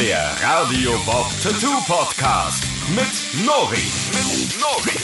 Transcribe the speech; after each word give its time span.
Der 0.00 0.36
Radio 0.42 0.90
Bob 1.06 1.30
Tattoo 1.40 1.70
Podcast 1.86 2.64
mit 2.96 3.46
Nori. 3.46 3.76
Mit 4.12 4.60
Nori. 4.60 4.98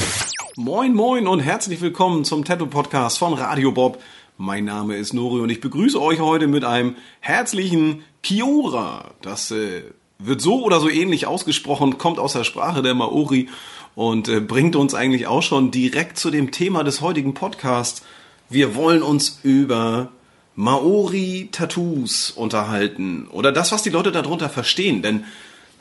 Moin 0.56 0.94
moin 0.94 1.28
und 1.28 1.38
herzlich 1.38 1.80
willkommen 1.80 2.24
zum 2.24 2.44
Tattoo 2.44 2.66
Podcast 2.66 3.16
von 3.18 3.34
Radio 3.34 3.70
Bob. 3.70 4.02
Mein 4.36 4.64
Name 4.64 4.96
ist 4.96 5.12
Nori 5.12 5.42
und 5.42 5.48
ich 5.48 5.60
begrüße 5.60 6.02
euch 6.02 6.18
heute 6.18 6.48
mit 6.48 6.64
einem 6.64 6.96
herzlichen 7.20 8.02
Kiora. 8.24 9.12
Das 9.22 9.52
äh, 9.52 9.84
wird 10.18 10.40
so 10.40 10.64
oder 10.64 10.80
so 10.80 10.88
ähnlich 10.88 11.28
ausgesprochen, 11.28 11.96
kommt 11.96 12.18
aus 12.18 12.32
der 12.32 12.42
Sprache 12.42 12.82
der 12.82 12.94
Maori 12.94 13.48
und 13.94 14.28
äh, 14.28 14.40
bringt 14.40 14.74
uns 14.74 14.94
eigentlich 14.94 15.28
auch 15.28 15.42
schon 15.42 15.70
direkt 15.70 16.18
zu 16.18 16.32
dem 16.32 16.50
Thema 16.50 16.82
des 16.82 17.00
heutigen 17.00 17.32
Podcasts. 17.32 18.02
Wir 18.48 18.74
wollen 18.74 19.04
uns 19.04 19.38
über 19.44 20.10
Maori-Tattoos 20.56 22.30
unterhalten 22.30 23.28
oder 23.30 23.52
das, 23.52 23.72
was 23.72 23.82
die 23.82 23.90
Leute 23.90 24.12
darunter 24.12 24.48
verstehen, 24.48 25.02
denn 25.02 25.24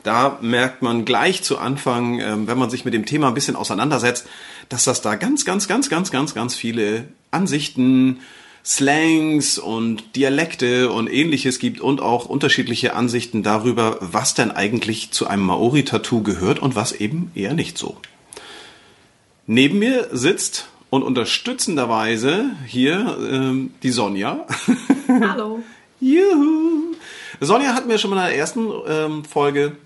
da 0.02 0.38
merkt 0.40 0.82
man 0.82 1.04
gleich 1.04 1.42
zu 1.42 1.58
Anfang, 1.58 2.20
ähm, 2.20 2.46
wenn 2.46 2.58
man 2.58 2.70
sich 2.70 2.84
mit 2.84 2.94
dem 2.94 3.04
Thema 3.04 3.28
ein 3.28 3.34
bisschen 3.34 3.56
auseinandersetzt, 3.56 4.26
dass 4.68 4.84
das 4.84 5.02
da 5.02 5.16
ganz, 5.16 5.44
ganz, 5.44 5.68
ganz, 5.68 5.88
ganz, 5.88 6.10
ganz, 6.10 6.34
ganz 6.34 6.54
viele 6.54 7.08
Ansichten, 7.30 8.20
Slangs 8.64 9.58
und 9.58 10.16
Dialekte 10.16 10.92
und 10.92 11.10
ähnliches 11.10 11.58
gibt 11.58 11.80
und 11.80 12.00
auch 12.00 12.26
unterschiedliche 12.26 12.94
Ansichten 12.94 13.42
darüber, 13.42 13.98
was 14.00 14.34
denn 14.34 14.50
eigentlich 14.50 15.12
zu 15.12 15.26
einem 15.26 15.44
Maori-Tattoo 15.44 16.22
gehört 16.22 16.58
und 16.58 16.74
was 16.74 16.92
eben 16.92 17.30
eher 17.34 17.54
nicht 17.54 17.78
so. 17.78 17.96
Neben 19.46 19.78
mir 19.78 20.08
sitzt 20.12 20.68
und 20.90 21.04
unterstützenderweise 21.04 22.50
hier 22.66 23.16
ähm, 23.30 23.72
die 23.82 23.90
Sonja. 23.90 24.46
Hallo. 25.08 25.60
Juhu. 26.00 26.94
Sonja 27.40 27.74
hat 27.74 27.86
mir 27.86 27.98
schon 27.98 28.10
mal 28.10 28.16
in 28.16 28.30
der 28.30 28.36
ersten 28.36 28.68
ähm, 28.86 29.24
Folge, 29.24 29.76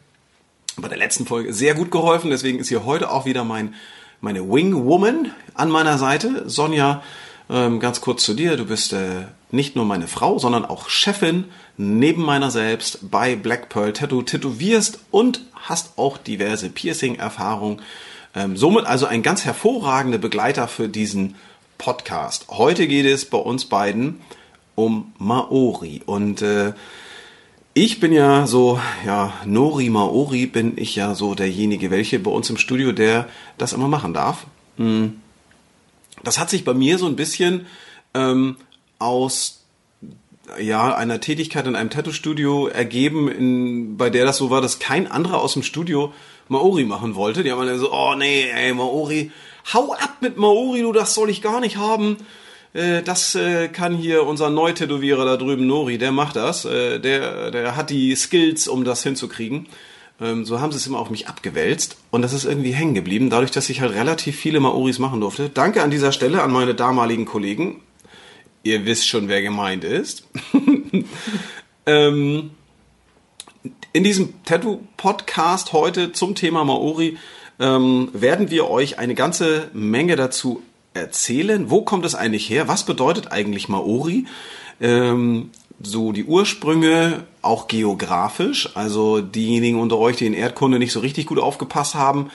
bei 0.77 0.89
der 0.89 0.99
letzten 0.99 1.27
Folge, 1.27 1.53
sehr 1.53 1.75
gut 1.75 1.91
geholfen. 1.91 2.31
Deswegen 2.31 2.59
ist 2.59 2.69
hier 2.69 2.85
heute 2.85 3.11
auch 3.11 3.27
wieder 3.27 3.45
mein, 3.45 3.75
meine 4.21 4.49
Wing 4.49 4.85
Woman 4.85 5.31
an 5.55 5.71
meiner 5.71 5.99
Seite. 5.99 6.49
Sonja, 6.49 7.03
ähm, 7.51 7.81
ganz 7.81 8.01
kurz 8.01 8.25
zu 8.25 8.35
dir. 8.35 8.57
Du 8.57 8.65
bist 8.65 8.93
äh, 8.95 9.27
nicht 9.51 9.77
nur 9.77 9.85
meine 9.85 10.09
Frau, 10.09 10.39
sondern 10.39 10.65
auch 10.65 10.89
Chefin 10.89 11.45
neben 11.77 12.23
meiner 12.23 12.51
selbst 12.51 13.11
bei 13.11 13.37
Black 13.37 13.69
Pearl 13.69 13.93
Tattoo. 13.93 14.23
Tätowierst 14.23 15.01
und 15.11 15.43
hast 15.55 15.99
auch 15.99 16.17
diverse 16.17 16.71
Piercing-Erfahrungen. 16.71 17.83
Ähm, 18.35 18.57
somit 18.57 18.87
also 18.87 19.07
ein 19.07 19.23
ganz 19.23 19.45
hervorragender 19.45 20.19
Begleiter 20.19 20.67
für 20.69 20.89
diesen 20.89 21.37
Podcast. 21.79 22.47
Heute 22.49 22.87
geht 22.87 23.07
es 23.07 23.25
bei 23.25 23.39
uns 23.39 23.67
beiden 23.67 24.21
um 24.75 25.13
Maori 25.19 26.03
und 26.05 26.43
äh, 26.43 26.73
ich 27.75 27.99
bin 27.99 28.13
ja 28.13 28.47
so, 28.47 28.81
ja, 29.05 29.33
Nori 29.45 29.91
Maori 29.91 30.47
bin 30.47 30.75
ich 30.77 30.95
ja 30.95 31.15
so 31.17 31.35
derjenige, 31.35 31.91
welche 31.91 32.21
bei 32.21 32.31
uns 32.31 32.49
im 32.49 32.57
Studio, 32.57 32.93
der 32.93 33.29
das 33.59 33.73
immer 33.73 33.89
machen 33.89 34.15
darf. 34.15 34.47
Hm. 34.77 35.21
Das 36.23 36.39
hat 36.39 36.51
sich 36.51 36.65
bei 36.65 36.73
mir 36.73 36.99
so 36.99 37.07
ein 37.07 37.17
bisschen 37.17 37.67
ähm, 38.15 38.57
aus 39.01 39.65
ja, 40.61 40.95
einer 40.95 41.21
Tätigkeit 41.21 41.67
in 41.67 41.75
einem 41.75 41.91
Tattoo-Studio 41.91 42.69
ergeben, 42.69 43.29
in, 43.29 43.97
bei 43.97 44.09
der 44.09 44.25
das 44.25 44.37
so 44.37 44.51
war, 44.51 44.61
dass 44.61 44.79
kein 44.79 45.11
anderer 45.11 45.41
aus 45.41 45.55
dem 45.55 45.63
Studio 45.63 46.13
Maori 46.49 46.85
machen 46.85 47.15
wollte. 47.15 47.43
Die 47.43 47.53
haben 47.53 47.67
dann 47.67 47.79
so, 47.79 47.93
oh 47.93 48.15
nee, 48.17 48.51
ey, 48.51 48.73
Maori, 48.75 49.31
hau 49.73 49.93
ab 49.93 50.17
mit 50.21 50.37
Maori, 50.37 50.83
du, 50.83 50.93
das 50.93 51.15
soll 51.15 51.31
ich 51.31 51.43
gar 51.43 51.61
nicht 51.61 51.77
haben. 51.77 52.19
Äh, 52.75 53.03
das 53.03 53.35
äh, 53.35 53.69
kann 53.69 53.95
hier 53.95 54.27
unser 54.27 54.51
Neutätowierer 54.51 55.25
da 55.25 55.37
drüben, 55.37 55.67
Nori, 55.67 55.97
der 55.97 56.13
macht 56.13 56.37
das. 56.37 56.65
Äh, 56.65 57.01
der, 57.01 57.51
der 57.51 57.77
hat 57.77 57.89
die 57.89 58.15
Skills, 58.15 58.69
um 58.69 58.85
das 58.85 59.03
hinzukriegen. 59.03 59.67
Ähm, 60.21 60.45
so 60.45 60.61
haben 60.61 60.73
sie 60.73 60.79
es 60.79 60.87
immer 60.87 60.99
auf 60.99 61.11
mich 61.11 61.29
abgewälzt. 61.29 61.97
Und 62.11 62.23
das 62.23 62.33
ist 62.33 62.45
irgendwie 62.45 62.73
hängen 62.73 62.95
geblieben, 62.95 63.31
dadurch, 63.31 63.53
dass 63.53 63.71
ich 63.71 63.81
halt 63.81 63.95
relativ 63.95 64.37
viele 64.37 64.61
Maoris 64.61 64.99
machen 64.99 65.21
durfte. 65.21 65.49
Danke 65.49 65.83
an 65.83 65.91
dieser 65.91 66.13
Stelle 66.13 66.43
an 66.43 66.53
meine 66.53 66.75
damaligen 66.75 67.25
Kollegen. 67.25 67.81
Ihr 68.63 68.85
wisst 68.87 69.09
schon, 69.09 69.29
wer 69.29 69.43
gemeint 69.43 69.85
ist. 69.85 70.29
ähm, 71.87 72.51
in 73.95 74.03
diesem 74.03 74.35
Tattoo-Podcast 74.45 75.73
heute 75.73 76.11
zum 76.11 76.35
Thema 76.35 76.65
Maori 76.65 77.17
ähm, 77.61 78.09
werden 78.13 78.51
wir 78.51 78.69
euch 78.69 78.99
eine 78.99 79.15
ganze 79.15 79.71
Menge 79.73 80.17
dazu 80.17 80.63
erzählen. 80.95 81.71
Wo 81.71 81.83
kommt 81.83 82.05
es 82.05 82.17
eigentlich 82.17 82.51
her? 82.51 82.67
Was 82.67 82.85
bedeutet 82.85 83.31
eigentlich 83.31 83.69
Maori? 83.69 84.27
Ähm, 84.81 85.51
so 85.81 86.11
die 86.11 86.25
Ursprünge, 86.25 87.23
auch 87.41 87.69
geografisch. 87.69 88.69
Also 88.75 89.21
diejenigen 89.21 89.79
unter 89.79 89.99
euch, 89.99 90.17
die 90.17 90.27
in 90.27 90.35
Erdkunde 90.35 90.81
nicht 90.81 90.93
so 90.93 90.99
richtig 90.99 91.27
gut 91.27 91.39
aufgepasst 91.39 91.95
haben, 91.95 92.31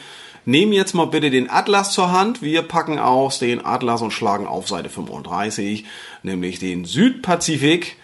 nehmen 0.45 0.71
jetzt 0.71 0.95
mal 0.95 1.07
bitte 1.07 1.29
den 1.29 1.49
Atlas 1.49 1.91
zur 1.91 2.09
Hand. 2.13 2.41
Wir 2.41 2.61
packen 2.61 2.99
aus 2.99 3.37
den 3.37 3.65
Atlas 3.65 4.01
und 4.01 4.11
schlagen 4.11 4.47
auf 4.47 4.69
Seite 4.69 4.87
35, 4.87 5.83
nämlich 6.23 6.59
den 6.59 6.85
Südpazifik. 6.85 7.97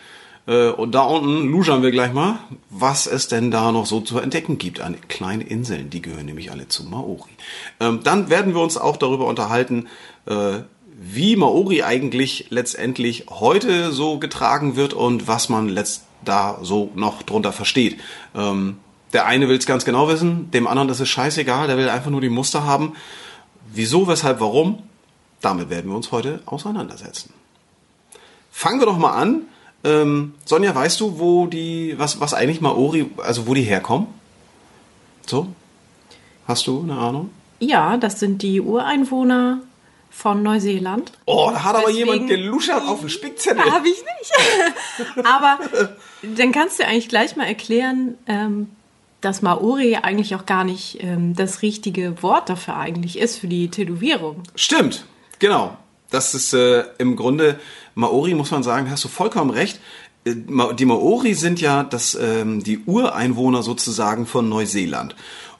Äh, 0.47 0.69
und 0.69 0.93
da 0.93 1.03
unten 1.03 1.49
luschern 1.49 1.83
wir 1.83 1.91
gleich 1.91 2.13
mal, 2.13 2.39
was 2.69 3.07
es 3.07 3.27
denn 3.27 3.51
da 3.51 3.71
noch 3.71 3.85
so 3.85 4.01
zu 4.01 4.19
entdecken 4.19 4.57
gibt 4.57 4.81
an 4.81 4.97
kleinen 5.07 5.41
Inseln. 5.41 5.89
Die 5.89 6.01
gehören 6.01 6.25
nämlich 6.25 6.51
alle 6.51 6.67
zu 6.67 6.83
Maori. 6.83 7.31
Ähm, 7.79 8.01
dann 8.03 8.29
werden 8.29 8.53
wir 8.53 8.61
uns 8.61 8.77
auch 8.77 8.97
darüber 8.97 9.25
unterhalten, 9.25 9.87
äh, 10.25 10.59
wie 10.97 11.35
Maori 11.35 11.83
eigentlich 11.83 12.47
letztendlich 12.49 13.25
heute 13.29 13.91
so 13.91 14.17
getragen 14.17 14.75
wird 14.75 14.93
und 14.93 15.27
was 15.27 15.49
man 15.49 15.67
letzt 15.67 16.05
da 16.23 16.59
so 16.61 16.91
noch 16.95 17.21
drunter 17.23 17.51
versteht. 17.51 17.99
Ähm, 18.33 18.77
der 19.13 19.25
eine 19.25 19.47
will 19.47 19.57
es 19.57 19.65
ganz 19.65 19.85
genau 19.85 20.07
wissen, 20.07 20.51
dem 20.51 20.67
anderen 20.67 20.89
ist 20.89 20.99
es 20.99 21.09
scheißegal, 21.09 21.67
der 21.67 21.77
will 21.77 21.89
einfach 21.89 22.11
nur 22.11 22.21
die 22.21 22.29
Muster 22.29 22.65
haben. 22.65 22.93
Wieso, 23.73 24.07
weshalb, 24.07 24.39
warum? 24.39 24.83
Damit 25.41 25.69
werden 25.69 25.89
wir 25.89 25.95
uns 25.95 26.11
heute 26.11 26.41
auseinandersetzen. 26.45 27.33
Fangen 28.51 28.79
wir 28.79 28.85
doch 28.85 28.97
mal 28.97 29.13
an 29.13 29.43
ähm, 29.85 30.33
Sonja, 30.45 30.73
weißt 30.73 30.99
du, 30.99 31.19
wo 31.19 31.47
die, 31.47 31.93
was, 31.97 32.19
was 32.19 32.33
eigentlich 32.33 32.59
Maori, 32.59 33.09
also 33.23 33.47
wo 33.47 33.53
die 33.53 33.61
herkommen? 33.61 34.07
So? 35.25 35.47
Hast 36.47 36.67
du 36.67 36.81
eine 36.81 36.97
Ahnung? 36.97 37.29
Ja, 37.59 37.97
das 37.97 38.19
sind 38.19 38.41
die 38.41 38.61
Ureinwohner 38.61 39.61
von 40.09 40.43
Neuseeland. 40.43 41.11
Oh, 41.25 41.49
da 41.51 41.63
hat 41.63 41.75
aber 41.75 41.89
jemand 41.89 42.27
geluschert 42.27 42.83
auf 42.87 43.01
den 43.01 43.09
Spickzettel. 43.09 43.63
Habe 43.63 43.87
ich 43.87 44.03
nicht. 44.03 45.17
aber 45.25 45.59
dann 46.21 46.51
kannst 46.51 46.79
du 46.79 46.85
eigentlich 46.85 47.09
gleich 47.09 47.35
mal 47.35 47.45
erklären, 47.45 48.17
ähm, 48.27 48.69
dass 49.21 49.41
Maori 49.41 49.95
eigentlich 49.95 50.35
auch 50.35 50.45
gar 50.45 50.63
nicht 50.63 51.03
ähm, 51.03 51.35
das 51.35 51.61
richtige 51.61 52.21
Wort 52.23 52.49
dafür 52.49 52.77
eigentlich 52.77 53.19
ist, 53.19 53.37
für 53.37 53.47
die 53.47 53.69
Tätowierung. 53.69 54.43
Stimmt, 54.55 55.05
genau. 55.39 55.77
Das 56.15 56.33
ist 56.33 56.53
äh, 56.53 56.85
im 56.97 57.17
Grunde 57.17 57.59
Maori, 57.93 58.35
muss 58.35 58.51
man 58.51 58.63
sagen, 58.63 58.89
hast 58.89 59.03
du 59.03 59.09
vollkommen 59.09 59.49
recht. 59.49 59.81
Äh, 60.23 60.33
die 60.79 60.85
Maori 60.85 61.33
sind 61.33 61.59
ja 61.59 61.83
das, 61.83 62.15
ähm, 62.15 62.63
die 62.63 62.79
Ureinwohner 62.85 63.63
sozusagen 63.63 64.25
von 64.25 64.47
Neuseeland. 64.47 65.13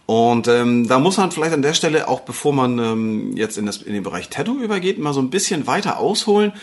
Und 0.05 0.47
ähm, 0.47 0.87
da 0.87 0.99
muss 0.99 1.17
man 1.17 1.31
vielleicht 1.31 1.53
an 1.53 1.61
der 1.61 1.73
Stelle 1.73 2.07
auch, 2.07 2.21
bevor 2.21 2.53
man 2.53 2.79
ähm, 2.79 3.35
jetzt 3.35 3.57
in, 3.57 3.65
das, 3.65 3.81
in 3.81 3.91
den 3.91 4.03
Bereich 4.03 4.29
Tattoo 4.29 4.57
übergeht, 4.57 4.97
mal 4.97 5.13
so 5.13 5.19
ein 5.19 5.29
bisschen 5.29 5.67
weiter 5.67 5.99
ausholen. 5.99 6.53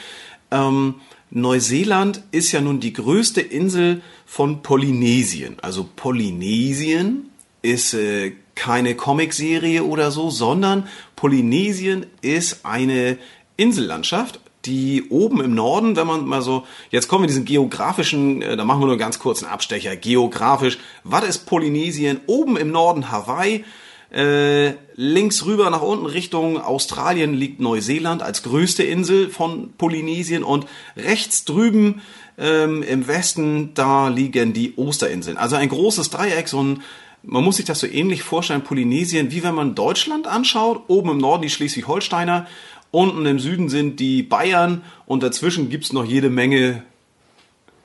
Ähm, 0.51 0.95
Neuseeland 1.31 2.23
ist 2.31 2.51
ja 2.53 2.63
nun 2.63 2.81
die 2.81 2.95
größte 2.95 3.43
Insel 3.43 4.01
von 4.25 4.63
Polynesien. 4.63 5.59
Also 5.61 5.87
Polynesien 5.97 7.29
ist 7.61 7.93
äh, 7.93 8.33
keine 8.55 8.95
Comicserie 8.95 9.85
oder 9.85 10.11
so, 10.11 10.31
sondern 10.31 10.89
Polynesien 11.15 12.07
ist 12.23 12.65
eine 12.65 13.19
Insellandschaft, 13.63 14.41
die 14.65 15.05
oben 15.09 15.41
im 15.41 15.55
Norden, 15.55 15.97
wenn 15.97 16.07
man 16.07 16.25
mal 16.27 16.43
so, 16.43 16.65
jetzt 16.91 17.09
kommen 17.09 17.23
wir 17.23 17.29
diesen 17.29 17.45
geografischen, 17.45 18.43
äh, 18.43 18.57
da 18.57 18.65
machen 18.65 18.81
wir 18.81 18.87
nur 18.87 18.99
ganz 18.99 19.19
kurz 19.19 19.43
einen 19.43 19.53
Abstecher, 19.53 19.97
geografisch, 19.97 20.79
was 21.05 21.25
ist 21.25 21.47
Polynesien? 21.47 22.21
Oben 22.27 22.57
im 22.57 22.73
Norden 22.73 23.11
Hawaii, 23.11 23.65
äh, 24.13 24.73
links 24.95 25.47
rüber 25.47 25.71
nach 25.71 25.81
unten 25.81 26.07
Richtung 26.07 26.61
Australien 26.61 27.35
liegt 27.35 27.61
Neuseeland 27.61 28.23
als 28.23 28.43
größte 28.43 28.83
Insel 28.83 29.31
von 29.31 29.73
Polynesien 29.79 30.43
und 30.43 30.67
rechts 30.97 31.45
drüben 31.45 32.03
ähm, 32.37 32.83
im 32.83 33.07
Westen, 33.07 33.75
da 33.75 34.09
liegen 34.09 34.53
die 34.53 34.75
Osterinseln. 34.77 35.37
Also 35.37 35.57
ein 35.57 35.69
großes 35.69 36.11
Dreieck, 36.11 36.49
so 36.49 36.63
ein 36.63 36.83
man 37.25 37.45
muss 37.45 37.57
sich 37.57 37.65
das 37.65 37.81
so 37.81 37.87
ähnlich 37.87 38.23
vorstellen, 38.23 38.65
Polynesien, 38.65 39.31
wie 39.31 39.43
wenn 39.43 39.55
man 39.55 39.75
Deutschland 39.75 40.27
anschaut, 40.27 40.83
oben 40.89 41.11
im 41.11 41.19
Norden 41.19 41.43
die 41.43 41.51
Schleswig-Holsteiner, 41.51 42.47
Unten 42.93 43.27
im 43.27 43.41
Süden 43.41 43.69
sind 43.69 43.99
die 44.01 44.23
Bayern 44.23 44.83
und 45.07 45.23
dazwischen 45.23 45.71
gibt's 45.71 45.93
noch 45.93 46.05
jede 46.05 46.31
Menge 46.31 46.85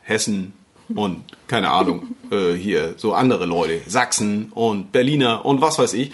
Hessen 0.04 0.54
und 0.94 1.24
keine 1.48 1.69
Ahnung, 1.69 2.15
äh, 2.31 2.54
hier 2.54 2.95
so 2.98 3.13
andere 3.13 3.45
Leute, 3.45 3.81
Sachsen 3.88 4.51
und 4.54 4.92
Berliner 4.92 5.45
und 5.45 5.62
was 5.62 5.80
weiß 5.80 5.94
ich. 5.94 6.12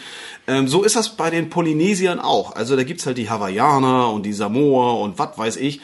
Ähm, 0.48 0.68
so 0.68 0.84
ist 0.84 0.96
das 0.96 1.16
bei 1.16 1.30
den 1.30 1.50
Polynesiern 1.50 2.20
auch. 2.20 2.56
Also 2.56 2.76
da 2.76 2.84
gibt's 2.84 3.06
halt 3.06 3.18
die 3.18 3.30
Hawaiianer 3.30 4.12
und 4.12 4.26
die 4.26 4.34
Samoa 4.34 4.94
und 4.94 5.20
was 5.20 5.38
weiß 5.38 5.58
ich. 5.58 5.82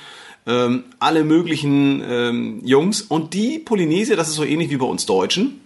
Ähm, 0.47 0.85
alle 0.99 1.23
möglichen 1.23 2.03
ähm, 2.07 2.61
Jungs. 2.63 3.01
Und 3.01 3.33
die 3.33 3.59
Polynesier, 3.59 4.15
das 4.15 4.29
ist 4.29 4.35
so 4.35 4.43
ähnlich 4.43 4.69
wie 4.69 4.77
bei 4.77 4.85
uns 4.85 5.05
Deutschen, 5.05 5.61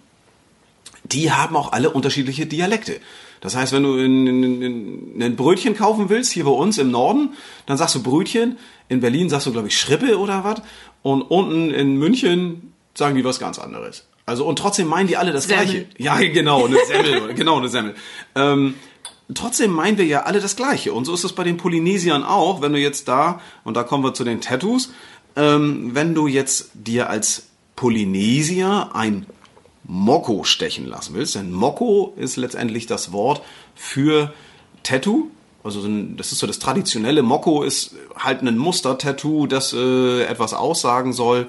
die 1.04 1.32
haben 1.32 1.56
auch 1.56 1.74
alle 1.74 1.90
unterschiedliche 1.90 2.46
Dialekte. 2.46 3.00
Das 3.44 3.58
heißt, 3.58 3.74
wenn 3.74 3.84
du 3.84 3.98
in, 3.98 4.26
in, 4.26 4.62
in, 4.62 5.22
ein 5.22 5.36
Brötchen 5.36 5.76
kaufen 5.76 6.08
willst, 6.08 6.32
hier 6.32 6.46
bei 6.46 6.52
uns 6.52 6.78
im 6.78 6.92
Norden, 6.92 7.34
dann 7.66 7.76
sagst 7.78 7.94
du 7.94 8.02
Brötchen. 8.02 8.58
In 8.88 9.02
Berlin 9.02 9.30
sagst 9.30 9.48
du, 9.48 9.52
glaube 9.52 9.68
ich, 9.68 9.78
Schrippe 9.78 10.18
oder 10.18 10.46
was. 10.46 10.62
Und 11.02 11.24
unten 11.24 11.70
in 11.70 11.98
München 11.98 12.74
sagen 12.94 13.18
die 13.18 13.26
was 13.26 13.42
ganz 13.42 13.60
anderes. 13.60 14.06
Also, 14.26 14.46
und 14.46 14.60
trotzdem 14.60 14.88
meinen 14.88 15.08
die 15.08 15.18
alle 15.18 15.34
das 15.34 15.44
Semmel. 15.44 15.66
Gleiche. 15.66 15.88
Ja, 15.98 16.16
genau, 16.20 16.68
eine 16.68 16.78
Semmel. 16.86 17.34
genau, 17.36 17.58
eine 17.58 17.68
Semmel. 17.68 17.96
Ähm, 18.34 18.76
trotzdem 19.34 19.72
meinen 19.72 19.98
wir 19.98 20.06
ja 20.06 20.22
alle 20.22 20.40
das 20.40 20.56
Gleiche. 20.56 20.94
Und 20.94 21.04
so 21.04 21.14
ist 21.14 21.26
es 21.26 21.34
bei 21.34 21.44
den 21.44 21.58
Polynesiern 21.58 22.24
auch. 22.24 22.62
Wenn 22.62 22.72
du 22.72 22.80
jetzt 22.80 23.10
da, 23.10 23.42
und 23.66 23.76
da 23.76 23.84
kommen 23.84 24.06
wir 24.06 24.14
zu 24.14 24.24
den 24.24 24.40
Tattoos, 24.40 24.94
ähm, 25.36 25.90
wenn 25.94 26.16
du 26.16 26.28
jetzt 26.28 26.70
dir 26.76 27.10
als 27.10 27.48
Polynesier 27.76 28.92
ein 28.94 29.26
Mokko 29.86 30.44
stechen 30.44 30.86
lassen 30.86 31.14
willst, 31.16 31.36
denn 31.36 31.52
Mokko 31.52 32.14
ist 32.18 32.38
letztendlich 32.38 32.86
das 32.86 33.12
Wort 33.12 33.42
für 33.76 34.34
Tattoo. 34.84 35.28
Also 35.64 35.88
das 36.18 36.32
ist 36.32 36.40
so 36.40 36.48
das 36.48 36.60
traditionelle 36.60 37.22
Mokko 37.22 37.64
ist 37.64 37.96
halt 38.16 38.42
ein 38.42 38.58
Muster-Tattoo, 38.58 39.48
das 39.48 39.74
äh, 39.74 40.24
etwas 40.24 40.54
aussagen 40.54 41.14
soll 41.14 41.48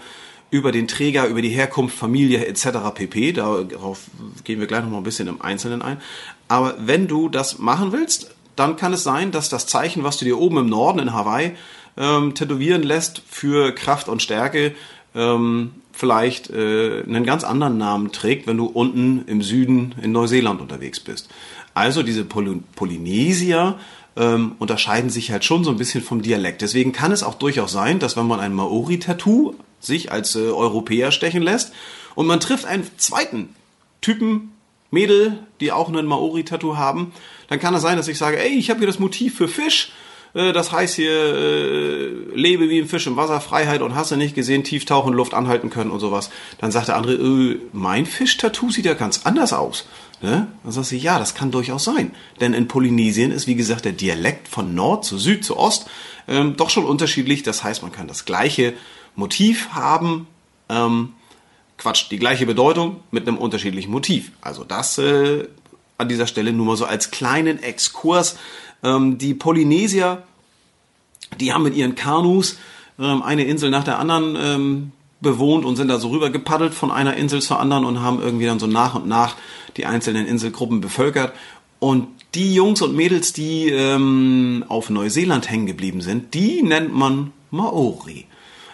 über 0.50 0.70
den 0.70 0.86
Träger, 0.86 1.26
über 1.26 1.42
die 1.42 1.48
Herkunft, 1.48 1.96
Familie 1.96 2.46
etc. 2.46 2.68
pp. 2.94 3.32
Darauf 3.32 4.02
gehen 4.44 4.60
wir 4.60 4.68
gleich 4.68 4.82
noch 4.84 4.90
mal 4.90 4.98
ein 4.98 5.02
bisschen 5.02 5.26
im 5.26 5.42
Einzelnen 5.42 5.82
ein. 5.82 6.00
Aber 6.46 6.76
wenn 6.78 7.08
du 7.08 7.28
das 7.28 7.58
machen 7.58 7.90
willst, 7.90 8.30
dann 8.54 8.76
kann 8.76 8.92
es 8.92 9.02
sein, 9.02 9.32
dass 9.32 9.48
das 9.48 9.66
Zeichen, 9.66 10.04
was 10.04 10.16
du 10.16 10.24
dir 10.24 10.38
oben 10.38 10.58
im 10.58 10.68
Norden 10.68 11.00
in 11.00 11.12
Hawaii 11.12 11.56
ähm, 11.96 12.34
tätowieren 12.34 12.84
lässt 12.84 13.22
für 13.28 13.72
Kraft 13.72 14.08
und 14.08 14.22
Stärke, 14.22 14.74
ähm, 15.14 15.72
vielleicht 15.94 16.50
äh, 16.50 17.02
einen 17.06 17.24
ganz 17.24 17.44
anderen 17.44 17.78
Namen 17.78 18.10
trägt, 18.12 18.46
wenn 18.46 18.56
du 18.56 18.66
unten 18.66 19.24
im 19.26 19.42
Süden 19.42 19.94
in 20.02 20.12
Neuseeland 20.12 20.60
unterwegs 20.60 21.00
bist. 21.00 21.28
Also 21.72 22.02
diese 22.02 22.24
Poly 22.24 22.60
Polynesier 22.74 23.78
ähm, 24.16 24.56
unterscheiden 24.58 25.10
sich 25.10 25.30
halt 25.30 25.44
schon 25.44 25.64
so 25.64 25.70
ein 25.70 25.76
bisschen 25.76 26.02
vom 26.02 26.22
Dialekt. 26.22 26.62
Deswegen 26.62 26.92
kann 26.92 27.12
es 27.12 27.22
auch 27.22 27.34
durchaus 27.34 27.72
sein, 27.72 27.98
dass 27.98 28.16
wenn 28.16 28.26
man 28.26 28.40
ein 28.40 28.54
Maori-Tattoo 28.54 29.54
sich 29.80 30.10
als 30.10 30.34
äh, 30.34 30.40
Europäer 30.40 31.12
stechen 31.12 31.42
lässt 31.42 31.72
und 32.14 32.26
man 32.26 32.40
trifft 32.40 32.64
einen 32.64 32.88
zweiten 32.96 33.50
Typen, 34.00 34.52
Mädel, 34.90 35.38
die 35.60 35.72
auch 35.72 35.88
einen 35.88 36.06
Maori-Tattoo 36.06 36.76
haben, 36.76 37.12
dann 37.48 37.58
kann 37.58 37.74
es 37.74 37.82
sein, 37.82 37.96
dass 37.96 38.08
ich 38.08 38.18
sage, 38.18 38.38
ey, 38.38 38.50
ich 38.50 38.70
habe 38.70 38.78
hier 38.78 38.86
das 38.86 38.98
Motiv 38.98 39.36
für 39.36 39.48
Fisch. 39.48 39.92
Äh, 40.34 40.52
Das 40.52 40.72
heißt 40.72 40.94
hier, 40.96 41.10
äh, 41.10 42.06
lebe 42.34 42.68
wie 42.68 42.80
ein 42.80 42.88
Fisch 42.88 43.06
im 43.06 43.16
Wasser, 43.16 43.40
Freiheit 43.40 43.82
und 43.82 43.94
hast 43.94 44.10
du 44.10 44.16
nicht 44.16 44.34
gesehen, 44.34 44.64
tief 44.64 44.84
tauchen, 44.84 45.14
Luft 45.14 45.34
anhalten 45.34 45.70
können 45.70 45.90
und 45.90 46.00
sowas. 46.00 46.30
Dann 46.58 46.72
sagt 46.72 46.88
der 46.88 46.96
andere, 46.96 47.14
äh, 47.14 47.58
mein 47.72 48.06
Fisch-Tattoo 48.06 48.70
sieht 48.70 48.86
ja 48.86 48.94
ganz 48.94 49.22
anders 49.24 49.52
aus. 49.52 49.86
Ne? 50.20 50.46
Dann 50.62 50.72
sagst 50.72 50.92
du, 50.92 50.96
ja, 50.96 51.18
das 51.18 51.34
kann 51.34 51.50
durchaus 51.50 51.84
sein. 51.84 52.12
Denn 52.40 52.54
in 52.54 52.68
Polynesien 52.68 53.30
ist, 53.30 53.46
wie 53.46 53.54
gesagt, 53.54 53.84
der 53.84 53.92
Dialekt 53.92 54.48
von 54.48 54.74
Nord 54.74 55.04
zu 55.04 55.18
Süd 55.18 55.44
zu 55.44 55.56
Ost 55.56 55.86
ähm, 56.28 56.56
doch 56.56 56.70
schon 56.70 56.84
unterschiedlich. 56.84 57.42
Das 57.42 57.62
heißt, 57.62 57.82
man 57.82 57.92
kann 57.92 58.08
das 58.08 58.24
gleiche 58.24 58.74
Motiv 59.16 59.70
haben, 59.70 60.26
ähm, 60.68 61.12
Quatsch, 61.76 62.06
die 62.10 62.18
gleiche 62.18 62.46
Bedeutung 62.46 63.00
mit 63.10 63.26
einem 63.26 63.36
unterschiedlichen 63.36 63.90
Motiv. 63.90 64.30
Also 64.40 64.64
das 64.64 64.96
äh, 64.98 65.46
an 65.98 66.08
dieser 66.08 66.26
Stelle 66.26 66.52
nur 66.52 66.66
mal 66.66 66.76
so 66.76 66.86
als 66.86 67.10
kleinen 67.10 67.62
Exkurs. 67.62 68.36
Ähm, 68.84 69.18
die 69.18 69.34
Polynesier, 69.34 70.22
die 71.40 71.52
haben 71.52 71.64
mit 71.64 71.74
ihren 71.74 71.94
Kanus 71.94 72.58
ähm, 72.98 73.22
eine 73.22 73.44
Insel 73.44 73.70
nach 73.70 73.84
der 73.84 73.98
anderen 73.98 74.36
ähm, 74.38 74.92
bewohnt 75.20 75.64
und 75.64 75.76
sind 75.76 75.88
da 75.88 75.98
so 75.98 76.10
rüber 76.10 76.30
gepaddelt 76.30 76.74
von 76.74 76.92
einer 76.92 77.16
Insel 77.16 77.42
zur 77.42 77.58
anderen 77.58 77.84
und 77.84 78.00
haben 78.00 78.20
irgendwie 78.20 78.46
dann 78.46 78.60
so 78.60 78.66
nach 78.66 78.94
und 78.94 79.08
nach 79.08 79.36
die 79.76 79.86
einzelnen 79.86 80.26
Inselgruppen 80.26 80.80
bevölkert. 80.80 81.32
Und 81.80 82.08
die 82.34 82.54
Jungs 82.54 82.82
und 82.82 82.94
Mädels, 82.94 83.32
die 83.32 83.68
ähm, 83.68 84.64
auf 84.68 84.90
Neuseeland 84.90 85.50
hängen 85.50 85.66
geblieben 85.66 86.00
sind, 86.00 86.34
die 86.34 86.62
nennt 86.62 86.94
man 86.94 87.32
Maori. 87.50 88.26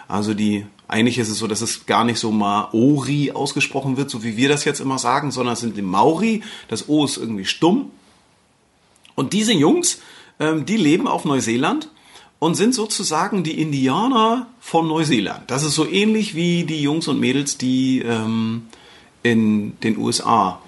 Also 0.07 0.33
die, 0.33 0.65
eigentlich 0.87 1.17
ist 1.17 1.29
es 1.29 1.37
so, 1.37 1.47
dass 1.47 1.61
es 1.61 1.85
gar 1.85 2.03
nicht 2.03 2.19
so 2.19 2.31
Maori 2.31 3.31
ausgesprochen 3.31 3.97
wird, 3.97 4.09
so 4.09 4.23
wie 4.23 4.37
wir 4.37 4.49
das 4.49 4.65
jetzt 4.65 4.81
immer 4.81 4.97
sagen, 4.97 5.31
sondern 5.31 5.53
es 5.53 5.61
sind 5.61 5.77
die 5.77 5.81
Maori. 5.81 6.41
Das 6.67 6.89
O 6.89 7.05
ist 7.05 7.17
irgendwie 7.17 7.45
stumm. 7.45 7.91
Und 9.21 9.33
diese 9.33 9.53
Jungs, 9.53 10.01
ähm, 10.39 10.65
die 10.65 10.77
leben 10.77 11.07
auf 11.07 11.25
Neuseeland 11.25 11.89
und 12.39 12.55
sind 12.55 12.73
sozusagen 12.73 13.43
die 13.43 13.61
Indianer 13.61 14.47
von 14.59 14.87
Neuseeland. 14.87 15.51
Das 15.51 15.61
ist 15.61 15.75
so 15.75 15.87
ähnlich 15.87 16.33
wie 16.33 16.63
die 16.63 16.81
Jungs 16.81 17.07
und 17.07 17.19
Mädels, 17.19 17.55
die 17.59 17.99
ähm, 17.99 18.63
in 19.21 19.79
den 19.81 19.99
USA 19.99 20.59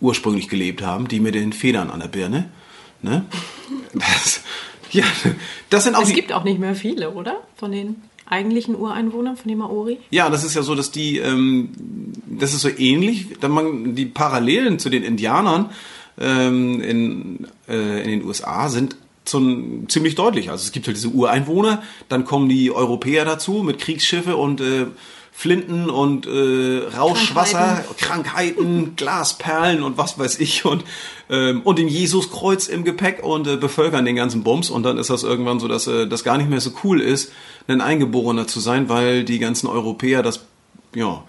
ursprünglich 0.00 0.48
gelebt 0.48 0.82
haben, 0.82 1.06
die 1.06 1.20
mit 1.20 1.36
den 1.36 1.52
Federn 1.52 1.88
an 1.88 2.00
der 2.00 2.08
Birne. 2.08 2.50
Ne? 3.00 3.24
Das, 3.94 4.40
ja, 4.90 5.04
das 5.68 5.84
sind 5.84 5.94
auch 5.94 6.02
Es 6.02 6.12
gibt 6.12 6.32
auch 6.32 6.42
nicht 6.42 6.58
mehr 6.58 6.74
viele, 6.74 7.12
oder? 7.12 7.36
Von 7.54 7.70
den 7.70 8.02
eigentlichen 8.26 8.74
Ureinwohnern, 8.74 9.36
von 9.36 9.48
den 9.48 9.58
Maori? 9.58 9.98
Ja, 10.10 10.30
das 10.30 10.42
ist 10.42 10.56
ja 10.56 10.62
so, 10.62 10.74
dass 10.74 10.90
die, 10.90 11.18
ähm, 11.18 11.68
das 12.26 12.54
ist 12.54 12.62
so 12.62 12.68
ähnlich, 12.68 13.38
da 13.40 13.46
man 13.46 13.94
die 13.94 14.06
Parallelen 14.06 14.80
zu 14.80 14.90
den 14.90 15.04
Indianern 15.04 15.70
ähm, 16.18 16.80
in, 16.80 17.46
äh, 17.68 18.02
in 18.02 18.10
den 18.10 18.24
USA 18.24 18.68
sind 18.68 18.96
zum, 19.24 19.88
ziemlich 19.88 20.14
deutlich. 20.14 20.50
Also 20.50 20.64
es 20.64 20.72
gibt 20.72 20.86
halt 20.86 20.96
diese 20.96 21.08
Ureinwohner, 21.08 21.82
dann 22.08 22.24
kommen 22.24 22.48
die 22.48 22.70
Europäer 22.70 23.24
dazu 23.24 23.62
mit 23.62 23.78
Kriegsschiffe 23.78 24.36
und 24.36 24.60
äh, 24.60 24.86
Flinten 25.32 25.88
und 25.88 26.26
äh, 26.26 26.82
Rauschwasser, 26.94 27.84
Krankheiten, 27.96 28.92
Glasperlen 28.96 29.82
und 29.82 29.96
was 29.96 30.18
weiß 30.18 30.38
ich 30.38 30.66
und 30.66 30.84
ähm, 31.30 31.62
und 31.62 31.78
den 31.78 31.88
Jesuskreuz 31.88 32.68
im 32.68 32.84
Gepäck 32.84 33.22
und 33.22 33.46
äh, 33.46 33.56
bevölkern 33.56 34.04
den 34.04 34.16
ganzen 34.16 34.42
Bums 34.42 34.68
und 34.68 34.82
dann 34.82 34.98
ist 34.98 35.08
das 35.08 35.22
irgendwann 35.22 35.58
so, 35.58 35.66
dass 35.66 35.86
äh, 35.86 36.06
das 36.06 36.24
gar 36.24 36.36
nicht 36.36 36.50
mehr 36.50 36.60
so 36.60 36.72
cool 36.84 37.00
ist, 37.00 37.32
ein 37.68 37.80
Eingeborener 37.80 38.48
zu 38.48 38.60
sein, 38.60 38.90
weil 38.90 39.24
die 39.24 39.38
ganzen 39.38 39.66
Europäer 39.66 40.22
das 40.22 40.44
ja 40.94 41.24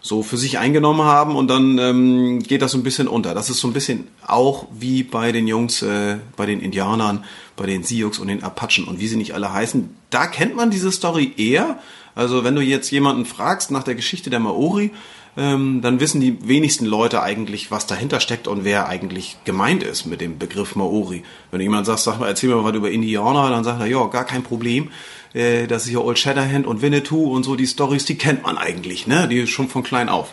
so 0.00 0.22
für 0.22 0.36
sich 0.36 0.58
eingenommen 0.58 1.02
haben 1.02 1.36
und 1.36 1.48
dann 1.48 1.78
ähm, 1.78 2.42
geht 2.42 2.62
das 2.62 2.72
so 2.72 2.78
ein 2.78 2.82
bisschen 2.82 3.08
unter. 3.08 3.34
Das 3.34 3.50
ist 3.50 3.60
so 3.60 3.68
ein 3.68 3.72
bisschen 3.72 4.08
auch 4.26 4.66
wie 4.72 5.02
bei 5.02 5.32
den 5.32 5.46
Jungs, 5.46 5.82
äh, 5.82 6.18
bei 6.36 6.46
den 6.46 6.60
Indianern, 6.60 7.24
bei 7.56 7.66
den 7.66 7.82
Sioux 7.82 8.20
und 8.20 8.28
den 8.28 8.42
Apachen 8.42 8.84
und 8.84 9.00
wie 9.00 9.08
sie 9.08 9.16
nicht 9.16 9.34
alle 9.34 9.52
heißen. 9.52 9.90
Da 10.10 10.26
kennt 10.26 10.54
man 10.54 10.70
diese 10.70 10.92
Story 10.92 11.34
eher. 11.36 11.78
Also 12.14 12.44
wenn 12.44 12.54
du 12.54 12.62
jetzt 12.62 12.90
jemanden 12.90 13.24
fragst 13.24 13.70
nach 13.70 13.82
der 13.82 13.94
Geschichte 13.94 14.30
der 14.30 14.40
Maori, 14.40 14.90
ähm, 15.36 15.82
dann 15.82 16.00
wissen 16.00 16.20
die 16.20 16.36
wenigsten 16.48 16.84
Leute 16.84 17.22
eigentlich, 17.22 17.70
was 17.70 17.86
dahinter 17.86 18.18
steckt 18.18 18.48
und 18.48 18.64
wer 18.64 18.88
eigentlich 18.88 19.36
gemeint 19.44 19.84
ist 19.84 20.04
mit 20.04 20.20
dem 20.20 20.36
Begriff 20.36 20.74
Maori. 20.74 21.22
Wenn 21.52 21.60
jemand 21.60 21.86
sagt, 21.86 22.00
sag 22.00 22.18
mal, 22.18 22.26
erzähl 22.26 22.48
mir 22.48 22.56
mal 22.56 22.64
was 22.64 22.74
über 22.74 22.90
Indianer, 22.90 23.48
dann 23.48 23.62
sagt 23.62 23.80
er, 23.80 23.86
ja, 23.86 24.04
gar 24.06 24.24
kein 24.24 24.42
Problem. 24.42 24.90
Äh, 25.34 25.66
das 25.66 25.86
ist 25.86 25.92
ja 25.92 26.00
Old 26.00 26.18
Shatterhand 26.18 26.66
und 26.66 26.82
Winnetou 26.82 27.32
und 27.32 27.44
so, 27.44 27.56
die 27.56 27.66
Stories, 27.66 28.04
die 28.04 28.18
kennt 28.18 28.42
man 28.42 28.58
eigentlich, 28.58 29.06
ne? 29.06 29.28
Die 29.28 29.38
ist 29.40 29.50
schon 29.50 29.68
von 29.68 29.82
klein 29.82 30.08
auf. 30.08 30.32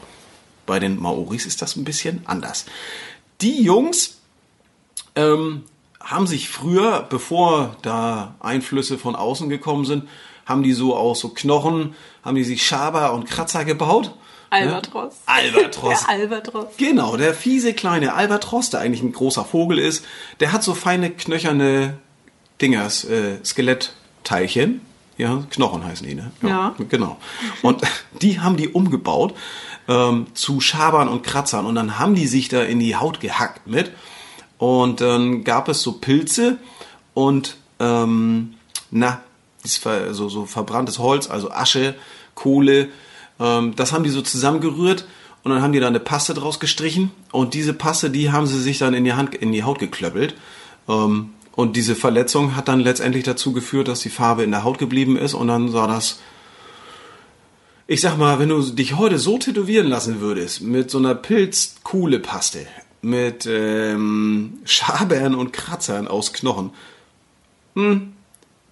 Bei 0.65 0.79
den 0.79 0.99
Maoris 0.99 1.45
ist 1.45 1.61
das 1.61 1.75
ein 1.75 1.83
bisschen 1.83 2.21
anders. 2.25 2.65
Die 3.41 3.61
Jungs 3.61 4.17
ähm, 5.15 5.63
haben 5.99 6.27
sich 6.27 6.49
früher, 6.49 7.05
bevor 7.09 7.75
da 7.81 8.35
Einflüsse 8.39 8.97
von 8.97 9.15
außen 9.15 9.49
gekommen 9.49 9.85
sind, 9.85 10.07
haben 10.45 10.63
die 10.63 10.73
so 10.73 10.95
aus 10.95 11.19
so 11.19 11.29
Knochen, 11.29 11.95
haben 12.23 12.35
die 12.35 12.43
sich 12.43 12.65
Schaber 12.65 13.13
und 13.13 13.25
Kratzer 13.25 13.65
gebaut. 13.65 14.13
Albatros. 14.51 15.13
Ne? 15.13 15.33
Albatros. 15.33 15.99
Der 16.07 16.09
Albatros. 16.09 16.65
Genau, 16.77 17.17
der 17.17 17.33
fiese 17.33 17.73
kleine 17.73 18.13
Albatros, 18.13 18.69
der 18.69 18.79
eigentlich 18.79 19.01
ein 19.01 19.11
großer 19.11 19.43
Vogel 19.43 19.79
ist, 19.79 20.05
der 20.39 20.51
hat 20.51 20.63
so 20.63 20.73
feine 20.73 21.09
knöcherne 21.09 21.97
Dingers, 22.61 23.03
äh, 23.05 23.39
Skelettteilchen. 24.25 24.81
Ja, 25.17 25.43
Knochen 25.49 25.85
heißen 25.85 26.05
die, 26.05 26.15
ne? 26.15 26.31
Ja. 26.41 26.75
Genau. 26.89 27.17
Und 27.61 27.81
die 28.21 28.41
haben 28.41 28.57
die 28.57 28.67
umgebaut 28.67 29.33
ähm, 29.87 30.27
zu 30.33 30.59
Schabern 30.59 31.07
und 31.07 31.23
Kratzern 31.23 31.65
und 31.65 31.75
dann 31.75 31.97
haben 31.99 32.15
die 32.15 32.27
sich 32.27 32.49
da 32.49 32.63
in 32.63 32.79
die 32.79 32.97
Haut 32.97 33.21
gehackt 33.21 33.65
mit. 33.67 33.91
Und 34.57 34.99
dann 34.99 35.43
gab 35.43 35.69
es 35.69 35.81
so 35.81 35.93
Pilze 35.93 36.57
und 37.13 37.55
ähm, 37.79 38.55
na, 38.91 39.21
so, 39.63 40.29
so 40.29 40.45
verbranntes 40.45 40.99
Holz, 40.99 41.29
also 41.29 41.51
Asche, 41.51 41.95
Kohle, 42.35 42.89
ähm, 43.39 43.75
das 43.75 43.93
haben 43.93 44.03
die 44.03 44.09
so 44.09 44.21
zusammengerührt 44.21 45.05
und 45.43 45.51
dann 45.51 45.61
haben 45.61 45.71
die 45.71 45.79
da 45.79 45.87
eine 45.87 45.99
Paste 45.99 46.33
draus 46.33 46.59
gestrichen 46.59 47.11
und 47.31 47.53
diese 47.53 47.73
Paste, 47.73 48.09
die 48.09 48.31
haben 48.31 48.47
sie 48.47 48.61
sich 48.61 48.79
dann 48.79 48.93
in 48.93 49.05
die 49.05 49.13
Hand, 49.13 49.33
in 49.33 49.51
die 49.51 49.63
Haut 49.63 49.79
geklöppelt. 49.79 50.35
Ähm, 50.87 51.34
und 51.55 51.75
diese 51.75 51.95
Verletzung 51.95 52.55
hat 52.55 52.67
dann 52.67 52.79
letztendlich 52.79 53.23
dazu 53.23 53.53
geführt, 53.53 53.87
dass 53.87 54.01
die 54.01 54.09
Farbe 54.09 54.43
in 54.43 54.51
der 54.51 54.63
Haut 54.63 54.77
geblieben 54.77 55.17
ist 55.17 55.33
und 55.33 55.47
dann 55.47 55.69
sah 55.69 55.87
das 55.87 56.19
ich 57.87 58.01
sag 58.01 58.17
mal, 58.17 58.39
wenn 58.39 58.49
du 58.49 58.61
dich 58.61 58.97
heute 58.97 59.19
so 59.19 59.37
tätowieren 59.37 59.87
lassen 59.87 60.19
würdest, 60.19 60.61
mit 60.61 60.89
so 60.89 60.97
einer 60.97 61.13
Pilzkuhle-Paste, 61.13 62.65
mit 63.01 63.47
ähm, 63.47 64.59
Schabern 64.65 65.35
und 65.35 65.53
Kratzern 65.53 66.07
aus 66.07 66.33
Knochen, 66.33 66.71
hm, 67.75 68.13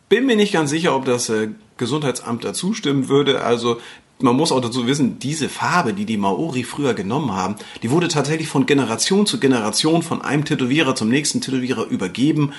bin 0.10 0.26
mir 0.26 0.36
nicht 0.36 0.54
ganz 0.54 0.72
sicher, 0.72 0.96
ob 0.96 1.06
das 1.06 1.30
äh, 1.30 1.50
Gesundheitsamt 1.78 2.44
da 2.44 2.54
zustimmen 2.54 3.08
würde. 3.08 3.44
Also 3.44 3.80
man 4.20 4.36
muss 4.36 4.52
auch 4.52 4.62
dazu 4.62 4.88
wissen, 4.88 5.20
diese 5.20 5.50
Farbe, 5.50 5.94
die 5.94 6.06
die 6.06 6.18
Maori 6.18 6.64
früher 6.64 6.94
genommen 6.94 7.34
haben, 7.34 7.56
die 7.82 7.92
wurde 7.92 8.08
tatsächlich 8.08 8.48
von 8.48 8.66
Generation 8.66 9.26
zu 9.26 9.40
Generation 9.40 10.02
von 10.02 10.22
einem 10.22 10.46
Tätowierer 10.46 10.96
zum 10.96 11.10
nächsten 11.10 11.42
Tätowierer 11.42 11.86
übergeben. 11.86 12.54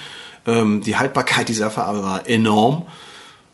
Ähm, 0.47 0.83
die 0.83 0.97
Haltbarkeit 0.97 1.49
dieser 1.49 1.71
Farbe 1.71 2.03
war 2.03 2.29
enorm. 2.29 2.87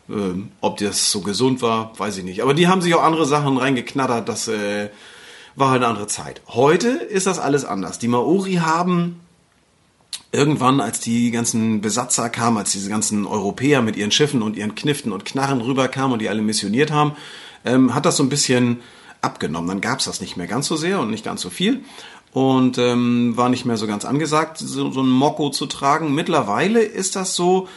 Ähm, 0.09 0.51
ob 0.59 0.77
das 0.77 1.11
so 1.11 1.21
gesund 1.21 1.61
war, 1.61 1.97
weiß 1.97 2.17
ich 2.17 2.23
nicht. 2.23 2.41
Aber 2.41 2.53
die 2.53 2.67
haben 2.67 2.81
sich 2.81 2.93
auch 2.95 3.03
andere 3.03 3.25
Sachen 3.25 3.57
reingeknattert. 3.57 4.27
Das 4.27 4.47
äh, 4.47 4.89
war 5.55 5.69
halt 5.69 5.81
eine 5.81 5.89
andere 5.89 6.07
Zeit. 6.07 6.41
Heute 6.47 6.89
ist 6.89 7.27
das 7.27 7.39
alles 7.39 7.65
anders. 7.65 7.99
Die 7.99 8.07
Maori 8.07 8.55
haben 8.55 9.21
irgendwann, 10.31 10.81
als 10.81 10.99
die 10.99 11.31
ganzen 11.31 11.81
Besatzer 11.81 12.29
kamen, 12.29 12.57
als 12.57 12.71
diese 12.71 12.89
ganzen 12.89 13.25
Europäer 13.25 13.81
mit 13.81 13.95
ihren 13.95 14.11
Schiffen 14.11 14.41
und 14.41 14.55
ihren 14.55 14.75
Kniften 14.75 15.11
und 15.11 15.25
Knarren 15.25 15.61
rüberkamen 15.61 16.13
und 16.13 16.19
die 16.19 16.29
alle 16.29 16.41
missioniert 16.41 16.91
haben, 16.91 17.13
ähm, 17.65 17.93
hat 17.93 18.05
das 18.05 18.17
so 18.17 18.23
ein 18.23 18.29
bisschen 18.29 18.81
abgenommen. 19.21 19.67
Dann 19.67 19.81
gab 19.81 19.99
es 19.99 20.05
das 20.05 20.21
nicht 20.21 20.37
mehr 20.37 20.47
ganz 20.47 20.67
so 20.67 20.75
sehr 20.75 20.99
und 20.99 21.11
nicht 21.11 21.23
ganz 21.23 21.41
so 21.41 21.49
viel 21.49 21.81
und 22.33 22.77
ähm, 22.77 23.35
war 23.35 23.49
nicht 23.49 23.65
mehr 23.65 23.77
so 23.77 23.87
ganz 23.87 24.05
angesagt, 24.05 24.57
so, 24.57 24.91
so 24.91 25.01
ein 25.01 25.09
Mokko 25.09 25.49
zu 25.49 25.65
tragen. 25.65 26.15
Mittlerweile 26.15 26.81
ist 26.81 27.15
das 27.15 27.35
so, 27.35 27.67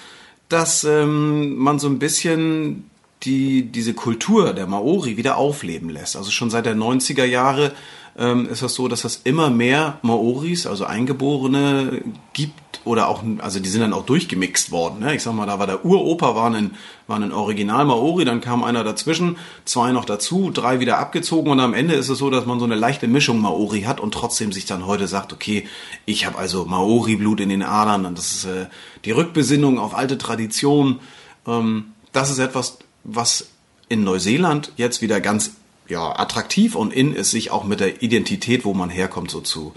dass 0.49 0.85
ähm, 0.85 1.57
man 1.57 1.79
so 1.79 1.89
ein 1.89 1.99
bisschen 1.99 2.89
die, 3.25 3.63
diese 3.63 3.95
Kultur 3.95 4.53
der 4.53 4.67
Maori 4.67 5.17
wieder 5.17 5.37
aufleben 5.37 5.89
lässt. 5.89 6.17
Also 6.17 6.31
schon 6.31 6.51
seit 6.51 6.67
der 6.67 6.77
90er 6.77 7.25
Jahre 7.25 7.73
ähm, 8.17 8.49
ist 8.49 8.63
das 8.63 8.75
so, 8.75 8.87
dass 8.87 9.05
es 9.05 9.23
immer 9.25 9.51
mehr 9.51 9.99
Maoris, 10.03 10.67
also 10.67 10.85
Eingeborene, 10.85 12.03
gibt 12.33 12.55
oder 12.85 13.09
auch, 13.09 13.23
also 13.39 13.61
die 13.61 13.69
sind 13.69 13.81
dann 13.81 13.93
auch 13.93 14.05
durchgemixt 14.05 14.71
worden. 14.71 15.01
Ne? 15.01 15.15
Ich 15.15 15.23
sag 15.23 15.35
mal, 15.35 15.47
da 15.47 15.59
war 15.59 15.67
der 15.67 15.85
Uropa, 15.85 16.35
war 16.35 16.51
ein, 16.51 16.77
war 17.07 17.17
ein 17.17 17.33
Original 17.33 17.85
Maori, 17.85 18.25
dann 18.25 18.41
kam 18.41 18.63
einer 18.63 18.85
dazwischen, 18.85 19.39
zwei 19.65 19.93
noch 19.93 20.05
dazu, 20.05 20.51
drei 20.51 20.81
wieder 20.81 20.99
abgezogen 20.99 21.51
und 21.51 21.61
am 21.61 21.75
Ende 21.75 21.95
ist 21.95 22.09
es 22.09 22.19
so, 22.19 22.31
dass 22.31 22.47
man 22.47 22.59
so 22.59 22.65
eine 22.65 22.75
leichte 22.75 23.09
Mischung 23.09 23.41
Maori 23.41 23.83
hat 23.83 24.01
und 24.01 24.13
trotzdem 24.13 24.53
sich 24.53 24.67
dann 24.67 24.87
heute 24.87 25.09
sagt, 25.09 25.33
okay, 25.33 25.67
ich 26.05 26.27
habe 26.27 26.39
also 26.39 26.65
Maori-Blut 26.67 27.41
in 27.41 27.49
den 27.49 27.63
Adern 27.63 28.07
und 28.07 28.19
das 28.19 28.33
ist 28.33 28.45
äh, 28.45 28.67
die 29.05 29.13
Rückbesinnung 29.13 29.79
auf 29.79 29.95
alte 29.95 30.19
Traditionen. 30.19 31.01
Ähm, 31.47 31.93
das 32.13 32.31
ist 32.31 32.39
etwas, 32.39 32.79
was 33.03 33.49
in 33.89 34.05
Neuseeland 34.05 34.73
jetzt 34.77 35.03
wieder 35.03 35.21
ganz 35.21 35.57
ja, 35.89 36.19
attraktiv 36.19 36.75
und 36.75 36.93
in 36.93 37.15
ist, 37.15 37.31
sich 37.31 37.51
auch 37.51 37.65
mit 37.65 37.81
der 37.81 38.03
Identität, 38.03 38.65
wo 38.65 38.75
man 38.75 38.91
herkommt, 38.91 39.31
so 39.31 39.41
zu, 39.41 39.75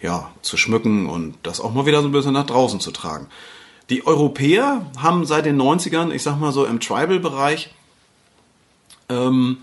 ja, 0.00 0.30
zu 0.42 0.56
schmücken 0.56 1.08
und 1.08 1.34
das 1.42 1.60
auch 1.60 1.72
mal 1.72 1.86
wieder 1.86 2.02
so 2.02 2.08
ein 2.08 2.12
bisschen 2.12 2.32
nach 2.32 2.46
draußen 2.46 2.80
zu 2.80 2.90
tragen. 2.90 3.26
Die 3.90 4.06
Europäer 4.06 4.86
haben 4.98 5.26
seit 5.26 5.46
den 5.46 5.60
90ern, 5.60 6.10
ich 6.10 6.22
sag 6.22 6.38
mal 6.38 6.52
so 6.52 6.64
im 6.64 6.80
Tribal-Bereich, 6.80 7.70
ähm, 9.08 9.58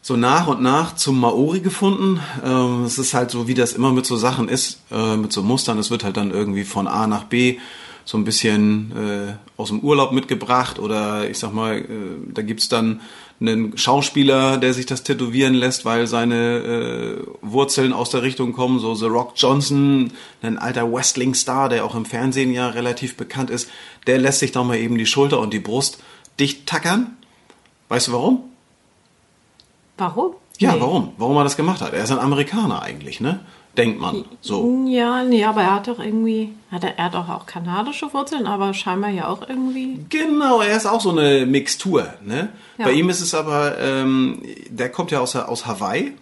so 0.00 0.16
nach 0.16 0.48
und 0.48 0.60
nach 0.60 0.96
zum 0.96 1.20
Maori 1.20 1.60
gefunden. 1.60 2.20
Ähm, 2.44 2.84
es 2.84 2.98
ist 2.98 3.14
halt 3.14 3.30
so, 3.30 3.46
wie 3.46 3.54
das 3.54 3.72
immer 3.72 3.92
mit 3.92 4.04
so 4.04 4.16
Sachen 4.16 4.48
ist, 4.48 4.80
äh, 4.90 5.16
mit 5.16 5.32
so 5.32 5.42
Mustern. 5.42 5.78
Es 5.78 5.90
wird 5.90 6.02
halt 6.02 6.16
dann 6.16 6.32
irgendwie 6.32 6.64
von 6.64 6.88
A 6.88 7.06
nach 7.06 7.24
B 7.24 7.58
so 8.04 8.18
ein 8.18 8.24
bisschen 8.24 8.92
äh, 8.96 9.34
aus 9.56 9.68
dem 9.68 9.80
Urlaub 9.80 10.12
mitgebracht 10.12 10.78
oder 10.78 11.28
ich 11.28 11.38
sag 11.38 11.52
mal, 11.52 11.78
äh, 11.78 11.84
da 12.32 12.42
gibt's 12.42 12.68
dann 12.68 13.00
einen 13.40 13.76
Schauspieler, 13.76 14.56
der 14.56 14.72
sich 14.72 14.86
das 14.86 15.02
tätowieren 15.02 15.54
lässt, 15.54 15.84
weil 15.84 16.06
seine 16.06 16.58
äh, 16.58 17.22
Wurzeln 17.42 17.92
aus 17.92 18.10
der 18.10 18.22
Richtung 18.22 18.52
kommen, 18.52 18.78
so 18.78 18.94
The 18.94 19.06
Rock 19.06 19.32
Johnson, 19.36 20.12
ein 20.42 20.58
alter 20.58 20.92
Wrestling-Star, 20.92 21.68
der 21.68 21.84
auch 21.84 21.94
im 21.96 22.04
Fernsehen 22.04 22.52
ja 22.52 22.68
relativ 22.68 23.16
bekannt 23.16 23.50
ist, 23.50 23.68
der 24.06 24.18
lässt 24.18 24.38
sich 24.40 24.52
doch 24.52 24.64
mal 24.64 24.76
eben 24.78 24.96
die 24.96 25.06
Schulter 25.06 25.40
und 25.40 25.52
die 25.52 25.58
Brust 25.60 25.98
dicht 26.38 26.66
tackern. 26.66 27.16
Weißt 27.88 28.08
du 28.08 28.12
warum? 28.12 28.44
Warum? 29.98 30.32
Ja, 30.58 30.74
Nee. 30.74 30.80
warum? 30.80 31.12
Warum 31.18 31.36
er 31.36 31.44
das 31.44 31.56
gemacht 31.56 31.80
hat? 31.80 31.92
Er 31.92 32.04
ist 32.04 32.12
ein 32.12 32.18
Amerikaner 32.18 32.82
eigentlich, 32.82 33.20
ne? 33.20 33.40
Denkt 33.76 33.98
man. 34.00 34.26
So. 34.42 34.84
Ja, 34.86 35.24
nee, 35.24 35.44
aber 35.44 35.62
er 35.62 35.74
hat 35.76 35.88
doch 35.88 35.98
irgendwie, 35.98 36.50
hat 36.70 36.84
er, 36.84 36.98
er 36.98 37.06
hat 37.06 37.14
doch 37.14 37.28
auch 37.30 37.46
kanadische 37.46 38.12
Wurzeln, 38.12 38.46
aber 38.46 38.74
scheinbar 38.74 39.10
ja 39.10 39.28
auch 39.28 39.48
irgendwie. 39.48 40.04
Genau, 40.10 40.60
er 40.60 40.76
ist 40.76 40.84
auch 40.84 41.00
so 41.00 41.10
eine 41.10 41.46
Mixtur. 41.46 42.06
Ne? 42.22 42.50
Ja. 42.76 42.84
Bei 42.84 42.92
ihm 42.92 43.08
ist 43.08 43.22
es 43.22 43.34
aber, 43.34 43.78
ähm, 43.78 44.42
der 44.68 44.90
kommt 44.90 45.10
ja 45.10 45.20
aus, 45.20 45.34
aus 45.36 45.64
Hawaii, 45.66 46.12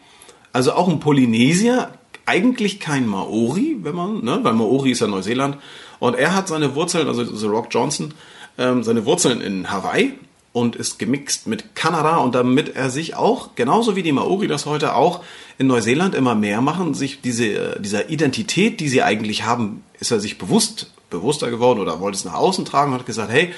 also 0.53 0.75
auch 0.75 0.89
ein 0.89 1.01
Polynesier, 1.01 1.91
eigentlich 2.25 2.79
kein 2.79 3.09
Maori, 3.09 3.79
wenn 3.83 3.97
man, 3.97 4.25
ne? 4.25 4.39
weil 4.43 4.53
Maori 4.53 4.93
ist 4.93 5.01
ja 5.01 5.09
Neuseeland. 5.09 5.57
Und 5.99 6.15
er 6.15 6.37
hat 6.37 6.47
seine 6.47 6.77
Wurzeln, 6.77 7.09
also 7.09 7.25
The 7.25 7.47
Rock 7.47 7.67
Johnson, 7.71 8.15
ähm, 8.59 8.85
seine 8.85 9.05
Wurzeln 9.07 9.41
in 9.41 9.73
Hawaii 9.73 10.15
und 10.53 10.75
ist 10.77 10.99
gemixt 10.99 11.47
mit 11.47 11.75
Kanada 11.75 12.17
und 12.17 12.35
damit 12.35 12.75
er 12.75 12.91
sich 12.91 13.15
auch, 13.15 13.55
genauso 13.55 13.95
wie 13.95 14.03
die 14.03 14.13
Maori 14.13 14.49
das 14.49 14.67
heute 14.67 14.95
auch 14.95 15.23
in 15.59 15.69
Neuseeland 15.69 16.15
immer 16.15 16.35
mehr 16.35 16.61
machen, 16.61 16.95
sich 16.95 17.21
diese, 17.21 17.79
dieser 17.81 18.11
Identität, 18.11 18.81
die 18.81 18.89
sie 18.89 19.03
eigentlich 19.03 19.45
haben, 19.45 19.85
ist 20.01 20.11
er 20.11 20.19
sich 20.19 20.39
bewusst, 20.39 20.93
bewusster 21.09 21.51
geworden 21.51 21.79
oder 21.79 22.01
wollte 22.01 22.17
es 22.17 22.25
nach 22.25 22.35
außen 22.35 22.65
tragen 22.65 22.93
und 22.93 22.99
hat 22.99 23.07
gesagt, 23.07 23.31
hey, 23.31 23.53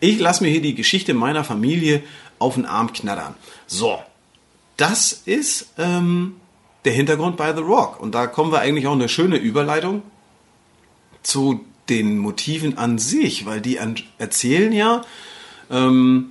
ich 0.00 0.18
lasse 0.20 0.42
mir 0.42 0.50
hier 0.50 0.62
die 0.62 0.74
Geschichte 0.74 1.12
meiner 1.12 1.44
Familie 1.44 2.02
auf 2.38 2.54
den 2.54 2.66
Arm 2.66 2.92
knattern. 2.92 3.34
So, 3.66 3.98
das 4.76 5.12
ist 5.12 5.70
ähm, 5.76 6.36
der 6.84 6.92
Hintergrund 6.92 7.36
bei 7.36 7.54
The 7.54 7.62
Rock. 7.62 8.00
Und 8.00 8.14
da 8.14 8.26
kommen 8.26 8.52
wir 8.52 8.60
eigentlich 8.60 8.86
auch 8.86 8.92
eine 8.92 9.08
schöne 9.08 9.36
Überleitung 9.36 10.02
zu 11.22 11.64
den 11.88 12.18
Motiven 12.18 12.78
an 12.78 12.98
sich, 12.98 13.44
weil 13.44 13.60
die 13.60 13.80
an, 13.80 13.96
erzählen 14.18 14.72
ja, 14.72 15.02
ähm, 15.70 16.30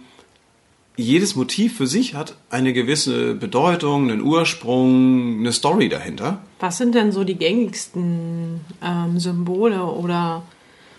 jedes 0.97 1.35
Motiv 1.35 1.77
für 1.77 1.87
sich 1.87 2.15
hat 2.15 2.35
eine 2.49 2.73
gewisse 2.73 3.35
Bedeutung, 3.35 4.09
einen 4.09 4.21
Ursprung, 4.21 5.39
eine 5.39 5.53
Story 5.53 5.89
dahinter. 5.89 6.41
Was 6.59 6.77
sind 6.77 6.95
denn 6.95 7.11
so 7.11 7.23
die 7.23 7.35
gängigsten 7.35 8.61
ähm, 8.83 9.19
Symbole 9.19 9.83
oder 9.83 10.43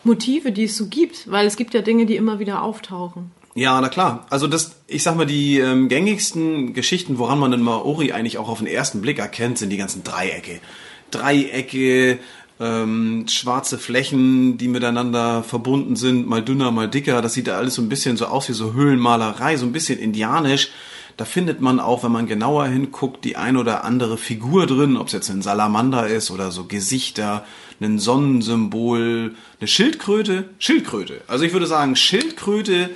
Motive, 0.05 0.53
die 0.53 0.65
es 0.65 0.77
so 0.77 0.87
gibt? 0.87 1.31
Weil 1.31 1.47
es 1.47 1.57
gibt 1.57 1.75
ja 1.75 1.83
Dinge, 1.83 2.07
die 2.07 2.17
immer 2.17 2.39
wieder 2.39 2.63
auftauchen. 2.63 3.33
Ja, 3.55 3.81
na 3.81 3.89
klar. 3.89 4.27
Also 4.31 4.47
das, 4.47 4.77
ich 4.87 5.03
sag 5.03 5.17
mal, 5.17 5.27
die 5.27 5.59
ähm, 5.59 5.89
gängigsten 5.89 6.75
Geschichten, 6.75 7.19
woran 7.19 7.41
man 7.41 7.51
den 7.51 7.63
Maori 7.63 8.13
eigentlich 8.13 8.39
auch 8.39 8.49
auf 8.49 8.59
den 8.59 8.69
ersten 8.69 9.01
Blick 9.01 9.19
erkennt, 9.19 9.59
sind 9.59 9.71
die 9.71 9.77
ganzen 9.77 10.05
Dreiecke. 10.05 10.61
Dreiecke, 11.11 12.21
ähm, 12.61 13.27
schwarze 13.29 13.79
Flächen, 13.79 14.59
die 14.59 14.69
miteinander 14.69 15.43
verbunden 15.43 15.97
sind, 15.97 16.27
mal 16.27 16.43
dünner, 16.43 16.71
mal 16.71 16.89
dicker. 16.89 17.23
Das 17.23 17.35
sieht 17.35 17.47
ja 17.47 17.57
alles 17.57 17.75
so 17.75 17.83
ein 17.83 17.89
bisschen 17.89 18.17
so 18.17 18.27
aus 18.27 18.49
wie 18.49 18.55
so 18.55 18.73
Höhlenmalerei, 18.73 19.57
so 19.57 19.67
ein 19.67 19.73
bisschen 19.73 19.99
indianisch. 19.99 20.71
Da 21.17 21.25
findet 21.25 21.61
man 21.61 21.81
auch, 21.81 22.05
wenn 22.05 22.13
man 22.13 22.27
genauer 22.27 22.67
hinguckt, 22.67 23.25
die 23.25 23.37
ein 23.37 23.57
oder 23.57 23.85
andere 23.85 24.19
Figur 24.19 24.67
drin, 24.67 24.97
ob 24.97 25.09
es 25.09 25.13
jetzt 25.13 25.31
ein 25.31 25.43
Salamander 25.43 26.07
ist 26.07 26.31
oder 26.31 26.53
so 26.53 26.65
Gesichter, 26.65 27.45
ein 27.81 27.99
Sonnensymbol, 27.99 29.35
eine 29.59 29.69
Schildkröte. 29.69 30.49
Schildkröte. 30.59 31.21
Also 31.27 31.45
ich 31.45 31.53
würde 31.53 31.67
sagen, 31.67 31.97
Schildkröte, 31.97 32.91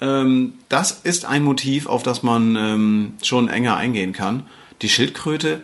ähm, 0.00 0.54
das 0.68 1.00
ist 1.04 1.24
ein 1.24 1.44
Motiv, 1.44 1.86
auf 1.86 2.02
das 2.02 2.24
man 2.24 2.56
ähm, 2.56 3.14
schon 3.22 3.48
enger 3.48 3.76
eingehen 3.76 4.12
kann. 4.12 4.46
Die 4.82 4.88
Schildkröte 4.88 5.62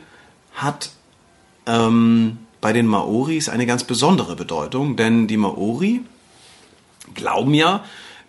hat 0.54 0.90
ähm, 1.66 2.38
bei 2.60 2.72
den 2.72 2.86
Maoris 2.86 3.48
eine 3.48 3.66
ganz 3.66 3.84
besondere 3.84 4.36
Bedeutung, 4.36 4.96
denn 4.96 5.26
die 5.26 5.36
Maori 5.36 6.00
glauben 7.14 7.54
ja, 7.54 7.84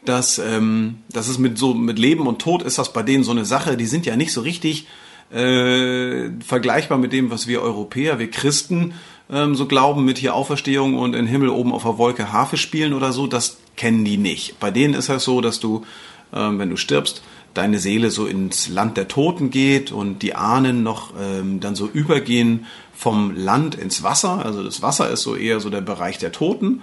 dass, 0.05 0.39
ähm, 0.39 1.00
dass 1.10 1.27
es 1.27 1.38
mit 1.38 1.57
so 1.57 1.74
mit 1.74 2.00
Leben 2.00 2.27
und 2.27 2.39
Tod 2.39 2.63
ist 2.63 2.77
das 2.77 2.93
bei 2.93 3.03
denen 3.03 3.24
so 3.24 3.31
eine 3.31 3.46
Sache. 3.46 3.77
Die 3.77 3.86
sind 3.86 4.05
ja 4.05 4.15
nicht 4.15 4.31
so 4.31 4.41
richtig 4.41 4.88
äh, 5.31 6.29
vergleichbar 6.46 6.98
mit 6.98 7.12
dem, 7.12 7.29
was 7.29 7.48
wir 7.48 7.62
Europäer, 7.62 8.19
wir 8.19 8.31
Christen 8.31 8.93
ähm, 9.29 9.55
so 9.55 9.65
glauben 9.65 10.05
mit 10.05 10.17
hier 10.17 10.36
Auferstehung 10.36 10.98
und 10.98 11.13
in 11.13 11.27
Himmel 11.27 11.50
oben 11.50 11.74
auf 11.74 11.84
der 11.84 11.98
Wolke 11.98 12.31
Harfe 12.31 12.57
spielen 12.57 12.93
oder 12.93 13.12
so. 13.12 13.27
Das 13.27 13.57
kennen 13.75 14.05
die 14.05 14.17
nicht. 14.17 14.60
Bei 14.60 14.72
denen 14.72 14.93
ist 14.93 15.10
es 15.10 15.24
so, 15.24 15.41
dass 15.41 15.60
du, 15.60 15.86
ähm, 16.34 16.60
wenn 16.60 16.69
du 16.69 16.77
stirbst, 16.77 17.22
deine 17.57 17.79
Seele 17.79 18.11
so 18.11 18.25
ins 18.25 18.69
Land 18.69 18.97
der 18.97 19.07
Toten 19.07 19.49
geht 19.49 19.91
und 19.91 20.21
die 20.21 20.35
Ahnen 20.35 20.83
noch 20.83 21.13
ähm, 21.19 21.59
dann 21.59 21.75
so 21.75 21.87
übergehen 21.87 22.65
vom 22.93 23.35
Land 23.35 23.75
ins 23.75 24.03
Wasser. 24.03 24.45
Also 24.45 24.63
das 24.63 24.81
Wasser 24.81 25.09
ist 25.09 25.23
so 25.23 25.35
eher 25.35 25.59
so 25.59 25.69
der 25.69 25.81
Bereich 25.81 26.17
der 26.17 26.31
Toten. 26.31 26.81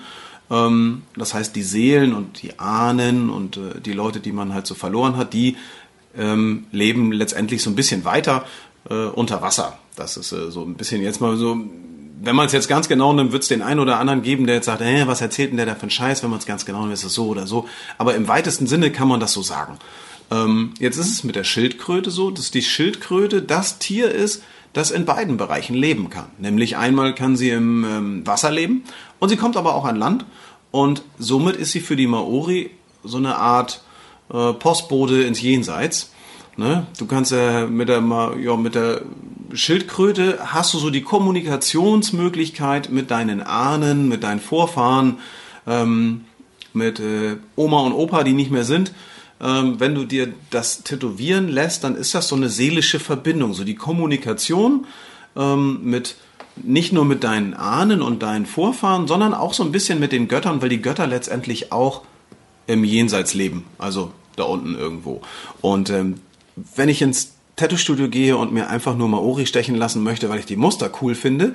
Ähm, 0.51 1.03
das 1.17 1.35
heißt, 1.35 1.57
die 1.57 1.63
Seelen 1.63 2.15
und 2.15 2.43
die 2.43 2.59
Ahnen 2.59 3.31
und 3.31 3.57
äh, 3.57 3.81
die 3.81 3.93
Leute, 3.93 4.21
die 4.21 4.33
man 4.33 4.53
halt 4.53 4.67
so 4.67 4.75
verloren 4.75 5.17
hat, 5.17 5.33
die 5.33 5.57
ähm, 6.17 6.67
leben 6.71 7.13
letztendlich 7.13 7.63
so 7.63 7.71
ein 7.71 7.77
bisschen 7.77 8.05
weiter 8.05 8.45
äh, 8.89 8.95
unter 8.95 9.43
Wasser. 9.43 9.79
Das 9.97 10.17
ist 10.17 10.33
äh, 10.33 10.51
so 10.51 10.63
ein 10.63 10.75
bisschen 10.75 11.03
jetzt 11.03 11.21
mal 11.21 11.37
so, 11.37 11.57
wenn 12.21 12.37
man 12.37 12.47
es 12.47 12.53
jetzt 12.53 12.69
ganz 12.69 12.89
genau 12.89 13.13
nimmt, 13.13 13.33
wird 13.33 13.43
es 13.43 13.49
den 13.49 13.63
einen 13.63 13.81
oder 13.81 13.99
anderen 13.99 14.23
geben, 14.23 14.47
der 14.47 14.57
jetzt 14.57 14.67
sagt, 14.67 14.81
äh, 14.81 15.07
was 15.07 15.21
erzählt 15.21 15.51
denn 15.51 15.57
der 15.57 15.67
da 15.67 15.75
für 15.75 15.83
einen 15.83 15.91
Scheiß, 15.91 16.23
wenn 16.23 16.31
man 16.31 16.39
es 16.39 16.47
ganz 16.47 16.65
genau 16.65 16.83
nimmt, 16.83 16.93
ist 16.93 17.05
es 17.05 17.15
so 17.15 17.27
oder 17.29 17.47
so. 17.47 17.69
Aber 17.99 18.15
im 18.15 18.29
weitesten 18.29 18.67
Sinne 18.67 18.91
kann 18.91 19.09
man 19.09 19.21
das 19.21 19.33
so 19.33 19.43
sagen. 19.43 19.79
Ähm, 20.31 20.75
jetzt 20.79 20.97
ist 20.97 21.13
es 21.13 21.25
mit 21.25 21.37
der 21.37 21.45
Schildkröte 21.45 22.11
so, 22.11 22.31
dass 22.31 22.51
die 22.51 22.63
Schildkröte 22.63 23.43
das 23.43 23.79
Tier 23.79 24.11
ist, 24.11 24.43
das 24.73 24.91
in 24.91 25.05
beiden 25.05 25.37
Bereichen 25.37 25.75
leben 25.75 26.11
kann. 26.11 26.27
Nämlich 26.39 26.77
einmal 26.77 27.15
kann 27.15 27.37
sie 27.37 27.51
im 27.51 27.85
ähm, 27.85 28.27
Wasser 28.27 28.51
leben 28.51 28.85
und 29.21 29.29
sie 29.29 29.37
kommt 29.37 29.57
aber 29.57 29.75
auch 29.75 29.85
an 29.85 29.97
Land 29.97 30.25
und 30.71 31.03
somit 31.19 31.57
ist 31.57 31.73
sie 31.73 31.81
für 31.81 31.97
die 31.97 32.09
Maori 32.09 32.71
so 33.05 33.19
eine 33.19 33.37
Art 33.37 33.83
äh, 34.33 34.53
Postbote 34.53 35.23
ins 35.23 35.41
Jenseits. 35.41 36.13
Ne? 36.57 36.87
Du 36.99 37.07
kannst 37.07 37.33
ja 37.33 37.67
mit 37.67 37.89
der, 37.89 38.03
ja 38.43 38.57
mit 38.57 38.75
der 38.75 39.03
Schildkröte 39.53 40.39
hast 40.47 40.75
du 40.75 40.79
so 40.79 40.91
die 40.91 41.03
Kommunikationsmöglichkeit 41.03 42.91
mit 42.91 43.11
deinen 43.11 43.43
Ahnen, 43.43 44.09
mit 44.09 44.25
deinen 44.25 44.41
Vorfahren, 44.41 45.19
ähm, 45.67 46.25
mit 46.73 46.99
äh, 46.99 47.37
Oma 47.55 47.81
und 47.83 47.93
Opa, 47.93 48.25
die 48.25 48.33
nicht 48.33 48.51
mehr 48.51 48.65
sind. 48.65 48.93
Ähm, 49.45 49.79
wenn 49.79 49.95
du 49.95 50.05
dir 50.05 50.33
das 50.51 50.83
tätowieren 50.83 51.49
lässt, 51.49 51.85
dann 51.85 51.95
ist 51.95 52.15
das 52.15 52.29
so 52.29 52.37
eine 52.37 52.49
seelische 52.49 52.99
Verbindung, 52.99 53.53
so 53.53 53.63
die 53.63 53.75
Kommunikation 53.75 54.87
ähm, 55.37 55.81
mit 55.83 56.17
nicht 56.57 56.93
nur 56.93 57.05
mit 57.05 57.25
deinen 57.25 57.53
Ahnen 57.53 58.01
und 58.01 58.23
deinen 58.23 58.47
Vorfahren, 58.47 59.07
sondern 59.07 59.35
auch 59.35 59.53
so 59.55 59.63
ein 59.63 59.73
bisschen 59.73 60.01
mit 60.01 60.13
den 60.13 60.29
Göttern, 60.29 60.63
weil 60.63 60.69
die 60.69 60.81
Götter 60.81 61.07
letztendlich 61.07 61.73
auch 61.73 62.03
im 62.67 62.85
Jenseits 62.85 63.35
leben, 63.35 63.65
also 63.77 64.13
da 64.37 64.45
unten 64.45 64.75
irgendwo. 64.75 65.21
Und 65.61 65.91
ähm, 65.91 66.21
wenn 66.77 66.89
ich 66.89 67.03
ins 67.03 67.35
Tattoo-Studio 67.57 68.09
gehe 68.09 68.37
und 68.37 68.53
mir 68.53 68.69
einfach 68.69 68.97
nur 68.97 69.09
Maori 69.09 69.47
stechen 69.47 69.77
lassen 69.77 70.03
möchte, 70.03 70.29
weil 70.29 70.41
ich 70.41 70.47
die 70.47 70.57
Muster 70.57 70.91
cool 71.03 71.15
finde, 71.15 71.55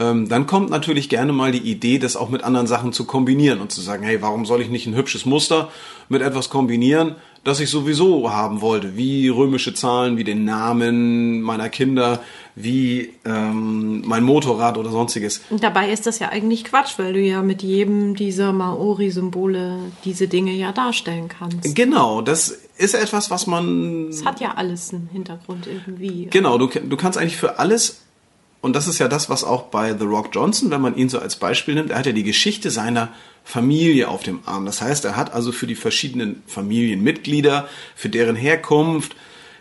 ähm, 0.00 0.28
dann 0.30 0.46
kommt 0.46 0.70
natürlich 0.70 1.10
gerne 1.10 1.32
mal 1.32 1.52
die 1.52 1.58
Idee, 1.58 1.98
das 1.98 2.16
auch 2.16 2.30
mit 2.30 2.42
anderen 2.42 2.66
Sachen 2.66 2.94
zu 2.94 3.04
kombinieren 3.04 3.60
und 3.60 3.70
zu 3.70 3.82
sagen, 3.82 4.02
hey, 4.02 4.22
warum 4.22 4.46
soll 4.46 4.62
ich 4.62 4.70
nicht 4.70 4.86
ein 4.86 4.94
hübsches 4.94 5.26
Muster 5.26 5.68
mit 6.08 6.22
etwas 6.22 6.48
kombinieren, 6.48 7.16
das 7.44 7.60
ich 7.60 7.68
sowieso 7.68 8.30
haben 8.30 8.62
wollte, 8.62 8.96
wie 8.96 9.28
römische 9.28 9.74
Zahlen, 9.74 10.16
wie 10.16 10.24
den 10.24 10.44
Namen 10.44 11.42
meiner 11.42 11.68
Kinder, 11.68 12.20
wie 12.54 13.12
ähm, 13.26 14.02
mein 14.06 14.24
Motorrad 14.24 14.78
oder 14.78 14.90
sonstiges. 14.90 15.42
Und 15.50 15.62
dabei 15.62 15.90
ist 15.90 16.06
das 16.06 16.18
ja 16.18 16.30
eigentlich 16.30 16.64
Quatsch, 16.64 16.98
weil 16.98 17.12
du 17.12 17.20
ja 17.20 17.42
mit 17.42 17.62
jedem 17.62 18.14
dieser 18.14 18.52
Maori-Symbole 18.52 19.78
diese 20.04 20.28
Dinge 20.28 20.52
ja 20.52 20.72
darstellen 20.72 21.28
kannst. 21.28 21.74
Genau, 21.74 22.22
das 22.22 22.58
ist 22.76 22.94
etwas, 22.94 23.30
was 23.30 23.46
man. 23.46 24.08
Es 24.08 24.24
hat 24.24 24.40
ja 24.40 24.54
alles 24.56 24.92
einen 24.92 25.08
Hintergrund 25.12 25.66
irgendwie. 25.66 26.28
Genau, 26.30 26.56
du, 26.56 26.66
du 26.66 26.96
kannst 26.96 27.18
eigentlich 27.18 27.36
für 27.36 27.58
alles, 27.58 27.99
und 28.60 28.76
das 28.76 28.86
ist 28.86 28.98
ja 28.98 29.08
das, 29.08 29.30
was 29.30 29.42
auch 29.42 29.64
bei 29.64 29.96
The 29.96 30.04
Rock 30.04 30.28
Johnson, 30.32 30.70
wenn 30.70 30.82
man 30.82 30.96
ihn 30.96 31.08
so 31.08 31.18
als 31.18 31.36
Beispiel 31.36 31.74
nimmt, 31.74 31.90
er 31.90 31.98
hat 31.98 32.06
ja 32.06 32.12
die 32.12 32.24
Geschichte 32.24 32.70
seiner 32.70 33.08
Familie 33.42 34.08
auf 34.08 34.22
dem 34.22 34.40
Arm. 34.44 34.66
Das 34.66 34.82
heißt, 34.82 35.04
er 35.06 35.16
hat 35.16 35.32
also 35.32 35.50
für 35.50 35.66
die 35.66 35.74
verschiedenen 35.74 36.42
Familienmitglieder, 36.46 37.68
für 37.96 38.10
deren 38.10 38.36
Herkunft, 38.36 39.16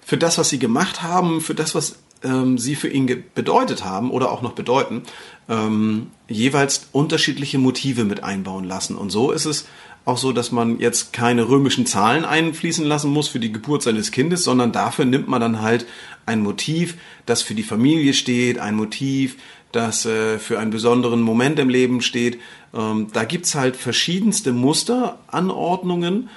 für 0.05 0.17
das, 0.17 0.37
was 0.37 0.49
sie 0.49 0.59
gemacht 0.59 1.01
haben, 1.01 1.39
für 1.39 1.55
das, 1.55 1.75
was 1.75 1.95
ähm, 2.23 2.57
sie 2.57 2.75
für 2.75 2.89
ihn 2.89 3.23
bedeutet 3.33 3.85
haben 3.85 4.11
oder 4.11 4.31
auch 4.31 4.41
noch 4.41 4.51
bedeuten, 4.51 5.03
ähm, 5.47 6.07
jeweils 6.27 6.89
unterschiedliche 6.91 7.57
Motive 7.57 8.03
mit 8.03 8.23
einbauen 8.23 8.65
lassen. 8.65 8.97
Und 8.97 9.11
so 9.11 9.31
ist 9.31 9.45
es 9.45 9.65
auch 10.05 10.17
so, 10.17 10.31
dass 10.31 10.51
man 10.51 10.79
jetzt 10.79 11.13
keine 11.13 11.49
römischen 11.49 11.85
Zahlen 11.85 12.25
einfließen 12.25 12.85
lassen 12.85 13.11
muss 13.11 13.27
für 13.27 13.39
die 13.39 13.51
Geburt 13.51 13.83
seines 13.83 14.11
Kindes, 14.11 14.43
sondern 14.43 14.71
dafür 14.71 15.05
nimmt 15.05 15.27
man 15.27 15.41
dann 15.41 15.61
halt 15.61 15.85
ein 16.25 16.41
Motiv, 16.41 16.95
das 17.25 17.41
für 17.41 17.53
die 17.53 17.63
Familie 17.63 18.13
steht, 18.13 18.59
ein 18.59 18.75
Motiv, 18.75 19.37
das 19.71 20.05
äh, 20.05 20.39
für 20.39 20.59
einen 20.59 20.71
besonderen 20.71 21.21
Moment 21.21 21.59
im 21.59 21.69
Leben 21.69 22.01
steht. 22.01 22.39
Ähm, 22.73 23.07
da 23.13 23.23
gibt's 23.23 23.55
halt 23.55 23.75
verschiedenste 23.75 24.51
Musteranordnungen, 24.53 26.29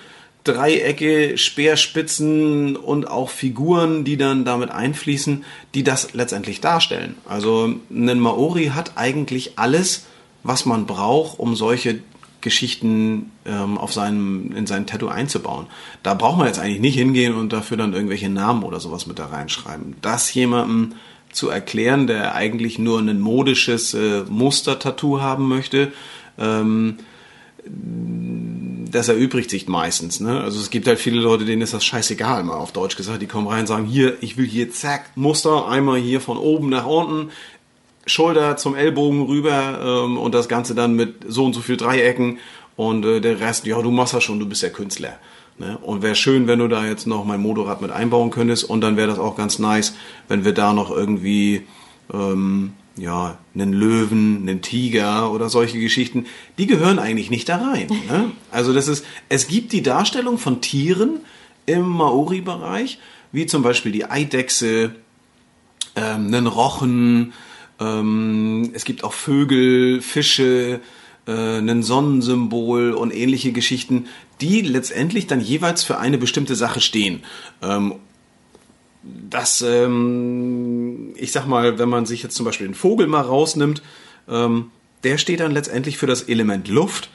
Dreiecke, 0.44 1.38
Speerspitzen 1.38 2.76
und 2.76 3.08
auch 3.08 3.30
Figuren, 3.30 4.04
die 4.04 4.16
dann 4.16 4.44
damit 4.44 4.70
einfließen, 4.70 5.44
die 5.74 5.84
das 5.84 6.14
letztendlich 6.14 6.60
darstellen. 6.60 7.14
Also 7.28 7.72
ein 7.90 8.18
Maori 8.18 8.72
hat 8.74 8.92
eigentlich 8.96 9.58
alles, 9.58 10.06
was 10.42 10.66
man 10.66 10.86
braucht, 10.86 11.38
um 11.38 11.54
solche 11.54 12.00
Geschichten 12.42 13.30
ähm, 13.46 13.78
auf 13.78 13.92
seinem, 13.92 14.52
in 14.52 14.66
sein 14.66 14.86
Tattoo 14.86 15.08
einzubauen. 15.08 15.66
Da 16.02 16.14
braucht 16.14 16.38
man 16.38 16.46
jetzt 16.46 16.58
eigentlich 16.58 16.80
nicht 16.80 16.96
hingehen 16.96 17.34
und 17.34 17.52
dafür 17.52 17.76
dann 17.76 17.94
irgendwelche 17.94 18.28
Namen 18.28 18.62
oder 18.62 18.80
sowas 18.80 19.06
mit 19.06 19.18
da 19.18 19.26
reinschreiben. 19.26 19.96
Das 20.02 20.32
jemandem 20.34 20.94
zu 21.32 21.48
erklären, 21.48 22.06
der 22.06 22.34
eigentlich 22.34 22.78
nur 22.78 22.98
ein 22.98 23.20
modisches 23.20 23.94
äh, 23.94 24.24
Muster-Tattoo 24.28 25.20
haben 25.20 25.48
möchte, 25.48 25.92
ähm, 26.38 26.98
das 27.64 29.08
erübrigt 29.08 29.50
sich 29.50 29.68
meistens. 29.68 30.20
Ne? 30.20 30.40
Also 30.40 30.60
es 30.60 30.70
gibt 30.70 30.86
halt 30.86 30.98
viele 30.98 31.20
Leute, 31.20 31.44
denen 31.44 31.62
ist 31.62 31.74
das 31.74 31.84
scheißegal, 31.84 32.42
mal 32.44 32.56
auf 32.56 32.72
Deutsch 32.72 32.96
gesagt. 32.96 33.22
Die 33.22 33.26
kommen 33.26 33.46
rein 33.46 33.60
und 33.60 33.66
sagen, 33.66 33.86
hier, 33.86 34.16
ich 34.20 34.36
will 34.36 34.46
hier, 34.46 34.70
zack, 34.70 35.16
Muster, 35.16 35.68
einmal 35.68 35.98
hier 35.98 36.20
von 36.20 36.38
oben 36.38 36.68
nach 36.68 36.86
unten, 36.86 37.30
Schulter 38.06 38.56
zum 38.56 38.74
Ellbogen 38.74 39.22
rüber 39.22 40.04
ähm, 40.04 40.18
und 40.18 40.34
das 40.34 40.48
Ganze 40.48 40.74
dann 40.74 40.94
mit 40.94 41.24
so 41.28 41.44
und 41.44 41.52
so 41.52 41.60
viel 41.60 41.76
Dreiecken 41.76 42.38
und 42.76 43.04
äh, 43.04 43.20
der 43.20 43.40
Rest, 43.40 43.66
ja, 43.66 43.80
du 43.80 43.90
machst 43.90 44.14
das 44.14 44.24
schon, 44.24 44.40
du 44.40 44.46
bist 44.46 44.62
ja 44.62 44.70
Künstler. 44.70 45.18
Ne? 45.58 45.78
Und 45.82 46.02
wäre 46.02 46.14
schön, 46.14 46.46
wenn 46.46 46.58
du 46.58 46.68
da 46.68 46.86
jetzt 46.86 47.06
noch 47.06 47.24
mein 47.24 47.40
Motorrad 47.40 47.82
mit 47.82 47.90
einbauen 47.90 48.30
könntest 48.30 48.64
und 48.64 48.80
dann 48.80 48.96
wäre 48.96 49.08
das 49.08 49.18
auch 49.18 49.36
ganz 49.36 49.58
nice, 49.58 49.94
wenn 50.28 50.44
wir 50.44 50.52
da 50.52 50.72
noch 50.72 50.90
irgendwie 50.90 51.66
ähm, 52.12 52.72
ja, 52.96 53.38
einen 53.54 53.72
Löwen, 53.72 54.42
einen 54.42 54.62
Tiger 54.62 55.30
oder 55.32 55.48
solche 55.48 55.78
Geschichten, 55.78 56.26
die 56.58 56.66
gehören 56.66 56.98
eigentlich 56.98 57.30
nicht 57.30 57.48
da 57.48 57.56
rein. 57.58 57.88
Ne? 58.08 58.30
Also 58.50 58.72
das 58.74 58.88
ist, 58.88 59.04
es 59.28 59.46
gibt 59.46 59.72
die 59.72 59.82
Darstellung 59.82 60.38
von 60.38 60.60
Tieren 60.60 61.20
im 61.66 61.88
Maori-Bereich, 61.88 62.98
wie 63.30 63.46
zum 63.46 63.62
Beispiel 63.62 63.92
die 63.92 64.04
Eidechse, 64.04 64.94
ähm, 65.96 66.26
einen 66.26 66.46
Rochen, 66.46 67.32
ähm, 67.80 68.70
es 68.74 68.84
gibt 68.84 69.04
auch 69.04 69.12
Vögel, 69.12 70.00
Fische, 70.00 70.80
äh, 71.26 71.58
ein 71.58 71.82
Sonnensymbol 71.82 72.92
und 72.92 73.14
ähnliche 73.14 73.52
Geschichten, 73.52 74.06
die 74.40 74.60
letztendlich 74.62 75.26
dann 75.26 75.40
jeweils 75.40 75.84
für 75.84 75.98
eine 75.98 76.18
bestimmte 76.18 76.54
Sache 76.54 76.80
stehen. 76.80 77.22
Ähm, 77.62 77.94
das, 79.02 79.62
ähm, 79.62 81.14
ich 81.16 81.32
sag 81.32 81.46
mal, 81.46 81.78
wenn 81.78 81.88
man 81.88 82.06
sich 82.06 82.22
jetzt 82.22 82.36
zum 82.36 82.46
Beispiel 82.46 82.66
den 82.66 82.74
Vogel 82.74 83.06
mal 83.06 83.22
rausnimmt, 83.22 83.82
ähm, 84.28 84.70
der 85.04 85.18
steht 85.18 85.40
dann 85.40 85.52
letztendlich 85.52 85.98
für 85.98 86.06
das 86.06 86.22
Element 86.22 86.68
Luft. 86.68 87.10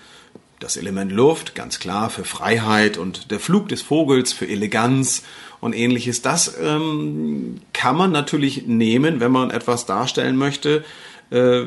Das 0.60 0.76
Element 0.76 1.12
Luft, 1.12 1.54
ganz 1.54 1.78
klar, 1.78 2.10
für 2.10 2.24
Freiheit 2.24 2.98
und 2.98 3.30
der 3.30 3.40
Flug 3.40 3.70
des 3.70 3.84
Vogels 3.84 4.34
für 4.34 4.48
Eleganz 4.48 5.22
und 5.60 5.74
ähnliches. 5.74 6.24
Das 6.24 6.56
ähm, 6.60 7.62
kann 7.74 7.96
man 7.96 8.12
natürlich 8.12 8.66
nehmen, 8.66 9.20
wenn 9.20 9.32
man 9.32 9.52
etwas 9.52 9.86
darstellen 9.86 10.36
möchte, 10.36 10.84
äh, 11.30 11.62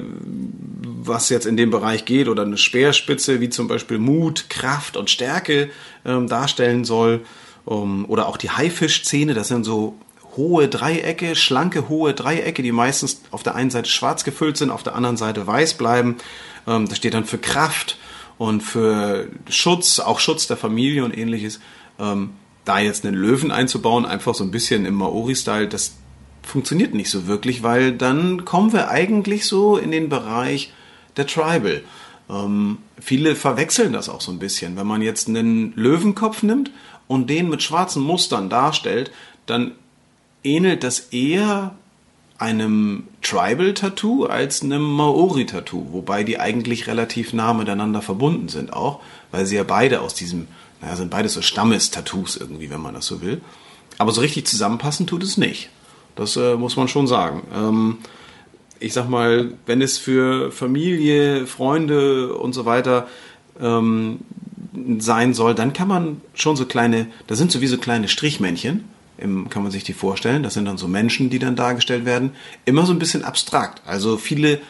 was 1.05 1.29
jetzt 1.29 1.47
in 1.47 1.57
dem 1.57 1.71
Bereich 1.71 2.05
geht, 2.05 2.27
oder 2.27 2.43
eine 2.43 2.57
Speerspitze, 2.57 3.41
wie 3.41 3.49
zum 3.49 3.69
Beispiel 3.69 3.99
Mut, 3.99 4.51
Kraft 4.51 4.97
und 4.97 5.09
Stärke 5.09 5.71
ähm, 6.05 6.27
darstellen 6.27 6.85
soll. 6.85 7.21
Um, 7.67 8.07
oder 8.07 8.27
auch 8.27 8.39
die 8.39 8.51
Haifischzähne, 8.51 9.35
das 9.35 9.49
sind 9.49 9.65
so 9.65 9.95
hohe 10.37 10.67
Dreiecke, 10.67 11.37
schlanke 11.37 11.89
hohe 11.89 12.15
Dreiecke, 12.15 12.63
die 12.63 12.73
meistens 12.73 13.21
auf 13.31 13.43
der 13.43 13.55
einen 13.55 13.71
Seite 13.71 13.91
schwarz 13.91 14.25
gefüllt 14.25 14.57
sind, 14.57 14.71
auf 14.71 14.83
der 14.83 14.95
anderen 14.95 15.17
Seite 15.17 15.47
weiß 15.47 15.75
bleiben. 15.75 16.17
Ähm, 16.67 16.89
das 16.89 16.99
steht 16.99 17.15
dann 17.15 17.25
für 17.27 17.39
Kraft 17.39 17.99
und 18.41 18.63
für 18.63 19.29
Schutz, 19.51 20.01
auch 20.01 20.19
Schutz 20.19 20.47
der 20.47 20.57
Familie 20.57 21.05
und 21.05 21.15
ähnliches. 21.15 21.61
Ähm, 21.99 22.31
da 22.65 22.79
jetzt 22.79 23.05
einen 23.05 23.15
Löwen 23.15 23.51
einzubauen, 23.51 24.07
einfach 24.07 24.35
so 24.35 24.43
ein 24.43 24.51
bisschen 24.51 24.87
im 24.87 24.95
Maori-Style, 24.95 25.69
das 25.69 25.97
funktioniert 26.43 26.95
nicht 26.95 27.11
so 27.11 27.27
wirklich, 27.27 27.63
weil 27.63 27.93
dann 27.93 28.47
kommen 28.47 28.73
wir 28.73 28.89
eigentlich 28.89 29.45
so 29.45 29.77
in 29.77 29.91
den 29.91 30.09
Bereich 30.09 30.73
der 31.19 31.27
Tribal. 31.27 31.83
Ähm, 32.31 32.79
viele 32.99 33.37
verwechseln 33.37 33.93
das 33.93 34.09
auch 34.09 34.23
so 34.23 34.33
ein 34.33 34.39
bisschen. 34.39 34.75
Wenn 34.75 34.87
man 34.87 35.03
jetzt 35.03 35.29
einen 35.29 35.75
Löwenkopf 35.77 36.43
nimmt 36.43 36.71
und 37.09 37.29
den 37.29 37.51
mit 37.51 37.63
schwarzen 37.63 38.03
Mustern 38.03 38.49
darstellt, 38.49 39.11
dann 39.45 39.73
ähnelt 40.43 40.83
das 40.83 41.01
eher 41.11 41.75
einem 42.41 43.05
Tribal-Tattoo 43.23 44.25
als 44.25 44.63
einem 44.63 44.83
Maori-Tattoo, 44.83 45.93
wobei 45.93 46.25
die 46.25 46.41
eigentlich 46.41 46.87
relativ 46.87 47.33
nah 47.33 47.53
miteinander 47.53 48.03
verbunden 48.03 48.49
sind 48.49 48.73
auch, 48.73 49.01
weil 49.31 49.47
sie 49.47 49.57
ja 49.57 49.63
beide 49.63 50.01
aus 50.01 50.15
diesem 50.15 50.49
naja, 50.81 50.97
sind 50.97 51.11
beides 51.11 51.35
so 51.35 51.43
Stammes-Tattoos 51.43 52.37
irgendwie, 52.37 52.71
wenn 52.71 52.81
man 52.81 52.95
das 52.95 53.07
so 53.07 53.21
will. 53.21 53.41
Aber 53.99 54.13
so 54.13 54.21
richtig 54.21 54.47
zusammenpassen 54.47 55.07
tut 55.07 55.23
es 55.23 55.37
nicht. 55.37 55.69
Das 56.17 56.37
äh, 56.37 56.57
muss 56.57 56.77
man 56.77 56.89
schon 56.89 57.07
sagen. 57.07 57.43
Ähm, 57.55 57.99
ich 58.79 58.95
sag 58.95 59.09
mal, 59.09 59.53
wenn 59.67 59.83
es 59.83 59.99
für 59.99 60.51
Familie, 60.51 61.47
Freunde 61.47 62.35
und 62.35 62.55
so 62.55 62.65
weiter 62.65 63.09
ähm, 63.61 64.21
sein 64.99 65.35
soll, 65.35 65.55
dann 65.55 65.75
kann 65.75 65.89
man 65.89 66.23
schon 66.33 66.57
so 66.57 66.65
kleine, 66.65 67.07
das 67.27 67.39
sind 67.39 67.53
sowieso 67.53 67.77
kleine 67.77 68.09
Strichmännchen, 68.09 68.85
im, 69.21 69.49
kann 69.49 69.63
man 69.63 69.73
sich 69.73 69.85
die 69.85 69.93
vorstellen. 69.93 70.43
Das 70.43 70.55
sind 70.55 70.65
dann 70.65 70.79
so 70.79 70.89
Menschen, 70.89 71.31
die 71.31 71.39
dann 71.39 71.57
dargestellt 71.57 72.05
werden. 72.05 72.33
Immer 72.65 72.87
so 72.87 72.93
ein 72.93 72.99
bisschen 72.99 73.25
abstrakt. 73.25 73.83
Also 73.87 74.17
viele, 74.17 74.61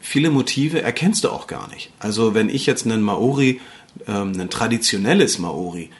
viele 0.00 0.30
Motive 0.30 0.82
erkennst 0.82 1.24
du 1.24 1.30
auch 1.30 1.46
gar 1.46 1.68
nicht. 1.68 1.90
Also 1.98 2.34
wenn 2.34 2.48
ich 2.48 2.66
jetzt 2.66 2.86
einen 2.86 3.02
Maori 3.02 3.60
ähm, 4.06 4.32
ein 4.38 4.50
traditionelles 4.50 5.38
Maori 5.38 5.90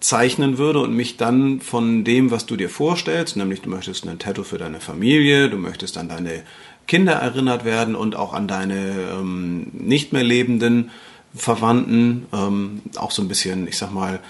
zeichnen 0.00 0.58
würde 0.58 0.80
und 0.80 0.94
mich 0.94 1.16
dann 1.16 1.60
von 1.60 2.04
dem, 2.04 2.30
was 2.30 2.46
du 2.46 2.56
dir 2.56 2.68
vorstellst, 2.68 3.36
nämlich 3.36 3.62
du 3.62 3.70
möchtest 3.70 4.06
ein 4.06 4.18
Tattoo 4.18 4.44
für 4.44 4.58
deine 4.58 4.80
Familie, 4.80 5.48
du 5.48 5.56
möchtest 5.56 5.96
an 5.96 6.08
deine 6.08 6.42
Kinder 6.86 7.14
erinnert 7.14 7.64
werden 7.64 7.94
und 7.94 8.14
auch 8.14 8.34
an 8.34 8.46
deine 8.46 8.94
ähm, 9.18 9.68
nicht 9.72 10.12
mehr 10.12 10.24
lebenden 10.24 10.90
Verwandten, 11.34 12.26
ähm, 12.32 12.82
auch 12.96 13.10
so 13.10 13.22
ein 13.22 13.28
bisschen, 13.28 13.66
ich 13.66 13.78
sag 13.78 13.92
mal, 13.92 14.20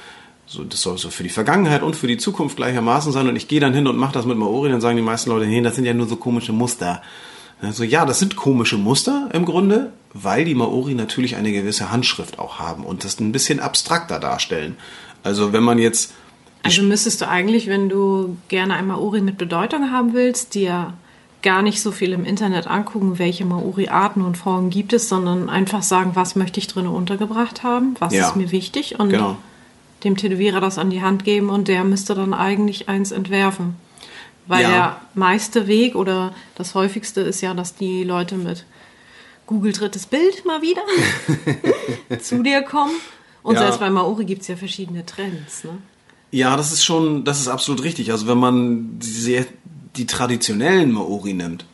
So, 0.46 0.62
das 0.62 0.82
soll 0.82 0.98
so 0.98 1.10
für 1.10 1.22
die 1.22 1.30
Vergangenheit 1.30 1.82
und 1.82 1.96
für 1.96 2.06
die 2.06 2.18
Zukunft 2.18 2.56
gleichermaßen 2.56 3.12
sein. 3.12 3.28
Und 3.28 3.36
ich 3.36 3.48
gehe 3.48 3.60
dann 3.60 3.72
hin 3.74 3.86
und 3.86 3.96
mache 3.96 4.12
das 4.12 4.26
mit 4.26 4.36
Maori, 4.36 4.70
dann 4.70 4.80
sagen 4.80 4.96
die 4.96 5.02
meisten 5.02 5.30
Leute, 5.30 5.46
nee, 5.46 5.60
das 5.62 5.74
sind 5.74 5.84
ja 5.86 5.94
nur 5.94 6.06
so 6.06 6.16
komische 6.16 6.52
Muster. 6.52 7.02
Also 7.62 7.82
ja, 7.84 8.04
das 8.04 8.18
sind 8.18 8.36
komische 8.36 8.76
Muster 8.76 9.30
im 9.32 9.46
Grunde, 9.46 9.92
weil 10.12 10.44
die 10.44 10.54
Maori 10.54 10.94
natürlich 10.94 11.36
eine 11.36 11.50
gewisse 11.50 11.90
Handschrift 11.90 12.38
auch 12.38 12.58
haben 12.58 12.84
und 12.84 13.04
das 13.04 13.18
ein 13.20 13.32
bisschen 13.32 13.58
abstrakter 13.60 14.20
darstellen. 14.20 14.76
Also 15.22 15.52
wenn 15.54 15.62
man 15.62 15.78
jetzt 15.78 16.12
Also 16.62 16.82
müsstest 16.82 17.22
du 17.22 17.28
eigentlich, 17.28 17.66
wenn 17.68 17.88
du 17.88 18.36
gerne 18.48 18.74
ein 18.74 18.86
Maori 18.86 19.22
mit 19.22 19.38
Bedeutung 19.38 19.90
haben 19.90 20.12
willst, 20.12 20.54
dir 20.54 20.92
gar 21.42 21.62
nicht 21.62 21.80
so 21.80 21.90
viel 21.90 22.12
im 22.12 22.24
Internet 22.24 22.66
angucken, 22.66 23.18
welche 23.18 23.44
Maori-Arten 23.44 24.22
und 24.22 24.36
Formen 24.36 24.70
gibt 24.70 24.92
es, 24.92 25.08
sondern 25.08 25.48
einfach 25.48 25.82
sagen, 25.82 26.12
was 26.14 26.36
möchte 26.36 26.58
ich 26.58 26.66
drin 26.66 26.86
untergebracht 26.86 27.62
haben, 27.62 27.96
was 27.98 28.12
Ja. 28.14 28.28
ist 28.28 28.36
mir 28.36 28.50
wichtig 28.50 28.98
und 28.98 29.10
Genau. 29.10 29.36
Dem 30.04 30.16
Tätowierer 30.16 30.60
das 30.60 30.78
an 30.78 30.90
die 30.90 31.02
Hand 31.02 31.24
geben 31.24 31.48
und 31.50 31.68
der 31.68 31.84
müsste 31.84 32.14
dann 32.14 32.34
eigentlich 32.34 32.88
eins 32.88 33.10
entwerfen. 33.12 33.76
Weil 34.46 34.62
Ja. 34.62 34.68
der 34.70 35.00
meiste 35.14 35.66
Weg 35.66 35.94
oder 35.94 36.34
das 36.54 36.74
häufigste 36.74 37.22
ist 37.22 37.40
ja, 37.40 37.54
dass 37.54 37.74
die 37.74 38.04
Leute 38.04 38.36
mit 38.36 38.64
Google 39.46 39.72
drittes 39.72 40.06
Bild 40.06 40.44
mal 40.44 40.60
wieder 40.62 40.82
zu 42.20 42.42
dir 42.42 42.62
kommen. 42.62 42.92
Und 43.42 43.54
Ja. 43.54 43.60
selbst 43.62 43.80
bei 43.80 43.90
Maori 43.90 44.24
gibt 44.24 44.42
es 44.42 44.48
ja 44.48 44.56
verschiedene 44.56 45.04
Trends. 45.04 45.64
Ne? 45.64 45.78
Ja, 46.30 46.56
das 46.56 46.72
ist 46.72 46.84
schon, 46.84 47.24
das 47.24 47.40
ist 47.40 47.48
absolut 47.48 47.82
richtig. 47.84 48.10
Also 48.12 48.26
wenn 48.26 48.38
man 48.38 48.98
die, 48.98 49.44
die 49.96 50.06
traditionellen 50.06 50.92
Maori 50.92 51.34
nimmt, 51.34 51.64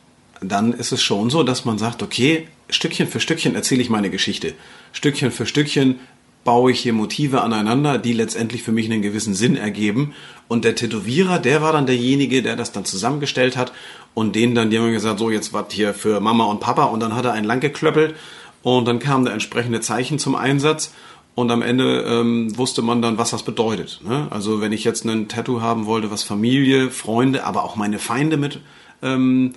dann 0.41 0.73
ist 0.73 0.93
es 0.93 1.03
schon 1.03 1.31
so, 1.31 1.43
dass 1.43 1.65
man 1.65 1.79
sagt, 1.79 2.03
okay, 2.03 2.49
Stückchen 2.69 3.07
für 3.09 3.21
Stückchen 3.21 3.55
erzähle 3.55 3.83
ich 3.83 3.91
meine 3.91 4.11
Geschichte. 4.11 4.55
Stückchen 4.93 5.31
für 5.33 5.47
Stückchen 5.47 5.99
baue 6.45 6.73
ich 6.73 6.81
hier 6.81 6.93
Motive 6.93 7.43
aneinander, 7.43 7.99
die 7.99 8.13
letztendlich 8.13 8.63
für 8.63 8.73
mich 8.73 8.87
einen 8.87 9.03
gewissen 9.03 9.35
Sinn 9.35 9.57
ergeben. 9.57 10.15
Und 10.49 10.65
der 10.65 10.75
Tätowierer, 10.75 11.39
der 11.39 11.63
war 11.63 11.73
dann 11.73 11.87
derjenige, 11.87 12.43
der 12.43 12.57
das 12.57 12.73
dann 12.73 12.85
zusammengestellt 12.85 13.57
hat 13.57 13.73
und 14.15 14.35
denen 14.35 14.55
dann, 14.55 14.71
die 14.71 14.79
haben 14.79 14.91
gesagt, 14.93 15.19
so 15.19 15.31
jetzt 15.31 15.53
was 15.53 15.67
hier 15.73 15.95
für 15.95 16.21
Mama 16.21 16.45
und 16.45 16.61
Papa 16.61 16.85
und 16.85 17.01
dann 17.01 17.15
hat 17.15 17.25
er 17.25 17.33
einen 17.33 17.47
lang 17.47 17.61
geklöppelt 17.61 18.15
und 18.63 18.87
dann 18.87 18.99
kam 18.99 19.25
der 19.25 19.35
entsprechende 19.35 19.81
Zeichen 19.81 20.19
zum 20.19 20.35
Einsatz 20.35 20.93
und 21.35 21.51
am 21.51 21.63
Ende 21.63 22.03
ähm, 22.03 22.57
wusste 22.59 22.83
man 22.83 23.01
dann, 23.01 23.19
was 23.19 23.31
das 23.31 23.45
bedeutet. 23.45 24.01
Ne? 24.05 24.27
Also 24.31 24.61
wenn 24.61 24.73
ich 24.73 24.85
jetzt 24.85 25.05
ein 25.05 25.29
Tattoo 25.29 25.61
haben 25.61 25.87
wollte, 25.87 26.11
was 26.11 26.23
Familie, 26.23 26.91
Freunde, 26.91 27.45
aber 27.45 27.65
auch 27.65 27.77
meine 27.77 27.99
Feinde 27.99 28.37
mit 28.37 28.61
ähm, 29.03 29.55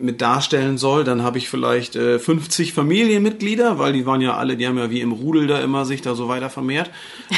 mit 0.00 0.20
darstellen 0.20 0.78
soll, 0.78 1.04
dann 1.04 1.22
habe 1.22 1.38
ich 1.38 1.48
vielleicht 1.48 1.96
äh, 1.96 2.18
50 2.18 2.72
Familienmitglieder, 2.72 3.78
weil 3.78 3.92
die 3.92 4.06
waren 4.06 4.20
ja 4.20 4.36
alle, 4.36 4.56
die 4.56 4.66
haben 4.66 4.78
ja 4.78 4.90
wie 4.90 5.00
im 5.00 5.12
Rudel 5.12 5.46
da 5.46 5.60
immer 5.60 5.84
sich 5.84 6.02
da 6.02 6.14
so 6.14 6.28
weiter 6.28 6.50
vermehrt. 6.50 6.90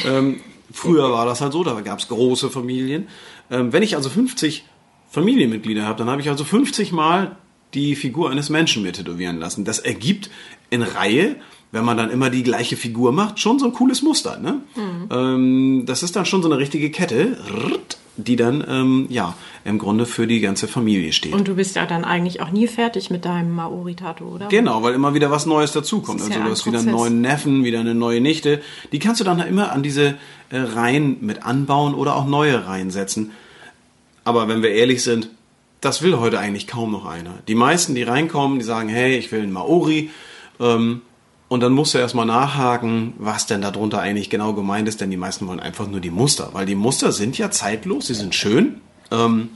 Ähm, 0.06 0.40
früher 0.72 1.10
war 1.10 1.26
das 1.26 1.40
halt 1.40 1.52
so, 1.52 1.64
da 1.64 1.80
gab 1.80 1.98
es 1.98 2.08
große 2.08 2.50
Familien. 2.50 3.08
Ähm, 3.50 3.72
wenn 3.72 3.82
ich 3.82 3.96
also 3.96 4.08
50 4.08 4.64
Familienmitglieder 5.10 5.84
habe, 5.84 5.98
dann 5.98 6.10
habe 6.10 6.20
ich 6.20 6.28
also 6.28 6.44
50 6.44 6.92
Mal 6.92 7.36
die 7.74 7.96
Figur 7.96 8.30
eines 8.30 8.50
Menschen 8.50 8.82
mir 8.82 8.92
tätowieren 8.92 9.38
lassen. 9.38 9.64
Das 9.64 9.78
ergibt 9.78 10.30
in 10.70 10.82
Reihe, 10.82 11.36
wenn 11.70 11.84
man 11.84 11.96
dann 11.96 12.10
immer 12.10 12.30
die 12.30 12.42
gleiche 12.42 12.76
Figur 12.76 13.12
macht, 13.12 13.40
schon 13.40 13.58
so 13.58 13.66
ein 13.66 13.72
cooles 13.72 14.02
Muster. 14.02 14.38
Ne? 14.38 14.60
Ähm, 15.10 15.84
das 15.86 16.02
ist 16.02 16.16
dann 16.16 16.26
schon 16.26 16.42
so 16.42 16.48
eine 16.48 16.58
richtige 16.58 16.90
Kette, 16.90 17.38
die 18.16 18.36
dann 18.36 18.64
ähm, 18.68 19.06
ja 19.08 19.34
im 19.64 19.78
Grunde 19.78 20.06
für 20.06 20.26
die 20.26 20.40
ganze 20.40 20.68
Familie 20.68 21.12
steht. 21.12 21.32
Und 21.32 21.48
du 21.48 21.54
bist 21.54 21.76
ja 21.76 21.86
dann 21.86 22.04
eigentlich 22.04 22.40
auch 22.40 22.50
nie 22.50 22.66
fertig 22.66 23.10
mit 23.10 23.24
deinem 23.24 23.54
Maori-Tattoo, 23.54 24.34
oder? 24.34 24.48
Genau, 24.48 24.82
weil 24.82 24.94
immer 24.94 25.14
wieder 25.14 25.30
was 25.30 25.46
Neues 25.46 25.72
dazukommt. 25.72 26.20
Also 26.20 26.32
ja 26.32 26.44
du 26.44 26.50
hast 26.50 26.66
wieder 26.66 26.78
einen 26.78 26.88
Prozess. 26.88 27.00
neuen 27.00 27.20
Neffen, 27.22 27.64
wieder 27.64 27.80
eine 27.80 27.94
neue 27.94 28.20
Nichte. 28.20 28.60
Die 28.92 28.98
kannst 28.98 29.20
du 29.20 29.24
dann 29.24 29.40
immer 29.40 29.72
an 29.72 29.82
diese 29.82 30.16
äh, 30.50 30.58
Reihen 30.58 31.18
mit 31.20 31.44
anbauen 31.44 31.94
oder 31.94 32.16
auch 32.16 32.26
neue 32.26 32.66
Reihen 32.66 32.90
setzen. 32.90 33.32
Aber 34.24 34.46
wenn 34.48 34.62
wir 34.62 34.70
ehrlich 34.70 35.02
sind, 35.02 35.30
das 35.80 36.02
will 36.02 36.18
heute 36.18 36.38
eigentlich 36.38 36.66
kaum 36.66 36.92
noch 36.92 37.06
einer. 37.06 37.38
Die 37.48 37.54
meisten, 37.54 37.94
die 37.94 38.02
reinkommen, 38.02 38.58
die 38.58 38.64
sagen, 38.64 38.88
hey, 38.88 39.16
ich 39.16 39.32
will 39.32 39.42
einen 39.42 39.52
Maori. 39.52 40.10
Ähm, 40.60 41.00
und 41.52 41.60
dann 41.60 41.74
musst 41.74 41.92
du 41.92 41.98
erstmal 41.98 42.24
nachhaken, 42.24 43.12
was 43.18 43.44
denn 43.44 43.60
darunter 43.60 44.00
eigentlich 44.00 44.30
genau 44.30 44.54
gemeint 44.54 44.88
ist, 44.88 45.02
denn 45.02 45.10
die 45.10 45.18
meisten 45.18 45.46
wollen 45.46 45.60
einfach 45.60 45.86
nur 45.86 46.00
die 46.00 46.10
Muster. 46.10 46.48
Weil 46.54 46.64
die 46.64 46.74
Muster 46.74 47.12
sind 47.12 47.36
ja 47.36 47.50
zeitlos, 47.50 48.06
sie 48.06 48.14
sind 48.14 48.34
schön. 48.34 48.80
Ähm, 49.10 49.50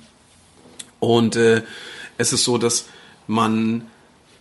und 1.00 1.37
äh, 1.37 1.62
es 2.18 2.35
ist 2.35 2.44
so, 2.44 2.59
dass 2.59 2.85
man 3.26 3.87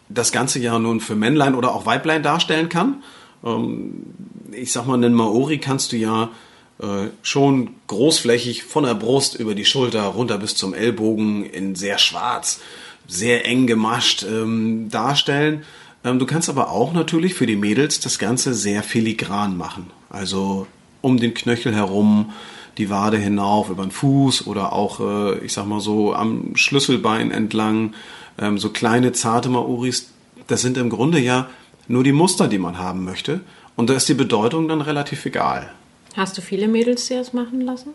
das 0.10 0.34
ganze 0.34 0.60
ja 0.60 0.78
nun 0.80 1.00
für 1.00 1.16
Männlein 1.16 1.56
oder 1.56 1.74
auch 1.74 1.86
Weiblein 1.86 2.24
darstellen 2.24 2.68
kann. 2.68 3.04
Ähm, 3.42 4.04
ich 4.52 4.74
sag 4.74 4.86
mal, 4.86 4.96
einen 4.96 5.14
Maori 5.14 5.58
kannst 5.58 5.94
du 5.94 5.96
ja 5.96 6.32
äh, 6.80 7.08
schon 7.22 7.70
großflächig 7.88 8.66
von 8.66 8.84
der 8.84 8.96
Brust 8.96 9.34
über 9.34 9.56
die 9.56 9.64
Schulter 9.64 10.04
runter 10.04 10.40
bis 10.40 10.56
zum 10.56 10.74
Ellbogen 10.74 11.46
in 11.46 11.76
sehr 11.76 12.00
schwarz, 12.00 12.60
sehr 13.08 13.46
eng 13.46 13.66
gemascht 13.66 14.24
ähm, 14.24 14.90
darstellen. 14.90 15.64
Ähm, 16.06 16.20
du 16.20 16.26
kannst 16.26 16.50
aber 16.50 16.70
auch 16.70 16.94
natürlich 16.94 17.34
für 17.34 17.48
die 17.48 17.56
Mädels 17.56 18.00
das 18.00 18.20
Ganze 18.20 18.54
sehr 18.54 18.84
filigran 18.84 19.58
machen. 19.58 19.88
Also 20.10 20.68
um 21.02 21.18
den 21.18 21.34
Knöchel 21.34 21.74
herum, 21.76 22.32
die 22.78 22.90
Wade 22.90 23.18
hinauf, 23.18 23.70
über 23.70 23.84
den 23.84 23.92
Fuß 23.92 24.48
oder 24.48 24.72
auch, 24.72 25.00
äh, 25.00 25.40
ich 25.40 25.54
sag 25.54 25.66
mal 25.66 25.80
so, 25.80 26.14
am 26.14 26.56
Schlüsselbein 26.56 27.32
entlang. 27.32 27.94
Ähm, 28.38 28.58
so 28.60 28.70
kleine, 28.70 29.14
zarte 29.14 29.50
Maoris, 29.50 30.12
das 30.48 30.62
sind 30.62 30.78
im 30.78 30.90
Grunde 30.90 31.20
ja 31.20 31.50
nur 31.88 32.04
die 32.04 32.12
Muster, 32.12 32.48
die 32.48 32.60
man 32.60 32.78
haben 32.78 33.04
möchte. 33.04 33.42
Und 33.76 33.90
da 33.90 33.96
ist 33.96 34.08
die 34.08 34.14
Bedeutung 34.14 34.68
dann 34.68 34.82
relativ 34.82 35.26
egal. 35.26 35.72
Hast 36.16 36.38
du 36.38 36.42
viele 36.42 36.68
Mädels, 36.68 37.08
die 37.08 37.16
das 37.16 37.34
machen 37.34 37.62
lassen? 37.62 37.90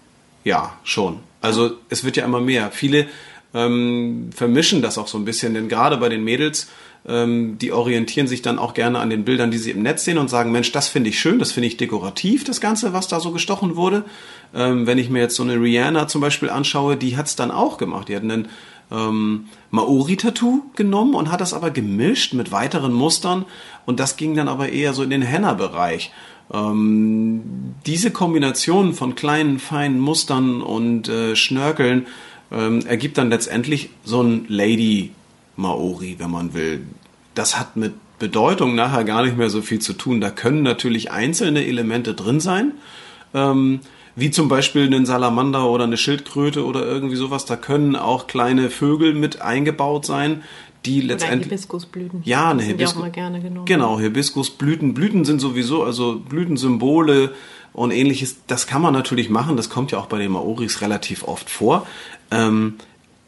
Ja, 0.44 0.74
schon. 0.84 1.20
Also 1.40 1.72
es 1.88 2.04
wird 2.04 2.16
ja 2.16 2.24
immer 2.24 2.40
mehr. 2.40 2.70
Viele 2.70 3.06
ähm, 3.54 4.30
vermischen 4.34 4.82
das 4.82 4.98
auch 4.98 5.08
so 5.08 5.18
ein 5.18 5.24
bisschen, 5.24 5.54
denn 5.54 5.68
gerade 5.68 5.96
bei 5.96 6.08
den 6.08 6.22
Mädels, 6.24 6.68
ähm, 7.06 7.56
die 7.58 7.72
orientieren 7.72 8.26
sich 8.26 8.42
dann 8.42 8.58
auch 8.58 8.74
gerne 8.74 8.98
an 8.98 9.10
den 9.10 9.24
Bildern, 9.24 9.50
die 9.50 9.58
sie 9.58 9.70
im 9.70 9.82
Netz 9.82 10.04
sehen 10.04 10.18
und 10.18 10.28
sagen, 10.28 10.52
Mensch, 10.52 10.72
das 10.72 10.88
finde 10.88 11.10
ich 11.10 11.18
schön, 11.18 11.38
das 11.38 11.52
finde 11.52 11.68
ich 11.68 11.76
dekorativ, 11.76 12.44
das 12.44 12.60
Ganze, 12.60 12.92
was 12.92 13.08
da 13.08 13.20
so 13.20 13.32
gestochen 13.32 13.76
wurde. 13.76 14.04
Ähm, 14.54 14.86
wenn 14.86 14.98
ich 14.98 15.10
mir 15.10 15.20
jetzt 15.20 15.36
so 15.36 15.42
eine 15.42 15.54
Rihanna 15.54 16.08
zum 16.08 16.20
Beispiel 16.20 16.50
anschaue, 16.50 16.96
die 16.96 17.16
hat 17.16 17.26
es 17.26 17.36
dann 17.36 17.50
auch 17.50 17.78
gemacht. 17.78 18.08
Die 18.08 18.16
hat 18.16 18.22
einen 18.22 18.48
ähm, 18.90 19.46
Maori-Tattoo 19.70 20.64
genommen 20.76 21.14
und 21.14 21.30
hat 21.30 21.40
das 21.40 21.54
aber 21.54 21.70
gemischt 21.70 22.34
mit 22.34 22.52
weiteren 22.52 22.92
Mustern 22.92 23.44
und 23.86 24.00
das 24.00 24.16
ging 24.16 24.34
dann 24.34 24.48
aber 24.48 24.68
eher 24.70 24.92
so 24.92 25.02
in 25.02 25.10
den 25.10 25.22
Henna-Bereich. 25.22 26.12
Ähm, 26.52 27.74
diese 27.86 28.10
Kombination 28.10 28.92
von 28.92 29.14
kleinen, 29.14 29.58
feinen 29.58 30.00
Mustern 30.00 30.62
und 30.62 31.08
äh, 31.08 31.36
Schnörkeln 31.36 32.06
ähm, 32.50 32.84
ergibt 32.86 33.18
dann 33.18 33.30
letztendlich 33.30 33.90
so 34.04 34.22
ein 34.22 34.46
Lady 34.48 35.12
Maori, 35.60 36.16
wenn 36.18 36.30
man 36.30 36.54
will. 36.54 36.86
Das 37.34 37.58
hat 37.58 37.76
mit 37.76 37.94
Bedeutung 38.18 38.74
nachher 38.74 39.04
gar 39.04 39.22
nicht 39.22 39.36
mehr 39.36 39.50
so 39.50 39.62
viel 39.62 39.78
zu 39.78 39.92
tun. 39.94 40.20
Da 40.20 40.30
können 40.30 40.62
natürlich 40.62 41.10
einzelne 41.10 41.64
Elemente 41.64 42.14
drin 42.14 42.40
sein, 42.40 42.72
ähm, 43.34 43.80
wie 44.16 44.30
zum 44.30 44.48
Beispiel 44.48 44.84
einen 44.84 45.06
Salamander 45.06 45.70
oder 45.70 45.84
eine 45.84 45.96
Schildkröte 45.96 46.66
oder 46.66 46.84
irgendwie 46.84 47.16
sowas. 47.16 47.44
Da 47.46 47.56
können 47.56 47.96
auch 47.96 48.26
kleine 48.26 48.68
Vögel 48.68 49.14
mit 49.14 49.40
eingebaut 49.40 50.04
sein, 50.04 50.42
die 50.84 50.98
Oder 50.98 51.14
letztendlich 51.14 51.50
Hibiskusblüten. 51.50 52.22
ja, 52.24 52.50
eine 52.50 52.60
Die 52.62 52.68
sind 52.68 52.80
ja 52.80 52.86
auch 52.86 52.90
Hibiskus. 52.90 53.02
mal 53.02 53.10
gerne 53.10 53.40
genommen. 53.40 53.66
Genau, 53.66 54.00
Hibiskusblüten. 54.00 54.94
Blüten 54.94 55.24
sind 55.24 55.38
sowieso, 55.40 55.82
also 55.84 56.18
Blütensymbole 56.28 57.32
und 57.72 57.90
ähnliches. 57.90 58.36
Das 58.46 58.66
kann 58.66 58.82
man 58.82 58.92
natürlich 58.92 59.30
machen. 59.30 59.56
Das 59.56 59.70
kommt 59.70 59.92
ja 59.92 59.98
auch 59.98 60.06
bei 60.06 60.18
den 60.18 60.32
Maoris 60.32 60.80
relativ 60.80 61.22
oft 61.24 61.48
vor. 61.48 61.86
Ähm, 62.30 62.74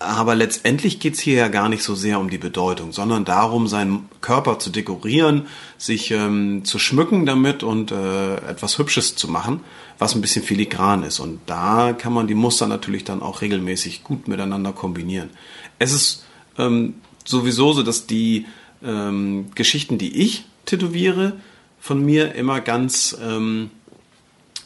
aber 0.05 0.35
letztendlich 0.35 1.01
geht's 1.01 1.21
hier 1.21 1.35
ja 1.35 1.49
gar 1.49 1.69
nicht 1.69 1.83
so 1.83 1.95
sehr 1.95 2.21
um 2.21 2.31
die 2.31 2.39
Bedeutung, 2.39 2.93
sondern 2.93 3.25
darum, 3.25 3.67
seinen 3.67 4.09
Körper 4.21 4.59
zu 4.59 4.71
dekorieren, 4.71 5.47
sich 5.79 6.11
ähm, 6.11 6.65
zu 6.65 6.79
schmücken 6.79 7.27
damit 7.27 7.63
und 7.63 7.91
äh, 7.91 8.37
etwas 8.37 8.79
Hübsches 8.79 9.17
zu 9.17 9.29
machen, 9.29 9.61
was 9.99 10.15
ein 10.15 10.21
bisschen 10.21 10.45
filigran 10.45 11.03
ist. 11.03 11.21
Und 11.21 11.41
da 11.47 11.93
kann 11.93 12.13
man 12.13 12.27
die 12.27 12.35
Muster 12.35 12.67
natürlich 12.67 13.05
dann 13.05 13.23
auch 13.23 13.41
regelmäßig 13.41 14.05
gut 14.05 14.29
miteinander 14.29 14.73
kombinieren. 14.73 15.31
Es 15.79 15.93
ist 15.93 16.25
ähm, 16.59 16.95
sowieso 17.25 17.73
so, 17.73 17.83
dass 17.83 18.07
die 18.07 18.47
ähm, 18.85 19.47
Geschichten, 19.55 19.99
die 19.99 20.21
ich 20.23 20.45
tätowiere, 20.67 21.35
von 21.81 22.05
mir 22.05 22.35
immer 22.35 22.61
ganz 22.61 23.17
ähm, 23.21 23.71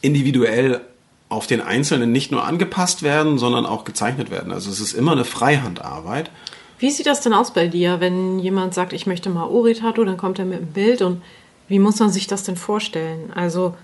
individuell 0.01 0.81
auf 1.29 1.47
den 1.47 1.61
Einzelnen 1.61 2.11
nicht 2.11 2.31
nur 2.31 2.45
angepasst 2.45 3.03
werden, 3.03 3.37
sondern 3.37 3.65
auch 3.65 3.83
gezeichnet 3.83 4.31
werden. 4.31 4.51
Also 4.53 4.69
es 4.69 4.79
ist 4.79 4.93
immer 4.93 5.11
eine 5.11 5.25
Freihandarbeit. 5.25 6.31
Wie 6.79 6.91
sieht 6.91 7.05
das 7.07 7.21
denn 7.21 7.33
aus 7.33 7.51
bei 7.51 7.67
dir, 7.67 7.99
wenn 7.99 8.39
jemand 8.39 8.73
sagt, 8.73 8.93
ich 8.93 9.07
möchte 9.07 9.29
mal 9.29 9.45
Ori-Tattoo, 9.47 10.05
dann 10.05 10.17
kommt 10.17 10.39
er 10.39 10.45
mit 10.45 10.59
einem 10.59 10.71
Bild 10.71 11.01
und 11.01 11.21
wie 11.67 11.79
muss 11.79 11.99
man 11.99 12.11
sich 12.11 12.27
das 12.27 12.43
denn 12.43 12.55
vorstellen? 12.55 13.33
Also 13.33 13.75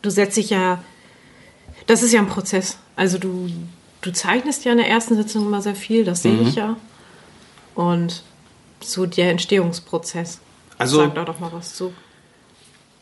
du 0.00 0.08
setzt 0.10 0.36
dich 0.36 0.50
ja, 0.50 0.82
das 1.86 2.02
ist 2.02 2.12
ja 2.12 2.20
ein 2.20 2.28
Prozess. 2.28 2.78
Also 2.96 3.18
du, 3.18 3.50
du 4.00 4.12
zeichnest 4.12 4.64
ja 4.64 4.72
in 4.72 4.78
der 4.78 4.88
ersten 4.88 5.16
Sitzung 5.16 5.44
immer 5.46 5.60
sehr 5.60 5.74
viel, 5.74 6.04
das 6.04 6.22
sehe 6.22 6.40
ich 6.40 6.54
ja. 6.54 6.76
Und 7.74 8.22
so 8.80 9.04
der 9.06 9.30
Entstehungsprozess. 9.30 10.38
Also- 10.78 10.98
Sag 10.98 11.14
da 11.14 11.24
doch 11.24 11.40
mal 11.40 11.52
was 11.52 11.74
zu. 11.74 11.92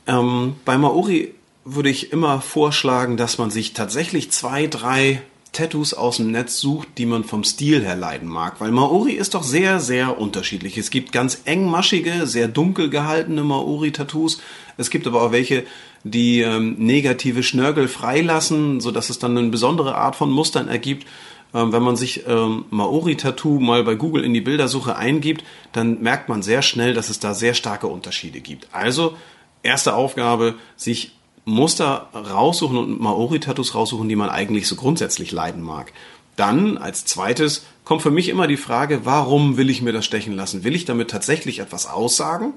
Ähm, 0.08 0.56
bei 0.64 0.78
Maori 0.78 1.34
würde 1.66 1.90
ich 1.90 2.12
immer 2.12 2.40
vorschlagen, 2.40 3.16
dass 3.16 3.38
man 3.38 3.50
sich 3.50 3.74
tatsächlich 3.74 4.30
zwei, 4.30 4.68
drei 4.68 5.20
Tattoos 5.52 5.94
aus 5.94 6.18
dem 6.18 6.30
Netz 6.30 6.60
sucht, 6.60 6.88
die 6.98 7.06
man 7.06 7.24
vom 7.24 7.42
Stil 7.42 7.82
her 7.82 7.96
leiden 7.96 8.28
mag. 8.28 8.60
Weil 8.60 8.70
Maori 8.70 9.12
ist 9.12 9.34
doch 9.34 9.42
sehr, 9.42 9.80
sehr 9.80 10.18
unterschiedlich. 10.20 10.78
Es 10.78 10.90
gibt 10.90 11.12
ganz 11.12 11.42
engmaschige, 11.44 12.26
sehr 12.26 12.46
dunkel 12.46 12.90
gehaltene 12.90 13.42
Maori-Tattoos. 13.42 14.40
Es 14.76 14.90
gibt 14.90 15.06
aber 15.06 15.22
auch 15.22 15.32
welche, 15.32 15.64
die 16.04 16.40
ähm, 16.40 16.76
negative 16.78 17.42
Schnörkel 17.42 17.88
freilassen, 17.88 18.80
sodass 18.80 19.10
es 19.10 19.18
dann 19.18 19.36
eine 19.36 19.48
besondere 19.48 19.96
Art 19.96 20.14
von 20.14 20.30
Mustern 20.30 20.68
ergibt. 20.68 21.06
Ähm, 21.54 21.72
wenn 21.72 21.82
man 21.82 21.96
sich 21.96 22.26
ähm, 22.28 22.66
Maori-Tattoo 22.70 23.58
mal 23.58 23.82
bei 23.82 23.94
Google 23.94 24.24
in 24.24 24.34
die 24.34 24.40
Bildersuche 24.42 24.96
eingibt, 24.96 25.42
dann 25.72 26.02
merkt 26.02 26.28
man 26.28 26.42
sehr 26.42 26.62
schnell, 26.62 26.92
dass 26.94 27.08
es 27.08 27.18
da 27.18 27.34
sehr 27.34 27.54
starke 27.54 27.86
Unterschiede 27.86 28.40
gibt. 28.40 28.68
Also, 28.72 29.16
erste 29.62 29.94
Aufgabe, 29.94 30.54
sich 30.76 31.12
Muster 31.46 32.08
raussuchen 32.12 32.76
und 32.76 33.00
Maori-Tattoos 33.00 33.74
raussuchen, 33.74 34.08
die 34.08 34.16
man 34.16 34.28
eigentlich 34.28 34.66
so 34.66 34.74
grundsätzlich 34.74 35.30
leiden 35.30 35.62
mag. 35.62 35.92
Dann 36.34 36.76
als 36.76 37.04
zweites 37.06 37.64
kommt 37.84 38.02
für 38.02 38.10
mich 38.10 38.28
immer 38.28 38.48
die 38.48 38.56
Frage, 38.56 39.02
warum 39.04 39.56
will 39.56 39.70
ich 39.70 39.80
mir 39.80 39.92
das 39.92 40.04
stechen 40.04 40.34
lassen? 40.34 40.64
Will 40.64 40.74
ich 40.74 40.84
damit 40.84 41.08
tatsächlich 41.08 41.60
etwas 41.60 41.86
aussagen? 41.86 42.54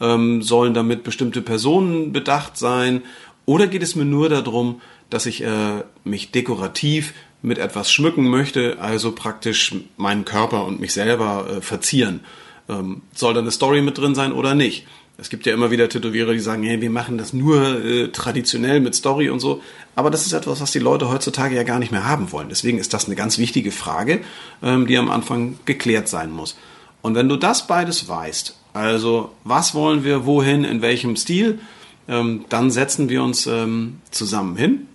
Ähm, 0.00 0.42
sollen 0.42 0.74
damit 0.74 1.04
bestimmte 1.04 1.42
Personen 1.42 2.12
bedacht 2.12 2.58
sein? 2.58 3.02
Oder 3.46 3.68
geht 3.68 3.84
es 3.84 3.94
mir 3.94 4.04
nur 4.04 4.28
darum, 4.28 4.80
dass 5.10 5.26
ich 5.26 5.42
äh, 5.42 5.84
mich 6.02 6.32
dekorativ 6.32 7.14
mit 7.40 7.58
etwas 7.58 7.92
schmücken 7.92 8.28
möchte, 8.28 8.78
also 8.80 9.12
praktisch 9.12 9.76
meinen 9.96 10.24
Körper 10.24 10.64
und 10.64 10.80
mich 10.80 10.92
selber 10.92 11.46
äh, 11.48 11.60
verzieren? 11.60 12.20
Ähm, 12.68 13.02
soll 13.14 13.32
da 13.32 13.40
eine 13.40 13.52
Story 13.52 13.80
mit 13.80 13.96
drin 13.96 14.16
sein 14.16 14.32
oder 14.32 14.56
nicht? 14.56 14.86
Es 15.16 15.30
gibt 15.30 15.46
ja 15.46 15.54
immer 15.54 15.70
wieder 15.70 15.88
Tätowierer, 15.88 16.32
die 16.32 16.40
sagen, 16.40 16.64
hey, 16.64 16.80
wir 16.80 16.90
machen 16.90 17.18
das 17.18 17.32
nur 17.32 17.84
äh, 17.84 18.08
traditionell 18.08 18.80
mit 18.80 18.96
Story 18.96 19.30
und 19.30 19.38
so. 19.38 19.62
Aber 19.94 20.10
das 20.10 20.26
ist 20.26 20.32
etwas, 20.32 20.60
was 20.60 20.72
die 20.72 20.80
Leute 20.80 21.08
heutzutage 21.08 21.54
ja 21.54 21.62
gar 21.62 21.78
nicht 21.78 21.92
mehr 21.92 22.06
haben 22.06 22.32
wollen. 22.32 22.48
Deswegen 22.48 22.78
ist 22.78 22.92
das 22.92 23.06
eine 23.06 23.14
ganz 23.14 23.38
wichtige 23.38 23.70
Frage, 23.70 24.22
ähm, 24.62 24.88
die 24.88 24.98
am 24.98 25.10
Anfang 25.10 25.58
geklärt 25.66 26.08
sein 26.08 26.32
muss. 26.32 26.56
Und 27.00 27.14
wenn 27.14 27.28
du 27.28 27.36
das 27.36 27.66
beides 27.68 28.08
weißt, 28.08 28.56
also 28.72 29.30
was 29.44 29.74
wollen 29.74 30.02
wir, 30.02 30.26
wohin, 30.26 30.64
in 30.64 30.82
welchem 30.82 31.14
Stil, 31.14 31.60
ähm, 32.08 32.44
dann 32.48 32.72
setzen 32.72 33.08
wir 33.08 33.22
uns 33.22 33.46
ähm, 33.46 34.00
zusammen 34.10 34.56
hin, 34.56 34.88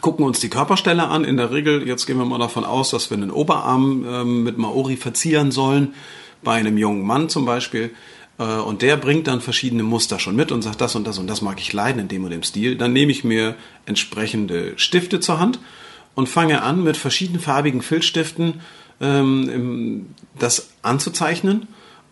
gucken 0.00 0.24
uns 0.24 0.40
die 0.40 0.48
Körperstelle 0.48 1.08
an. 1.08 1.24
In 1.24 1.36
der 1.36 1.50
Regel, 1.50 1.86
jetzt 1.86 2.06
gehen 2.06 2.16
wir 2.16 2.24
mal 2.24 2.38
davon 2.38 2.64
aus, 2.64 2.90
dass 2.90 3.10
wir 3.10 3.18
einen 3.18 3.30
Oberarm 3.30 4.06
ähm, 4.08 4.44
mit 4.44 4.56
Maori 4.56 4.96
verzieren 4.96 5.50
sollen, 5.50 5.92
bei 6.42 6.54
einem 6.54 6.78
jungen 6.78 7.06
Mann 7.06 7.28
zum 7.28 7.44
Beispiel 7.44 7.90
und 8.44 8.82
der 8.82 8.96
bringt 8.96 9.26
dann 9.28 9.40
verschiedene 9.40 9.82
Muster 9.82 10.18
schon 10.18 10.36
mit 10.36 10.52
und 10.52 10.62
sagt, 10.62 10.80
das 10.80 10.94
und 10.94 11.06
das 11.06 11.18
und 11.18 11.26
das 11.26 11.40
mag 11.40 11.58
ich 11.60 11.72
leiden 11.72 12.02
in 12.02 12.08
dem 12.08 12.24
und 12.24 12.30
dem 12.30 12.42
Stil. 12.42 12.76
Dann 12.76 12.92
nehme 12.92 13.10
ich 13.10 13.24
mir 13.24 13.54
entsprechende 13.86 14.74
Stifte 14.76 15.20
zur 15.20 15.38
Hand 15.38 15.58
und 16.14 16.28
fange 16.28 16.62
an, 16.62 16.82
mit 16.82 16.96
verschiedenfarbigen 16.96 17.82
Filzstiften 17.82 18.60
ähm, 19.00 20.06
das 20.38 20.70
anzuzeichnen. 20.82 21.68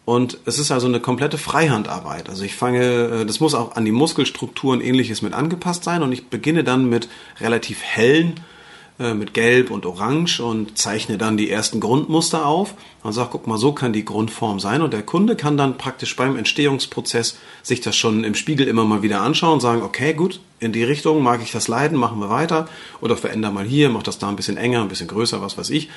Und 0.07 0.39
es 0.45 0.59
ist 0.59 0.71
also 0.71 0.87
eine 0.87 1.01
komplette 1.01 1.39
Freihandarbeit. 1.39 2.29
Also 2.29 2.45
ich 2.45 2.55
fange, 2.55 2.83
äh, 2.83 3.27
das 3.27 3.41
muss 3.41 3.55
auch 3.55 3.77
an 3.77 3.85
die 3.85 3.93
Muskelstrukturen 3.93 4.81
ähnliches 4.81 5.23
mit 5.23 5.35
angepasst 5.35 5.85
sein 5.85 6.03
und 6.03 6.13
ich 6.13 6.29
beginne 6.29 6.65
dann 6.65 6.89
mit 6.89 7.09
relativ 7.41 7.83
hellen 7.83 8.35
äh, 8.37 8.54
mit 8.99 9.35
Gelb 9.35 9.73
und 9.73 9.87
Orange 9.87 10.41
und 10.41 10.79
zeichne 10.79 11.19
dann 11.19 11.37
die 11.37 11.51
ersten 11.51 11.81
Grundmuster 11.81 12.47
auf 12.47 12.75
und 13.03 13.13
sage, 13.13 13.31
guck 13.33 13.49
mal, 13.49 13.59
so 13.59 13.73
kann 13.73 13.93
die 13.93 14.05
Grundform 14.05 14.61
sein. 14.61 14.83
Und 14.83 14.93
der 14.93 15.03
Kunde 15.03 15.35
kann 15.35 15.57
dann 15.57 15.79
praktisch 15.79 16.15
beim 16.15 16.37
Entstehungsprozess 16.37 17.37
sich 17.63 17.81
das 17.81 17.97
schon 17.97 18.23
im 18.23 18.37
Spiegel 18.37 18.69
immer 18.69 18.85
mal 18.85 19.03
wieder 19.03 19.21
anschauen 19.21 19.55
und 19.55 19.61
sagen, 19.61 19.83
okay, 19.83 20.15
gut, 20.15 20.39
in 20.61 20.73
die 20.73 20.85
Richtung 20.85 21.23
mag 21.23 21.43
ich 21.43 21.51
das 21.51 21.67
leiden, 21.67 21.99
machen 21.99 22.21
wir 22.21 22.31
weiter. 22.31 22.69
Oder 23.01 23.17
veränder 23.17 23.51
mal 23.51 23.65
hier, 23.65 23.91
mach 23.91 24.05
das 24.05 24.19
da 24.19 24.29
ein 24.29 24.37
bisschen 24.37 24.57
enger, 24.57 24.83
ein 24.83 24.89
bisschen 24.89 25.09
größer, 25.09 25.43
was 25.43 25.59
weiß 25.59 25.71
ich. 25.71 25.91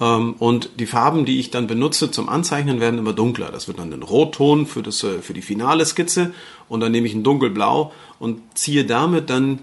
Ähm, 0.00 0.34
und 0.38 0.70
die 0.78 0.86
Farben, 0.86 1.24
die 1.24 1.40
ich 1.40 1.50
dann 1.50 1.66
benutze 1.66 2.10
zum 2.10 2.28
Anzeichnen, 2.28 2.80
werden 2.80 2.98
immer 2.98 3.12
dunkler. 3.12 3.50
Das 3.50 3.66
wird 3.66 3.78
dann 3.78 3.92
ein 3.92 4.02
Rotton 4.02 4.66
für, 4.66 4.82
das, 4.82 5.02
äh, 5.02 5.20
für 5.20 5.34
die 5.34 5.42
finale 5.42 5.84
Skizze. 5.84 6.32
Und 6.68 6.80
dann 6.80 6.92
nehme 6.92 7.06
ich 7.06 7.14
ein 7.14 7.22
dunkelblau 7.22 7.92
und 8.18 8.40
ziehe 8.54 8.84
damit 8.84 9.30
dann 9.30 9.60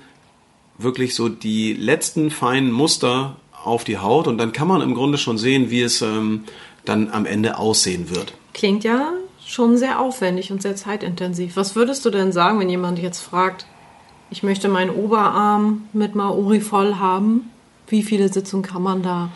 wirklich 0.78 1.16
so 1.16 1.30
die 1.30 1.74
letzten 1.74 2.32
feinen 2.32 2.72
Muster 2.72 3.38
auf 3.64 3.84
die 3.84 3.98
Haut 3.98 4.28
und 4.28 4.38
dann 4.38 4.52
kann 4.52 4.68
man 4.68 4.82
im 4.82 4.94
Grunde 4.94 5.18
schon 5.18 5.38
sehen, 5.38 5.70
wie 5.70 5.82
es 5.82 6.02
ähm, 6.02 6.44
dann 6.86 7.10
am 7.12 7.26
Ende 7.26 7.58
aussehen 7.58 8.10
wird. 8.10 8.34
Klingt 8.54 8.84
ja 8.84 9.14
schon 9.46 9.78
sehr 9.78 10.00
aufwendig 10.00 10.52
und 10.52 10.62
sehr 10.62 10.76
zeitintensiv. 10.76 11.56
Was 11.56 11.76
würdest 11.76 12.06
du 12.06 12.10
denn 12.10 12.32
sagen, 12.32 12.60
wenn 12.60 12.70
jemand 12.70 13.00
jetzt 13.00 13.22
fragt, 13.22 13.66
ich 14.30 14.44
möchte 14.44 14.68
meinen 14.68 14.90
Oberarm 14.90 15.88
mit 15.94 16.16
Maori 16.16 16.62
voll 16.62 16.96
haben? 16.96 17.52
Wie 17.88 18.04
viele 18.04 18.32
Sitzungen 18.32 18.64
kann 18.64 18.82
man 18.82 19.04
da 19.04 19.30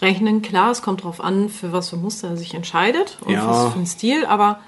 rechnen? 0.00 0.42
Klar, 0.42 0.70
es 0.70 0.82
kommt 0.82 1.00
darauf 1.00 1.20
an, 1.20 1.48
für 1.48 1.72
was 1.72 1.90
für 1.90 1.96
Muster 1.96 2.28
er 2.28 2.36
sich 2.36 2.54
entscheidet 2.54 3.18
und 3.22 3.32
ja. 3.32 3.46
was 3.46 3.72
für 3.72 3.76
einen 3.76 3.86
Stil, 3.86 4.24
aber 4.24 4.60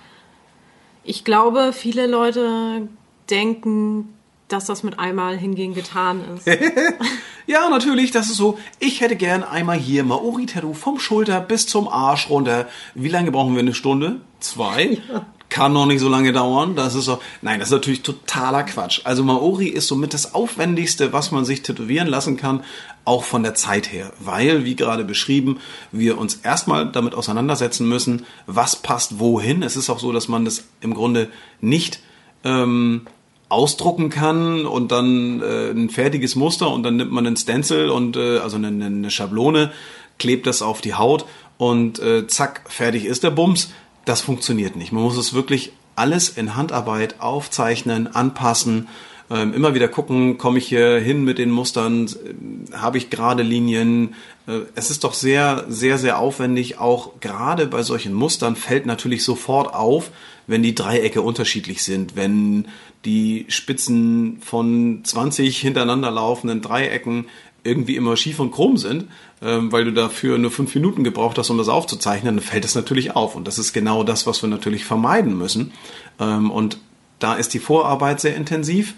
ich 1.05 1.25
glaube, 1.25 1.73
viele 1.73 2.07
Leute 2.07 2.89
denken, 3.31 4.15
dass 4.49 4.65
das 4.65 4.83
mit 4.83 4.99
einmal 4.99 5.37
hingehen 5.37 5.75
getan 5.75 6.23
ist. 6.37 6.47
ja, 7.47 7.69
natürlich, 7.69 8.11
das 8.11 8.29
ist 8.29 8.37
so. 8.37 8.59
Ich 8.79 9.01
hätte 9.01 9.17
gern 9.17 9.45
einmal 9.45 9.79
hier 9.79 10.05
Maori-Tattoo 10.05 10.73
vom 10.73 10.99
Schulter 10.99 11.41
bis 11.41 11.67
zum 11.67 11.87
Arsch 11.89 12.31
runter. 12.31 12.67
Wie 12.95 13.09
lange 13.09 13.31
brauchen 13.31 13.55
wir? 13.55 13.61
Eine 13.61 13.75
Stunde? 13.75 14.21
Zwei? 14.41 15.01
Ja. 15.09 15.27
Kann 15.51 15.73
noch 15.73 15.87
nicht 15.87 16.01
so 16.01 16.11
lange 16.11 16.33
dauern. 16.35 16.77
Das 16.77 16.95
ist 16.95 17.07
so. 17.07 17.21
Nein, 17.41 17.59
das 17.59 17.69
ist 17.69 17.73
natürlich 17.73 18.03
totaler 18.03 18.65
Quatsch. 18.65 19.01
Also 19.05 19.25
Maori 19.25 19.69
ist 19.69 19.89
somit 19.89 20.13
das 20.13 20.35
Aufwendigste, 20.35 21.15
was 21.15 21.31
man 21.31 21.47
sich 21.47 21.63
tätowieren 21.63 22.07
lassen 22.07 22.37
kann, 22.37 22.65
auch 23.07 23.25
von 23.25 23.43
der 23.43 23.55
Zeit 23.55 23.91
her. 23.91 24.13
Weil, 24.21 24.67
wie 24.67 24.77
gerade 24.77 25.05
beschrieben, 25.05 25.59
wir 25.91 26.19
uns 26.19 26.35
erstmal 26.35 26.93
damit 26.93 27.15
auseinandersetzen 27.15 27.89
müssen, 27.89 28.27
was 28.47 28.77
passt 28.77 29.21
wohin. 29.21 29.63
Es 29.63 29.77
ist 29.77 29.89
auch 29.89 30.01
so, 30.01 30.13
dass 30.13 30.29
man 30.29 30.45
das 30.45 30.65
im 30.83 30.93
Grunde 30.93 31.31
nicht 31.63 32.01
ähm, 32.45 33.07
ausdrucken 33.49 34.11
kann 34.11 34.67
und 34.67 34.93
dann 34.93 35.41
äh, 35.41 35.71
ein 35.71 35.91
fertiges 35.91 36.37
Muster 36.37 36.71
und 36.71 36.83
dann 36.83 36.97
nimmt 36.97 37.13
man 37.13 37.27
einen 37.27 37.37
Stencil 37.37 37.89
und 37.89 38.17
äh, 38.17 38.39
also 38.39 38.57
eine, 38.57 38.69
eine 38.69 39.11
Schablone, 39.11 39.73
klebt 40.19 40.47
das 40.47 40.63
auf 40.63 40.81
die 40.81 40.95
Haut 40.95 41.25
und 41.57 41.99
äh, 41.99 42.27
zack, 42.27 42.63
fertig 42.69 43.05
ist 43.05 43.23
der 43.23 43.31
Bums. 43.31 43.71
Das 44.05 44.21
funktioniert 44.21 44.77
nicht. 44.77 44.93
Man 44.93 45.03
muss 45.03 45.17
es 45.17 45.35
wirklich 45.35 45.73
alles 45.97 46.29
in 46.31 46.57
Handarbeit 46.57 47.21
aufzeichnen, 47.21 48.15
anpassen, 48.15 48.89
ähm, 49.31 49.53
immer 49.53 49.75
wieder 49.75 49.89
gucken, 49.89 50.39
komme 50.39 50.59
ich 50.59 50.69
hier 50.69 50.99
hin 50.99 51.23
mit 51.23 51.39
den 51.39 51.51
Mustern, 51.51 52.07
äh, 52.07 52.77
habe 52.77 52.99
ich 52.99 53.11
gerade 53.11 53.43
Linien. 53.43 54.15
Äh, 54.47 54.61
es 54.75 54.91
ist 54.91 55.05
doch 55.05 55.13
sehr, 55.13 55.67
sehr, 55.69 55.99
sehr 55.99 56.19
aufwendig. 56.19 56.79
Auch 56.79 57.21
gerade 57.21 57.67
bei 57.67 57.83
solchen 57.83 58.15
Mustern 58.15 58.57
fällt 58.57 58.87
natürlich 58.87 59.25
sofort 59.25 59.75
auf, 59.75 60.11
wenn 60.47 60.63
die 60.63 60.75
Dreiecke 60.75 61.21
unterschiedlich 61.21 61.83
sind, 61.83 62.17
wenn 62.17 62.69
die 63.05 63.45
Spitzen 63.49 64.39
von 64.41 65.01
20 65.05 65.59
hintereinander 65.59 66.11
laufenden 66.11 66.63
Dreiecken 66.63 67.27
irgendwie 67.65 67.97
immer 67.97 68.17
schief 68.17 68.41
und 68.41 68.51
krumm 68.51 68.77
sind, 68.79 69.09
ähm, 69.43 69.71
weil 69.71 69.85
du 69.85 69.93
dafür 69.93 70.39
nur 70.39 70.51
fünf 70.51 70.75
Minuten 70.75 71.05
gebraucht 71.05 71.37
hast, 71.39 71.51
um 71.51 71.59
das 71.59 71.69
aufzuzeichnen, 71.69 72.37
dann 72.37 72.45
fällt 72.45 72.65
es 72.65 72.75
natürlich 72.75 73.15
auf. 73.15 73.37
Und 73.37 73.47
das 73.47 73.59
ist 73.59 73.73
genau 73.73 74.05
das, 74.05 74.27
was 74.27 74.43
wir 74.43 74.49
natürlich 74.49 74.85
vermeiden 74.85 75.37
müssen. 75.37 75.73
Ähm, 76.19 76.51
und 76.51 76.79
da 77.19 77.35
ist 77.35 77.55
die 77.55 77.59
Vorarbeit 77.59 78.21
sehr 78.21 78.37
intensiv. 78.37 78.95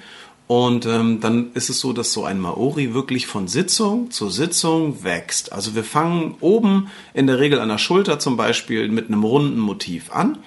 Und 0.46 0.84
ähm, 0.84 1.20
dann 1.20 1.52
ist 1.54 1.70
es 1.70 1.78
so, 1.78 1.92
dass 1.92 2.12
so 2.12 2.24
ein 2.24 2.40
Maori 2.40 2.92
wirklich 2.92 3.28
von 3.28 3.46
Sitzung 3.46 4.10
zu 4.10 4.30
Sitzung 4.30 5.04
wächst. 5.04 5.52
Also 5.52 5.76
wir 5.76 5.84
fangen 5.84 6.34
oben 6.40 6.88
in 7.14 7.28
der 7.28 7.38
Regel 7.38 7.60
an 7.60 7.68
der 7.68 7.78
Schulter 7.78 8.18
zum 8.18 8.36
Beispiel 8.36 8.88
mit 8.88 9.06
einem 9.06 9.22
runden 9.22 9.60
Motiv 9.60 10.10
an 10.10 10.38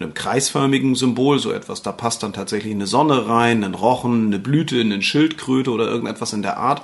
einem 0.00 0.14
kreisförmigen 0.14 0.94
Symbol, 0.94 1.38
so 1.38 1.52
etwas, 1.52 1.82
da 1.82 1.92
passt 1.92 2.22
dann 2.22 2.32
tatsächlich 2.32 2.72
eine 2.72 2.86
Sonne 2.86 3.28
rein, 3.28 3.62
ein 3.64 3.74
Rochen, 3.74 4.26
eine 4.26 4.38
Blüte, 4.38 4.80
eine 4.80 5.02
Schildkröte 5.02 5.70
oder 5.70 5.88
irgendetwas 5.88 6.32
in 6.32 6.42
der 6.42 6.56
Art. 6.56 6.82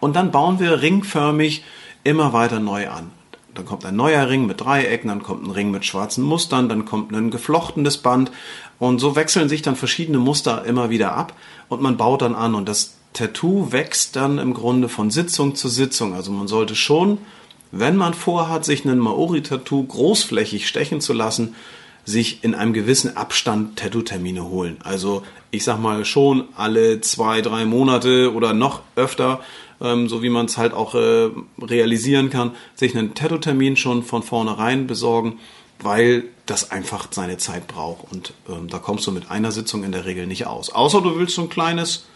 Und 0.00 0.16
dann 0.16 0.30
bauen 0.30 0.58
wir 0.58 0.82
ringförmig 0.82 1.64
immer 2.02 2.32
weiter 2.32 2.60
neu 2.60 2.88
an. 2.88 3.10
Dann 3.54 3.64
kommt 3.64 3.86
ein 3.86 3.96
neuer 3.96 4.28
Ring 4.28 4.46
mit 4.46 4.60
Dreiecken, 4.60 5.08
dann 5.08 5.22
kommt 5.22 5.46
ein 5.46 5.50
Ring 5.50 5.70
mit 5.70 5.84
schwarzen 5.84 6.22
Mustern, 6.22 6.68
dann 6.68 6.84
kommt 6.84 7.12
ein 7.12 7.30
geflochtenes 7.30 7.98
Band 7.98 8.30
und 8.78 8.98
so 8.98 9.16
wechseln 9.16 9.48
sich 9.48 9.62
dann 9.62 9.76
verschiedene 9.76 10.18
Muster 10.18 10.64
immer 10.64 10.90
wieder 10.90 11.14
ab 11.14 11.34
und 11.68 11.80
man 11.82 11.96
baut 11.96 12.22
dann 12.22 12.34
an 12.34 12.54
und 12.54 12.68
das 12.68 12.96
Tattoo 13.12 13.72
wächst 13.72 14.14
dann 14.14 14.38
im 14.38 14.52
Grunde 14.52 14.90
von 14.90 15.10
Sitzung 15.10 15.54
zu 15.54 15.68
Sitzung. 15.68 16.12
Also 16.12 16.30
man 16.32 16.48
sollte 16.48 16.74
schon, 16.74 17.18
wenn 17.72 17.96
man 17.96 18.12
vorhat, 18.12 18.64
sich 18.66 18.84
einen 18.84 18.98
Maori-Tattoo 18.98 19.84
großflächig 19.84 20.68
stechen 20.68 21.00
zu 21.00 21.14
lassen, 21.14 21.54
sich 22.04 22.44
in 22.44 22.54
einem 22.54 22.74
gewissen 22.74 23.16
Abstand 23.16 23.78
Tattoo-Termine 23.78 24.48
holen. 24.48 24.76
Also 24.84 25.22
ich 25.50 25.64
sag 25.64 25.80
mal 25.80 26.04
schon 26.04 26.44
alle 26.56 27.00
zwei, 27.00 27.40
drei 27.40 27.64
Monate 27.64 28.34
oder 28.34 28.52
noch 28.52 28.82
öfter, 28.94 29.40
ähm, 29.80 30.08
so 30.08 30.22
wie 30.22 30.28
man 30.28 30.46
es 30.46 30.58
halt 30.58 30.74
auch 30.74 30.94
äh, 30.94 31.30
realisieren 31.60 32.30
kann, 32.30 32.52
sich 32.74 32.96
einen 32.96 33.14
Tattoo-Termin 33.14 33.76
schon 33.76 34.02
von 34.02 34.22
vornherein 34.22 34.86
besorgen, 34.86 35.38
weil 35.80 36.24
das 36.46 36.70
einfach 36.70 37.08
seine 37.10 37.38
Zeit 37.38 37.66
braucht. 37.66 38.10
Und 38.12 38.32
ähm, 38.48 38.68
da 38.68 38.78
kommst 38.78 39.06
du 39.06 39.12
mit 39.12 39.30
einer 39.30 39.52
Sitzung 39.52 39.84
in 39.84 39.92
der 39.92 40.04
Regel 40.04 40.26
nicht 40.26 40.46
aus. 40.46 40.70
Außer 40.70 41.00
du 41.00 41.18
willst 41.18 41.34
so 41.34 41.42
ein 41.42 41.48
kleines 41.48 42.06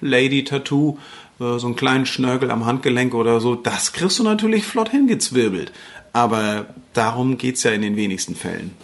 Lady-Tattoo, 0.00 0.98
äh, 1.40 1.58
so 1.58 1.66
einen 1.66 1.76
kleinen 1.76 2.06
Schnörkel 2.06 2.50
am 2.50 2.66
Handgelenk 2.66 3.14
oder 3.14 3.40
so, 3.40 3.54
das 3.54 3.92
kriegst 3.92 4.18
du 4.18 4.22
natürlich 4.22 4.64
flott 4.64 4.90
hingezwirbelt. 4.90 5.72
Aber 6.12 6.66
darum 6.92 7.38
geht's 7.38 7.62
ja 7.62 7.70
in 7.72 7.82
den 7.82 7.96
wenigsten 7.96 8.34
Fällen. 8.34 8.74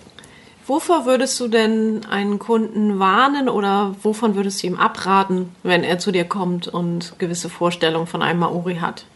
Wovor 0.67 1.07
würdest 1.07 1.39
du 1.39 1.47
denn 1.47 2.05
einen 2.07 2.41
Kunden 2.41 2.99
warnen 2.99 3.49
oder 3.49 3.95
wovon 4.03 4.35
würdest 4.35 4.63
du 4.63 4.67
ihm 4.67 4.75
abraten, 4.75 5.51
wenn 5.63 5.85
er 5.85 6.01
zu 6.01 6.11
dir 6.11 6.25
kommt 6.25 6.67
und 6.67 7.15
gewisse 7.19 7.49
Vorstellungen 7.49 8.09
von 8.09 8.21
einem 8.21 8.41
Maori 8.41 8.77
hat? 8.77 9.07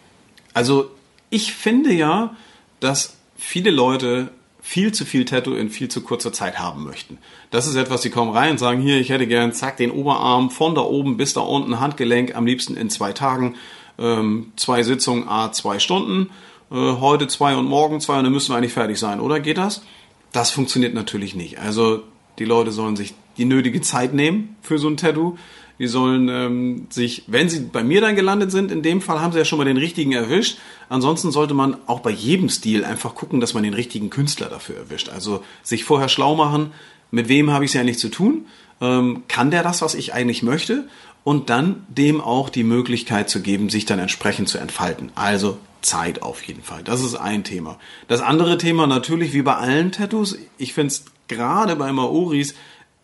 Also 0.55 0.91
ich 1.29 1.53
finde 1.53 1.93
ja, 1.93 2.37
dass 2.79 3.17
viele 3.37 3.73
Leute 3.73 4.31
viel 4.63 4.93
zu 4.93 5.05
viel 5.05 5.25
Tattoo 5.25 5.55
in 5.55 5.71
viel 5.71 5.89
zu 5.89 6.03
kurzer 6.03 6.33
Zeit 6.33 6.59
haben 6.59 6.85
möchten. 6.85 7.19
Das 7.51 7.67
ist 7.67 7.77
etwas, 7.77 8.03
sie 8.03 8.11
kommen 8.11 8.33
rein 8.33 8.53
und 8.53 8.59
sagen, 8.59 8.81
hier, 8.81 8.99
ich 8.99 9.11
hätte 9.11 9.27
gern, 9.27 9.53
zack, 9.53 9.77
den 9.77 9.91
Oberarm 9.91 10.51
von 10.51 10.75
da 10.75 10.83
oben 10.83 11.17
bis 11.17 11.33
da 11.33 11.41
unten, 11.41 11.81
Handgelenk, 11.81 12.35
am 12.35 12.47
liebsten 12.47 12.77
in 12.77 12.91
zwei 12.91 13.13
Tagen, 13.13 13.57
ähm, 13.99 14.53
zwei 14.57 14.83
Sitzungen, 14.83 15.29
a 15.29 15.53
zwei 15.53 15.79
Stunden, 15.79 16.31
äh, 16.71 16.75
heute 16.75 17.27
zwei 17.29 17.57
und 17.57 17.67
morgen 17.67 18.01
zwei 18.01 18.19
und 18.19 18.25
dann 18.25 18.33
müssen 18.33 18.53
wir 18.53 18.57
eigentlich 18.57 18.73
fertig 18.73 18.99
sein, 18.99 19.21
oder? 19.21 19.41
Geht 19.41 19.59
das? 19.59 19.83
Das 20.33 20.51
funktioniert 20.51 20.95
natürlich 20.95 21.35
nicht. 21.35 21.59
Also 21.59 22.03
die 22.39 22.45
Leute 22.45 22.73
sollen 22.73 22.97
sich 22.97 23.15
die 23.37 23.45
nötige 23.45 23.81
Zeit 23.81 24.15
nehmen 24.15 24.57
für 24.63 24.79
so 24.79 24.89
ein 24.89 24.97
Tattoo. 24.97 25.37
Die 25.81 25.87
sollen 25.87 26.29
ähm, 26.29 26.87
sich, 26.91 27.25
wenn 27.27 27.49
sie 27.49 27.61
bei 27.61 27.83
mir 27.83 28.03
dann 28.03 28.15
gelandet 28.15 28.53
sind, 28.53 28.71
in 28.71 28.83
dem 28.83 29.01
Fall 29.01 29.21
haben 29.21 29.33
sie 29.33 29.39
ja 29.39 29.47
schon 29.47 29.59
mal 29.59 29.65
den 29.65 29.79
richtigen 29.79 30.13
erwischt. 30.13 30.59
Ansonsten 30.91 31.33
sollte 31.33 31.55
man 31.55 31.79
auch 31.87 32.01
bei 32.01 32.11
jedem 32.11 32.51
Stil 32.51 32.85
einfach 32.85 33.15
gucken, 33.15 33.41
dass 33.41 33.55
man 33.55 33.63
den 33.63 33.73
richtigen 33.73 34.11
Künstler 34.11 34.51
dafür 34.51 34.77
erwischt. 34.77 35.09
Also 35.09 35.43
sich 35.63 35.85
vorher 35.85 36.11
schlau 36.11 36.37
machen, 36.37 36.73
mit 37.11 37.29
wem 37.29 37.51
habe 37.51 37.65
ich 37.65 37.71
es 37.71 37.75
ja 37.75 37.83
nicht 37.83 37.99
zu 37.99 38.11
tun, 38.11 38.45
ähm, 38.83 39.23
kann 39.27 39.51
der 39.51 39.63
das, 39.63 39.81
was 39.81 39.95
ich 39.95 40.13
eigentlich 40.13 40.43
möchte 40.43 40.87
und 41.25 41.49
dann 41.49 41.87
dem 41.89 42.21
auch 42.21 42.51
die 42.51 42.65
Möglichkeit 42.65 43.31
zu 43.31 43.41
geben, 43.41 43.71
sich 43.71 43.87
dann 43.87 43.99
entsprechend 43.99 44.51
zu 44.51 44.59
entfalten. 44.59 45.11
Also 45.15 45.57
Zeit 45.81 46.21
auf 46.21 46.43
jeden 46.43 46.63
Fall. 46.63 46.83
Das 46.85 47.03
ist 47.03 47.15
ein 47.15 47.43
Thema. 47.43 47.79
Das 48.07 48.21
andere 48.21 48.59
Thema 48.59 48.87
natürlich 48.87 49.33
wie 49.33 49.41
bei 49.41 49.57
allen 49.57 49.93
Tattoos. 49.93 50.37
Ich 50.59 50.75
finde 50.75 50.89
es 50.89 51.07
gerade 51.27 51.75
bei 51.77 51.91
Maoris 51.91 52.55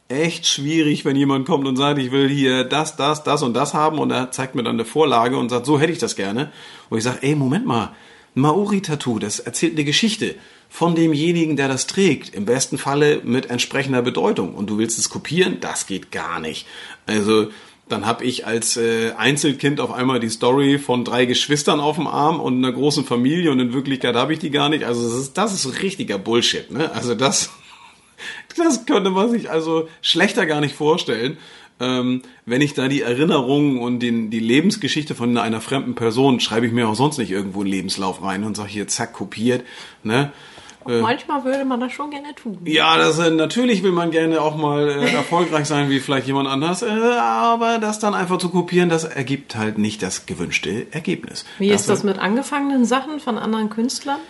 echt 0.08 0.46
schwierig, 0.46 1.04
wenn 1.04 1.16
jemand 1.16 1.46
kommt 1.46 1.66
und 1.66 1.76
sagt, 1.76 1.98
ich 1.98 2.12
will 2.12 2.28
hier 2.28 2.64
das, 2.64 2.96
das, 2.96 3.24
das 3.24 3.42
und 3.42 3.54
das 3.54 3.74
haben 3.74 3.98
und 3.98 4.10
er 4.10 4.30
zeigt 4.30 4.54
mir 4.54 4.62
dann 4.62 4.76
eine 4.76 4.84
Vorlage 4.84 5.36
und 5.36 5.48
sagt, 5.48 5.66
so 5.66 5.80
hätte 5.80 5.92
ich 5.92 5.98
das 5.98 6.16
gerne. 6.16 6.52
Und 6.90 6.98
ich 6.98 7.04
sage, 7.04 7.18
ey, 7.22 7.34
Moment 7.34 7.66
mal, 7.66 7.94
Maori-Tattoo, 8.34 9.18
das 9.18 9.40
erzählt 9.40 9.72
eine 9.72 9.84
Geschichte 9.84 10.34
von 10.68 10.94
demjenigen, 10.94 11.56
der 11.56 11.68
das 11.68 11.86
trägt. 11.86 12.34
Im 12.34 12.44
besten 12.44 12.78
Falle 12.78 13.20
mit 13.24 13.50
entsprechender 13.50 14.02
Bedeutung. 14.02 14.54
Und 14.54 14.68
du 14.68 14.78
willst 14.78 14.98
es 14.98 15.08
kopieren? 15.08 15.58
Das 15.60 15.86
geht 15.86 16.12
gar 16.12 16.38
nicht. 16.38 16.66
Also, 17.06 17.48
dann 17.88 18.04
habe 18.04 18.24
ich 18.24 18.46
als 18.46 18.76
äh, 18.76 19.12
Einzelkind 19.16 19.80
auf 19.80 19.92
einmal 19.92 20.18
die 20.18 20.28
Story 20.28 20.78
von 20.78 21.04
drei 21.04 21.24
Geschwistern 21.24 21.78
auf 21.78 21.96
dem 21.96 22.08
Arm 22.08 22.40
und 22.40 22.56
einer 22.56 22.72
großen 22.72 23.04
Familie 23.04 23.52
und 23.52 23.60
in 23.60 23.72
Wirklichkeit 23.72 24.16
habe 24.16 24.32
ich 24.32 24.40
die 24.40 24.50
gar 24.50 24.68
nicht. 24.68 24.82
Also 24.82 25.08
das 25.08 25.20
ist, 25.20 25.38
das 25.38 25.52
ist 25.54 25.82
richtiger 25.82 26.18
Bullshit. 26.18 26.68
Ne? 26.70 26.90
Also 26.92 27.14
das 27.14 27.50
das 28.56 28.86
könnte 28.86 29.10
man 29.10 29.30
sich 29.30 29.50
also 29.50 29.88
schlechter 30.02 30.46
gar 30.46 30.60
nicht 30.60 30.74
vorstellen. 30.74 31.38
Ähm, 31.78 32.22
wenn 32.46 32.62
ich 32.62 32.72
da 32.72 32.88
die 32.88 33.02
Erinnerungen 33.02 33.78
und 33.78 34.00
den, 34.00 34.30
die 34.30 34.40
Lebensgeschichte 34.40 35.14
von 35.14 35.36
einer 35.36 35.60
fremden 35.60 35.94
Person 35.94 36.40
schreibe 36.40 36.66
ich 36.66 36.72
mir 36.72 36.88
auch 36.88 36.94
sonst 36.94 37.18
nicht 37.18 37.30
irgendwo 37.30 37.60
einen 37.60 37.70
Lebenslauf 37.70 38.22
rein 38.22 38.44
und 38.44 38.56
sage 38.56 38.70
hier 38.70 38.88
zack 38.88 39.12
kopiert. 39.12 39.62
Ne? 40.02 40.32
Äh, 40.88 41.00
Manchmal 41.00 41.44
würde 41.44 41.64
man 41.64 41.80
das 41.80 41.92
schon 41.92 42.10
gerne 42.10 42.34
tun. 42.34 42.58
Ja, 42.64 42.96
das, 42.96 43.18
äh, 43.18 43.30
natürlich 43.30 43.82
will 43.82 43.92
man 43.92 44.10
gerne 44.10 44.40
auch 44.40 44.56
mal 44.56 44.88
äh, 44.88 45.12
erfolgreich 45.14 45.66
sein 45.66 45.90
wie 45.90 46.00
vielleicht 46.00 46.26
jemand 46.26 46.48
anders, 46.48 46.82
äh, 46.82 46.86
aber 46.86 47.78
das 47.78 47.98
dann 47.98 48.14
einfach 48.14 48.38
zu 48.38 48.48
kopieren, 48.48 48.88
das 48.88 49.04
ergibt 49.04 49.56
halt 49.56 49.78
nicht 49.78 50.02
das 50.02 50.26
gewünschte 50.26 50.86
Ergebnis. 50.92 51.44
Wie 51.58 51.70
ist 51.70 51.88
das 51.88 52.04
mit 52.04 52.18
angefangenen 52.18 52.84
Sachen 52.84 53.20
von 53.20 53.36
anderen 53.38 53.68
Künstlern? 53.68 54.20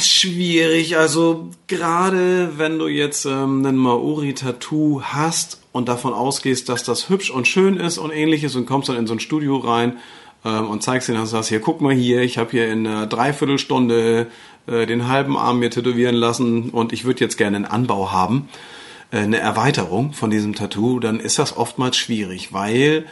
Schwierig, 0.00 0.96
also 0.96 1.50
gerade 1.66 2.56
wenn 2.56 2.78
du 2.78 2.88
jetzt 2.88 3.26
ähm, 3.26 3.64
ein 3.66 3.76
Maori-Tattoo 3.76 5.02
hast 5.02 5.60
und 5.72 5.88
davon 5.88 6.14
ausgehst, 6.14 6.70
dass 6.70 6.82
das 6.82 7.10
hübsch 7.10 7.30
und 7.30 7.46
schön 7.46 7.76
ist 7.76 7.98
und 7.98 8.10
ähnliches 8.10 8.56
und 8.56 8.64
kommst 8.64 8.88
dann 8.88 8.96
in 8.96 9.06
so 9.06 9.12
ein 9.12 9.20
Studio 9.20 9.58
rein 9.58 9.98
ähm, 10.46 10.70
und 10.70 10.82
zeigst 10.82 11.10
ihnen, 11.10 11.18
dass 11.18 11.28
du 11.28 11.36
sagst, 11.36 11.50
hier, 11.50 11.60
guck 11.60 11.82
mal 11.82 11.94
hier, 11.94 12.22
ich 12.22 12.38
habe 12.38 12.52
hier 12.52 12.72
in 12.72 12.86
einer 12.86 13.06
Dreiviertelstunde 13.06 14.28
äh, 14.66 14.86
den 14.86 15.08
halben 15.08 15.36
Arm 15.36 15.58
mir 15.58 15.68
tätowieren 15.68 16.14
lassen 16.14 16.70
und 16.70 16.94
ich 16.94 17.04
würde 17.04 17.20
jetzt 17.20 17.36
gerne 17.36 17.56
einen 17.56 17.66
Anbau 17.66 18.10
haben, 18.10 18.48
äh, 19.10 19.18
eine 19.18 19.40
Erweiterung 19.40 20.14
von 20.14 20.30
diesem 20.30 20.54
Tattoo, 20.54 21.00
dann 21.00 21.20
ist 21.20 21.38
das 21.38 21.54
oftmals 21.54 21.98
schwierig, 21.98 22.54
weil 22.54 23.04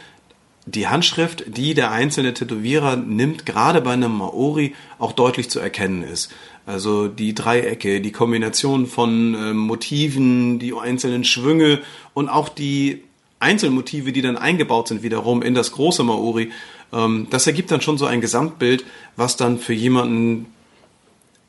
die 0.71 0.87
Handschrift, 0.87 1.43
die 1.47 1.73
der 1.73 1.91
einzelne 1.91 2.33
Tätowierer 2.33 2.95
nimmt, 2.95 3.45
gerade 3.45 3.81
bei 3.81 3.91
einem 3.91 4.17
Maori 4.17 4.75
auch 4.97 5.11
deutlich 5.11 5.49
zu 5.49 5.59
erkennen 5.59 6.03
ist. 6.03 6.31
Also 6.65 7.07
die 7.07 7.33
Dreiecke, 7.33 8.01
die 8.01 8.11
Kombination 8.11 8.85
von 8.85 9.33
äh, 9.33 9.53
Motiven, 9.53 10.59
die 10.59 10.73
einzelnen 10.73 11.23
Schwünge 11.23 11.81
und 12.13 12.29
auch 12.29 12.49
die 12.49 13.03
Einzelmotive, 13.39 14.11
die 14.11 14.21
dann 14.21 14.37
eingebaut 14.37 14.89
sind 14.89 15.01
wiederum 15.01 15.41
in 15.41 15.55
das 15.55 15.71
große 15.71 16.03
Maori, 16.03 16.51
ähm, 16.93 17.27
das 17.29 17.47
ergibt 17.47 17.71
dann 17.71 17.81
schon 17.81 17.97
so 17.97 18.05
ein 18.05 18.21
Gesamtbild, 18.21 18.85
was 19.15 19.37
dann 19.37 19.57
für 19.57 19.73
jemanden 19.73 20.47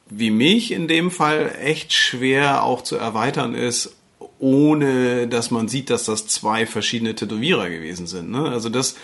wie 0.08 0.30
mich 0.30 0.72
in 0.72 0.88
dem 0.88 1.10
Fall 1.10 1.54
echt 1.60 1.92
schwer 1.92 2.64
auch 2.64 2.82
zu 2.82 2.96
erweitern 2.96 3.54
ist 3.54 3.94
ohne 4.40 5.28
dass 5.28 5.50
man 5.50 5.68
sieht, 5.68 5.90
dass 5.90 6.04
das 6.04 6.26
zwei 6.26 6.66
verschiedene 6.66 7.14
Tätowierer 7.14 7.68
gewesen 7.68 8.06
sind. 8.06 8.30
Ne? 8.30 8.48
Also 8.48 8.70
das 8.70 8.96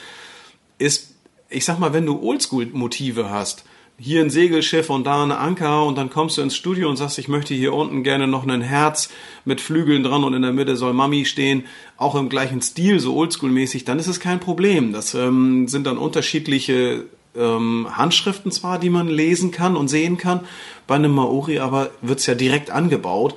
ist, 0.79 1.15
ich 1.49 1.65
sag 1.65 1.79
mal, 1.79 1.93
wenn 1.93 2.07
du 2.07 2.21
Oldschool-Motive 2.21 3.31
hast, 3.31 3.65
hier 3.99 4.21
ein 4.21 4.31
Segelschiff 4.31 4.91
und 4.91 5.05
da 5.05 5.23
ein 5.23 5.33
Anker 5.33 5.85
und 5.85 5.97
dann 5.97 6.11
kommst 6.11 6.37
du 6.37 6.43
ins 6.43 6.57
Studio 6.57 6.89
und 6.89 6.97
sagst, 6.97 7.19
ich 7.19 7.29
möchte 7.29 7.55
hier 7.55 7.73
unten 7.73 8.03
gerne 8.03 8.27
noch 8.27 8.47
ein 8.47 8.61
Herz 8.61 9.09
mit 9.45 9.61
Flügeln 9.61 10.03
dran 10.03 10.25
und 10.25 10.35
in 10.35 10.43
der 10.43 10.53
Mitte 10.53 10.77
soll 10.77 10.93
Mami 10.93 11.25
stehen, 11.25 11.65
auch 11.97 12.15
im 12.15 12.29
gleichen 12.29 12.61
Stil, 12.61 13.01
so 13.01 13.15
oldschool-mäßig, 13.17 13.85
dann 13.85 13.99
ist 13.99 14.07
es 14.07 14.21
kein 14.21 14.41
Problem. 14.41 14.93
Das 14.93 15.15
ähm, 15.15 15.67
sind 15.69 15.87
dann 15.87 15.97
unterschiedliche 15.97 17.05
ähm, 17.35 17.87
Handschriften 17.91 18.53
zwar, 18.53 18.79
die 18.79 18.91
man 18.91 19.09
lesen 19.09 19.51
kann 19.51 19.77
und 19.77 19.89
sehen 19.89 20.19
kann, 20.19 20.41
bei 20.87 20.95
einem 20.95 21.13
Maori 21.13 21.59
aber 21.59 21.91
wird's 22.03 22.27
ja 22.27 22.35
direkt 22.35 22.71
angebaut 22.71 23.35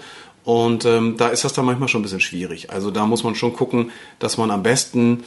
und 0.50 0.84
ähm, 0.84 1.16
da 1.16 1.28
ist 1.28 1.46
das 1.46 1.54
dann 1.54 1.66
manchmal 1.66 1.90
schon 1.90 2.00
ein 2.00 2.02
bisschen 2.02 2.22
schwierig. 2.22 2.72
Also 2.72 2.90
da 2.90 3.06
muss 3.06 3.24
man 3.24 3.36
schon 3.36 3.54
gucken, 3.54 3.92
dass 4.18 4.40
man 4.40 4.50
am 4.50 4.64
besten 4.64 5.24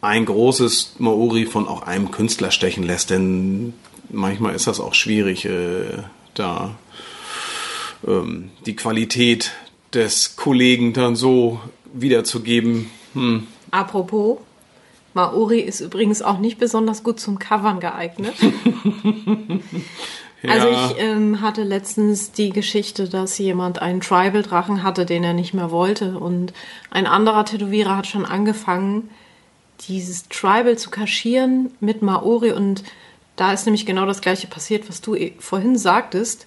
ein 0.00 0.24
großes 0.24 0.96
Maori 0.98 1.46
von 1.46 1.68
auch 1.68 1.82
einem 1.82 2.10
Künstler 2.10 2.50
stechen 2.50 2.82
lässt, 2.82 3.10
denn 3.10 3.74
manchmal 4.10 4.56
ist 4.56 4.66
das 4.66 4.80
auch 4.80 4.92
schwierig, 4.92 5.44
äh, 5.44 6.02
da 6.34 6.74
ähm, 8.04 8.50
die 8.66 8.74
Qualität 8.74 9.52
des 9.94 10.34
Kollegen 10.34 10.92
dann 10.92 11.14
so 11.14 11.60
wiederzugeben. 11.94 12.90
Hm. 13.12 13.46
Apropos, 13.70 14.38
Maori 15.14 15.60
ist 15.60 15.78
übrigens 15.78 16.22
auch 16.22 16.40
nicht 16.40 16.58
besonders 16.58 17.04
gut 17.04 17.20
zum 17.20 17.38
Covern 17.38 17.78
geeignet. 17.78 18.34
Also 20.48 20.68
ich 20.68 21.02
ähm, 21.02 21.40
hatte 21.40 21.62
letztens 21.62 22.32
die 22.32 22.50
Geschichte, 22.50 23.08
dass 23.08 23.38
jemand 23.38 23.80
einen 23.80 24.00
Tribal-Drachen 24.00 24.82
hatte, 24.82 25.06
den 25.06 25.24
er 25.24 25.32
nicht 25.32 25.54
mehr 25.54 25.70
wollte. 25.70 26.18
Und 26.18 26.52
ein 26.90 27.06
anderer 27.06 27.44
Tätowierer 27.44 27.96
hat 27.96 28.06
schon 28.06 28.26
angefangen, 28.26 29.10
dieses 29.88 30.28
Tribal 30.28 30.76
zu 30.76 30.90
kaschieren 30.90 31.70
mit 31.80 32.02
Maori. 32.02 32.52
Und 32.52 32.82
da 33.36 33.52
ist 33.52 33.66
nämlich 33.66 33.86
genau 33.86 34.06
das 34.06 34.20
gleiche 34.20 34.46
passiert, 34.46 34.88
was 34.88 35.00
du 35.00 35.14
e- 35.14 35.34
vorhin 35.38 35.76
sagtest. 35.76 36.46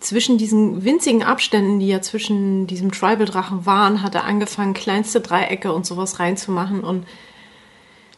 Zwischen 0.00 0.38
diesen 0.38 0.84
winzigen 0.84 1.24
Abständen, 1.24 1.80
die 1.80 1.88
ja 1.88 2.00
zwischen 2.00 2.66
diesem 2.66 2.92
Tribal-Drachen 2.92 3.66
waren, 3.66 4.02
hat 4.02 4.14
er 4.14 4.24
angefangen, 4.24 4.74
kleinste 4.74 5.20
Dreiecke 5.20 5.72
und 5.72 5.86
sowas 5.86 6.20
reinzumachen. 6.20 6.84
Und 6.84 7.06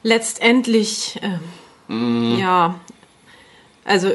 letztendlich, 0.03 1.19
äh, 1.23 1.93
mm. 1.93 2.39
ja, 2.39 2.75
also 3.85 4.13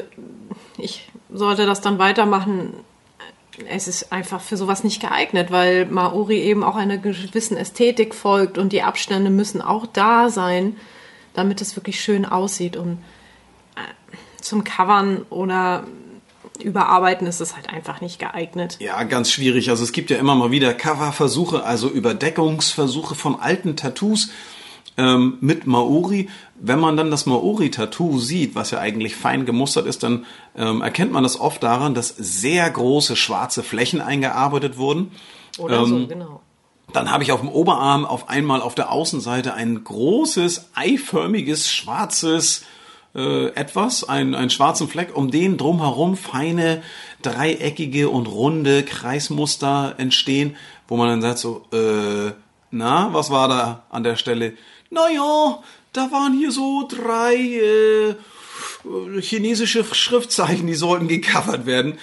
ich 0.78 1.10
sollte 1.32 1.66
das 1.66 1.82
dann 1.82 2.00
weitermachen. 2.00 2.74
Es 3.70 3.88
ist 3.88 4.12
einfach 4.12 4.42
für 4.42 4.58
sowas 4.58 4.84
nicht 4.84 5.02
geeignet, 5.02 5.50
weil 5.50 5.86
Maori 5.86 6.40
eben 6.40 6.64
auch 6.64 6.76
einer 6.76 6.98
gewissen 6.98 7.56
Ästhetik 7.56 8.14
folgt 8.14 8.58
und 8.58 8.74
die 8.74 8.82
Abstände 8.82 9.30
müssen 9.30 9.62
auch 9.62 9.86
da 9.86 10.30
sein, 10.30 10.76
damit 11.34 11.62
es 11.62 11.76
wirklich 11.76 12.02
schön 12.02 12.26
aussieht. 12.26 12.76
Und 12.76 12.98
äh, 13.76 14.16
zum 14.42 14.66
Covern 14.66 15.26
oder 15.30 15.86
überarbeiten 16.62 17.28
ist 17.28 17.42
es 17.42 17.56
halt 17.56 17.70
einfach 17.70 18.02
nicht 18.02 18.20
geeignet. 18.20 18.78
Ja, 18.80 19.04
ganz 19.04 19.32
schwierig. 19.32 19.70
Also 19.70 19.84
es 19.84 19.92
gibt 19.92 20.10
ja 20.10 20.18
immer 20.18 20.36
mal 20.36 20.52
wieder 20.52 20.74
Coverversuche, 20.74 21.64
also 21.64 21.90
Überdeckungsversuche 21.90 23.16
von 23.16 23.40
alten 23.40 23.76
Tattoos 23.76 24.30
ähm, 24.98 25.38
mit 25.42 25.68
Maori. 25.68 26.30
Wenn 26.58 26.80
man 26.80 26.96
dann 26.96 27.12
das 27.12 27.26
Maori-Tattoo 27.26 28.20
sieht, 28.20 28.56
was 28.56 28.72
ja 28.72 28.80
eigentlich 28.80 29.16
fein 29.16 29.46
gemustert 29.46 29.86
ist, 29.86 30.04
dann 30.04 30.26
ähm, 30.56 30.82
erkennt 30.82 31.12
man 31.12 31.24
das 31.24 31.40
oft 31.40 31.62
daran, 31.62 31.94
dass 31.94 32.10
sehr 32.10 32.70
große 32.70 33.16
schwarze 33.16 33.62
Flächen 33.62 34.02
eingearbeitet 34.02 34.78
wurden. 34.78 35.12
Oder 35.58 35.80
ähm, 35.80 35.86
so, 35.86 36.08
genau. 36.08 36.42
Dann 36.94 37.12
habe 37.12 37.24
ich 37.24 37.32
auf 37.32 37.42
dem 37.42 37.50
Oberarm 37.50 38.06
auf 38.06 38.30
einmal 38.30 38.62
auf 38.62 38.76
der 38.76 38.92
Außenseite 38.92 39.54
ein 39.54 39.84
großes, 39.84 40.70
eiförmiges, 40.76 41.70
schwarzes 41.70 42.64
äh, 43.16 43.48
etwas, 43.48 44.08
ein, 44.08 44.36
einen 44.36 44.50
schwarzen 44.50 44.88
Fleck, 44.88 45.16
um 45.16 45.32
den 45.32 45.58
drumherum 45.58 46.16
feine, 46.16 46.84
dreieckige 47.22 48.10
und 48.10 48.28
runde 48.28 48.84
Kreismuster 48.84 49.96
entstehen, 49.98 50.56
wo 50.88 50.98
man 50.98 51.08
dann 51.10 51.22
sagt 51.22 51.40
so, 51.40 51.64
äh, 51.74 52.34
na, 52.72 53.14
was 53.14 53.32
war 53.32 53.48
da 53.48 53.84
an 53.90 54.04
der 54.04 54.16
Stelle? 54.16 54.54
Naja, 54.90 55.60
da 55.96 56.12
waren 56.12 56.38
hier 56.38 56.52
so 56.52 56.88
drei 56.88 57.36
äh, 57.36 58.16
chinesische 59.22 59.84
Schriftzeichen, 59.84 60.68
die 60.68 60.76
sollten 60.76 61.08
gecovert 61.08 61.66
werden. 61.66 61.98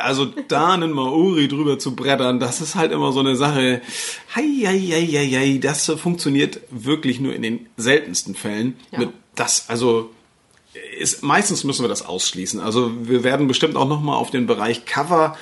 Also 0.00 0.26
da 0.26 0.74
einen 0.74 0.92
Maori 0.92 1.48
drüber 1.48 1.78
zu 1.80 1.96
brettern, 1.96 2.38
das 2.38 2.60
ist 2.60 2.76
halt 2.76 2.92
immer 2.92 3.10
so 3.10 3.20
eine 3.20 3.34
Sache. 3.34 3.80
Hei, 4.36 4.46
hei, 4.64 4.78
hei, 4.78 5.26
hei, 5.26 5.58
das 5.60 5.86
funktioniert 5.86 6.60
wirklich 6.70 7.18
nur 7.18 7.34
in 7.34 7.42
den 7.42 7.66
seltensten 7.76 8.36
Fällen. 8.36 8.76
Ja. 8.92 9.00
Mit 9.00 9.10
das, 9.34 9.68
also 9.68 10.10
ist, 10.98 11.24
meistens 11.24 11.64
müssen 11.64 11.82
wir 11.82 11.88
das 11.88 12.06
ausschließen. 12.06 12.60
Also 12.60 12.92
wir 13.02 13.24
werden 13.24 13.48
bestimmt 13.48 13.76
auch 13.76 13.88
noch 13.88 14.00
mal 14.00 14.16
auf 14.16 14.30
den 14.30 14.46
Bereich 14.46 14.84
Cover 14.84 15.36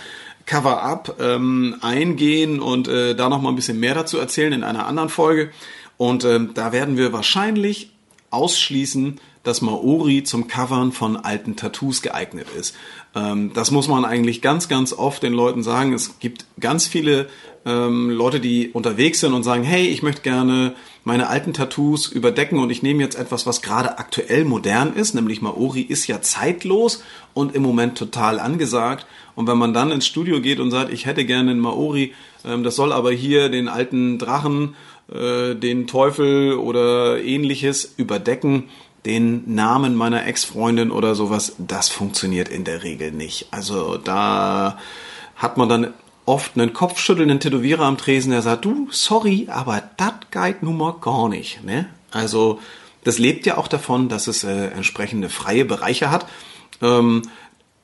Cover-up 0.47 1.17
ähm, 1.21 1.77
eingehen 1.81 2.61
und 2.61 2.87
äh, 2.87 3.17
da 3.17 3.29
noch 3.29 3.43
mal 3.43 3.49
ein 3.49 3.57
bisschen 3.57 3.81
mehr 3.81 3.95
dazu 3.95 4.17
erzählen 4.17 4.53
in 4.53 4.63
einer 4.63 4.87
anderen 4.87 5.09
Folge. 5.09 5.51
Und 5.97 6.25
ähm, 6.25 6.51
da 6.55 6.73
werden 6.73 6.97
wir 6.97 7.13
wahrscheinlich 7.13 7.91
ausschließen, 8.31 9.21
dass 9.47 9.63
Maori 9.63 10.25
zum 10.25 10.49
Covern 10.49 10.91
von 10.91 11.17
alten 11.17 11.55
Tattoos 11.55 12.03
geeignet 12.03 12.49
ist. 12.59 12.75
Ähm, 13.15 13.53
das 13.55 13.71
muss 13.71 13.87
man 13.87 14.05
eigentlich 14.05 14.43
ganz, 14.43 14.69
ganz 14.69 14.93
oft 14.93 15.23
den 15.23 15.33
Leuten 15.33 15.63
sagen. 15.63 15.93
Es 15.93 16.19
gibt 16.19 16.45
ganz 16.59 16.89
viele 16.89 17.29
ähm, 17.65 18.11
Leute, 18.11 18.41
die 18.41 18.71
unterwegs 18.71 19.21
sind 19.21 19.33
und 19.33 19.45
sagen, 19.45 19.63
hey, 19.63 19.87
ich 19.87 20.03
möchte 20.03 20.23
gerne 20.23 20.75
meine 21.05 21.29
alten 21.29 21.53
Tattoos 21.53 22.09
überdecken 22.09 22.59
und 22.59 22.71
ich 22.71 22.83
nehme 22.83 23.03
jetzt 23.03 23.17
etwas, 23.17 23.47
was 23.47 23.63
gerade 23.63 23.99
aktuell 23.99 24.45
modern 24.45 24.95
ist, 24.95 25.15
nämlich 25.15 25.41
Maori 25.41 25.83
ist 25.83 26.09
ja 26.09 26.21
zeitlos 26.21 27.05
und 27.33 27.55
im 27.55 27.63
Moment 27.63 27.97
total 27.97 28.41
angesagt. 28.41 29.07
Und 29.37 29.47
wenn 29.47 29.59
man 29.59 29.73
dann 29.73 29.93
ins 29.93 30.07
Studio 30.07 30.41
geht 30.41 30.59
und 30.59 30.73
sagt, 30.73 30.93
ich 30.93 31.07
hätte 31.07 31.25
gerne 31.25 31.53
einen 31.53 31.61
Maori, 31.61 32.15
ähm, 32.45 32.65
das 32.65 32.75
soll 32.75 32.93
aber 32.93 33.13
hier 33.13 33.49
den 33.49 33.69
alten 33.69 34.19
Drachen, 34.19 34.75
äh, 35.13 35.55
den 35.55 35.87
Teufel 35.87 36.55
oder 36.55 37.23
ähnliches 37.23 37.95
überdecken, 37.97 38.69
den 39.05 39.55
Namen 39.55 39.95
meiner 39.95 40.27
Ex-Freundin 40.27 40.91
oder 40.91 41.15
sowas, 41.15 41.55
das 41.59 41.89
funktioniert 41.89 42.49
in 42.49 42.65
der 42.65 42.83
Regel 42.83 43.13
nicht. 43.13 43.47
Also 43.53 43.99
da 43.99 44.79
hat 45.37 45.57
man 45.57 45.69
dann 45.69 45.95
oft 46.25 46.57
einen 46.57 46.73
kopfschüttelnden 46.73 47.39
Tätowierer 47.39 47.85
am 47.85 47.99
Tresen, 47.99 48.33
der 48.33 48.43
sagt, 48.43 48.65
du, 48.65 48.89
sorry, 48.91 49.47
aber 49.49 49.83
das 49.97 50.15
geht 50.33 50.63
nun 50.63 50.77
mal 50.77 50.97
gar 51.01 51.29
nicht. 51.29 51.63
Ne? 51.65 51.87
Also 52.11 52.59
das 53.05 53.19
lebt 53.19 53.47
ja 53.47 53.57
auch 53.57 53.69
davon, 53.69 54.09
dass 54.09 54.27
es 54.27 54.43
äh, 54.43 54.67
entsprechende 54.69 55.29
freie 55.29 55.65
Bereiche 55.65 56.11
hat. 56.11 56.27
Ähm, 56.83 57.23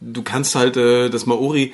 du 0.01 0.23
kannst 0.23 0.57
halt 0.57 0.77
äh, 0.77 1.09
das 1.09 1.27
Maori 1.27 1.73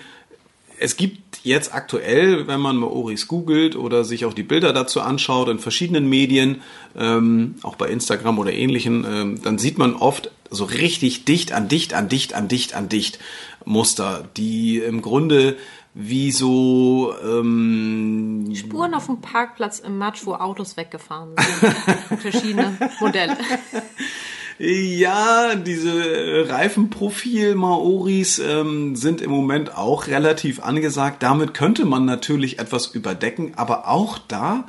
es 0.80 0.96
gibt 0.96 1.40
jetzt 1.42 1.74
aktuell, 1.74 2.46
wenn 2.46 2.60
man 2.60 2.76
Maoris 2.76 3.28
googelt 3.28 3.76
oder 3.76 4.04
sich 4.04 4.24
auch 4.24 4.34
die 4.34 4.42
Bilder 4.42 4.72
dazu 4.72 5.00
anschaut 5.00 5.48
in 5.48 5.58
verschiedenen 5.58 6.08
Medien, 6.08 6.62
ähm, 6.96 7.56
auch 7.62 7.76
bei 7.76 7.88
Instagram 7.88 8.38
oder 8.38 8.52
ähnlichen, 8.52 9.04
ähm, 9.08 9.42
dann 9.42 9.58
sieht 9.58 9.78
man 9.78 9.94
oft 9.94 10.30
so 10.50 10.64
richtig 10.64 11.24
dicht 11.24 11.52
an 11.52 11.68
dicht 11.68 11.94
an 11.94 12.08
dicht 12.08 12.34
an 12.34 12.48
dicht 12.48 12.74
an 12.74 12.88
dicht 12.88 13.18
Muster, 13.64 14.28
die 14.36 14.78
im 14.78 15.02
Grunde 15.02 15.56
wie 15.94 16.30
so 16.30 17.14
ähm, 17.24 18.52
Spuren 18.54 18.94
auf 18.94 19.06
dem 19.06 19.20
Parkplatz 19.20 19.80
im 19.80 19.98
Matsch, 19.98 20.24
wo 20.24 20.34
Autos 20.34 20.76
weggefahren 20.76 21.34
sind. 21.36 22.20
Verschiedene 22.20 22.78
Modelle. 23.00 23.36
Ja, 24.60 25.54
diese 25.54 26.48
Reifenprofil-Maoris 26.48 28.40
ähm, 28.40 28.96
sind 28.96 29.20
im 29.20 29.30
Moment 29.30 29.76
auch 29.76 30.08
relativ 30.08 30.60
angesagt. 30.60 31.22
Damit 31.22 31.54
könnte 31.54 31.84
man 31.84 32.04
natürlich 32.04 32.58
etwas 32.58 32.88
überdecken, 32.88 33.52
aber 33.54 33.86
auch 33.86 34.18
da, 34.18 34.64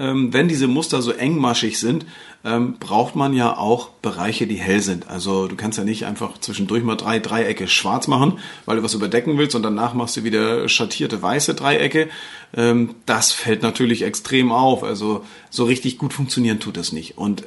ähm, 0.00 0.32
wenn 0.32 0.48
diese 0.48 0.66
Muster 0.66 1.02
so 1.02 1.12
engmaschig 1.12 1.78
sind, 1.78 2.04
ähm, 2.44 2.78
braucht 2.80 3.14
man 3.14 3.32
ja 3.32 3.56
auch 3.56 3.90
Bereiche, 4.02 4.48
die 4.48 4.56
hell 4.56 4.80
sind. 4.80 5.08
Also 5.08 5.46
du 5.46 5.54
kannst 5.54 5.78
ja 5.78 5.84
nicht 5.84 6.04
einfach 6.04 6.38
zwischendurch 6.38 6.82
mal 6.82 6.96
drei 6.96 7.20
Dreiecke 7.20 7.68
schwarz 7.68 8.08
machen, 8.08 8.40
weil 8.64 8.78
du 8.78 8.82
was 8.82 8.94
überdecken 8.94 9.38
willst 9.38 9.54
und 9.54 9.62
danach 9.62 9.94
machst 9.94 10.16
du 10.16 10.24
wieder 10.24 10.68
schattierte 10.68 11.22
weiße 11.22 11.54
Dreiecke. 11.54 12.08
Ähm, 12.56 12.96
das 13.06 13.30
fällt 13.30 13.62
natürlich 13.62 14.02
extrem 14.02 14.50
auf. 14.50 14.82
Also 14.82 15.24
so 15.48 15.64
richtig 15.64 15.96
gut 15.96 16.12
funktionieren 16.12 16.58
tut 16.58 16.76
das 16.76 16.90
nicht. 16.90 17.18
Und 17.18 17.44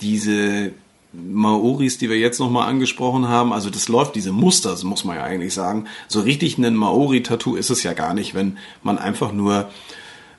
diese 0.00 0.72
Maoris, 1.14 1.98
die 1.98 2.10
wir 2.10 2.18
jetzt 2.18 2.40
nochmal 2.40 2.68
angesprochen 2.68 3.28
haben, 3.28 3.52
also 3.52 3.70
das 3.70 3.88
läuft, 3.88 4.14
diese 4.14 4.32
Muster, 4.32 4.76
muss 4.84 5.04
man 5.04 5.16
ja 5.16 5.22
eigentlich 5.22 5.54
sagen. 5.54 5.86
So 6.08 6.20
richtig 6.20 6.58
ein 6.58 6.74
Maori-Tattoo 6.74 7.56
ist 7.56 7.70
es 7.70 7.82
ja 7.82 7.92
gar 7.92 8.14
nicht, 8.14 8.34
wenn 8.34 8.58
man 8.82 8.98
einfach 8.98 9.32
nur 9.32 9.70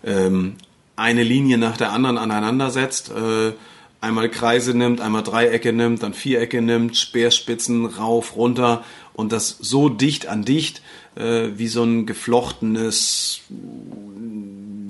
ähm, 0.04 0.56
eine 0.96 1.24
Linie 1.24 1.58
nach 1.58 1.78
der 1.78 1.92
anderen 1.92 2.18
aneinander 2.18 2.72
setzt, 2.72 3.10
äh, 3.10 3.54
einmal 4.02 4.30
Kreise 4.30 4.78
nimmt, 4.78 5.02
einmal 5.02 5.24
Dreiecke 5.24 5.74
nimmt, 5.74 6.04
dann 6.04 6.14
Vierecke 6.14 6.62
nimmt, 6.62 6.98
Speerspitzen 6.98 7.86
rauf, 7.86 8.36
runter 8.36 8.84
und 9.14 9.32
das 9.32 9.58
so 9.60 9.90
dicht 9.90 10.28
an 10.28 10.46
dicht, 10.46 10.82
äh, 11.16 11.50
wie 11.56 11.68
so 11.68 11.84
ein 11.84 12.06
geflochtenes 12.06 13.42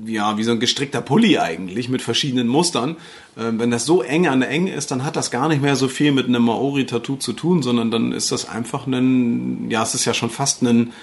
ja, 0.06 0.38
wie 0.38 0.44
so 0.44 0.52
ein 0.52 0.60
gestrickter 0.60 1.02
Pulli 1.02 1.38
eigentlich 1.38 1.90
mit 1.90 2.02
verschiedenen 2.02 2.48
Mustern. 2.48 2.98
Ähm, 3.38 3.60
wenn 3.60 3.72
das 3.72 3.86
so 3.86 4.02
eng 4.02 4.28
an 4.28 4.42
eng 4.42 4.68
ist, 4.68 4.92
dann 4.92 5.04
hat 5.04 5.16
das 5.16 5.32
gar 5.32 5.48
nicht 5.48 5.62
mehr 5.62 5.76
so 5.76 5.88
viel 5.88 6.12
mit 6.12 6.28
einem 6.28 6.44
Maori-Tattoo 6.44 7.18
zu 7.18 7.34
tun, 7.34 7.64
sondern 7.64 7.92
dann 7.92 8.12
ist 8.12 8.32
das 8.32 8.48
einfach 8.48 8.88
ein, 8.88 9.70
ja, 9.70 9.84
es 9.84 9.96
ist 9.96 10.06
ja 10.06 10.14
schon 10.14 10.30
fast 10.30 10.62
ein 10.62 10.94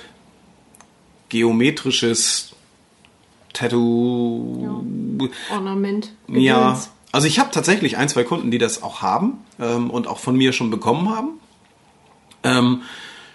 geometrisches 1.29 2.55
Tattoo. 3.53 4.85
Ja. 5.21 5.57
Ornament. 5.57 6.13
Gedöns. 6.27 6.45
Ja. 6.45 6.79
Also 7.13 7.27
ich 7.27 7.39
habe 7.39 7.51
tatsächlich 7.51 7.99
ein, 7.99 8.09
zwei 8.09 8.25
Kunden, 8.25 8.51
die 8.51 8.59
das 8.59 8.83
auch 8.83 9.03
haben 9.03 9.39
ähm, 9.61 9.91
und 9.91 10.07
auch 10.07 10.19
von 10.19 10.37
mir 10.37 10.53
schon 10.53 10.71
bekommen 10.71 11.11
haben. 11.11 11.41
Ähm, 12.43 12.83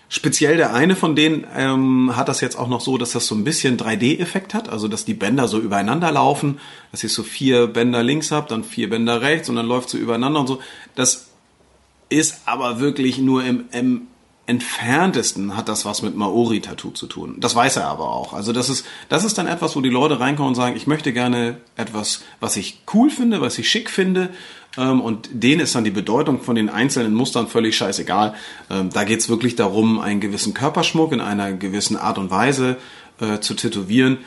Speziell 0.10 0.56
der 0.56 0.74
eine 0.74 0.96
von 0.96 1.16
denen 1.16 1.46
ähm, 1.56 2.16
hat 2.16 2.30
das 2.30 2.40
jetzt 2.40 2.58
auch 2.58 2.70
noch 2.70 2.80
so, 2.80 2.98
dass 2.98 3.12
das 3.12 3.28
so 3.28 3.36
ein 3.36 3.44
bisschen 3.44 3.78
3D-Effekt 3.78 4.54
hat, 4.54 4.70
also 4.70 4.88
dass 4.88 5.04
die 5.04 5.14
Bänder 5.14 5.50
so 5.50 5.60
übereinander 5.60 6.12
laufen, 6.12 6.60
dass 6.92 7.04
ich 7.04 7.14
so 7.14 7.24
vier 7.24 7.68
Bänder 7.68 8.04
links 8.04 8.32
habe, 8.32 8.48
dann 8.48 8.64
vier 8.64 8.90
Bänder 8.90 9.22
rechts 9.22 9.50
und 9.50 9.58
dann 9.58 9.68
läuft 9.68 9.90
so 9.90 9.98
übereinander 9.98 10.40
und 10.40 10.48
so. 10.48 10.62
Das 10.96 11.28
ist 12.08 12.42
aber 12.46 12.80
wirklich 12.80 13.18
nur 13.18 13.44
im, 13.44 13.66
im 13.72 14.08
entferntesten 14.48 15.58
hat 15.58 15.68
das 15.68 15.84
was 15.84 16.02
mit 16.02 16.16
Maori-Tattoo 16.16 16.92
zu 16.92 17.08
tun. 17.08 17.36
Das 17.40 17.54
weiß 17.54 17.76
er 17.76 17.88
aber 17.88 18.10
auch. 18.10 18.32
Also 18.32 18.54
das 18.54 18.70
ist, 18.70 18.86
das 19.10 19.26
ist 19.26 19.38
dann 19.38 19.46
etwas, 19.46 19.76
wo 19.76 19.82
die 19.82 19.90
Leute 19.90 20.22
reinkommen 20.22 20.50
und 20.50 20.56
sagen, 20.56 20.78
ich 20.78 20.88
möchte 20.88 21.12
gerne 21.12 21.58
etwas, 21.76 22.24
was 22.40 22.56
ich 22.56 22.82
cool 22.94 23.10
finde, 23.10 23.42
was 23.42 23.58
ich 23.58 23.70
schick 23.70 23.90
finde. 23.90 24.30
Ähm, 24.78 25.02
und 25.02 25.30
denen 25.32 25.62
ist 25.62 25.76
dann 25.76 25.84
die 25.84 25.92
Bedeutung 25.92 26.42
von 26.42 26.56
den 26.56 26.70
einzelnen 26.70 27.14
Mustern 27.14 27.48
völlig 27.48 27.76
scheißegal. 27.78 28.36
Ähm, 28.70 28.90
da 28.92 29.04
geht's 29.04 29.30
wirklich 29.30 29.56
darum, 29.56 30.00
einen 30.00 30.20
gewissen 30.20 30.54
Körperschmuck 30.54 31.12
in 31.12 31.22
einer 31.22 31.54
gewissen 31.54 31.98
Art 31.98 32.18
und 32.18 32.30
Weise 32.30 32.78
äh, 33.20 33.40
zu 33.40 33.54
tätowieren, 33.54 34.20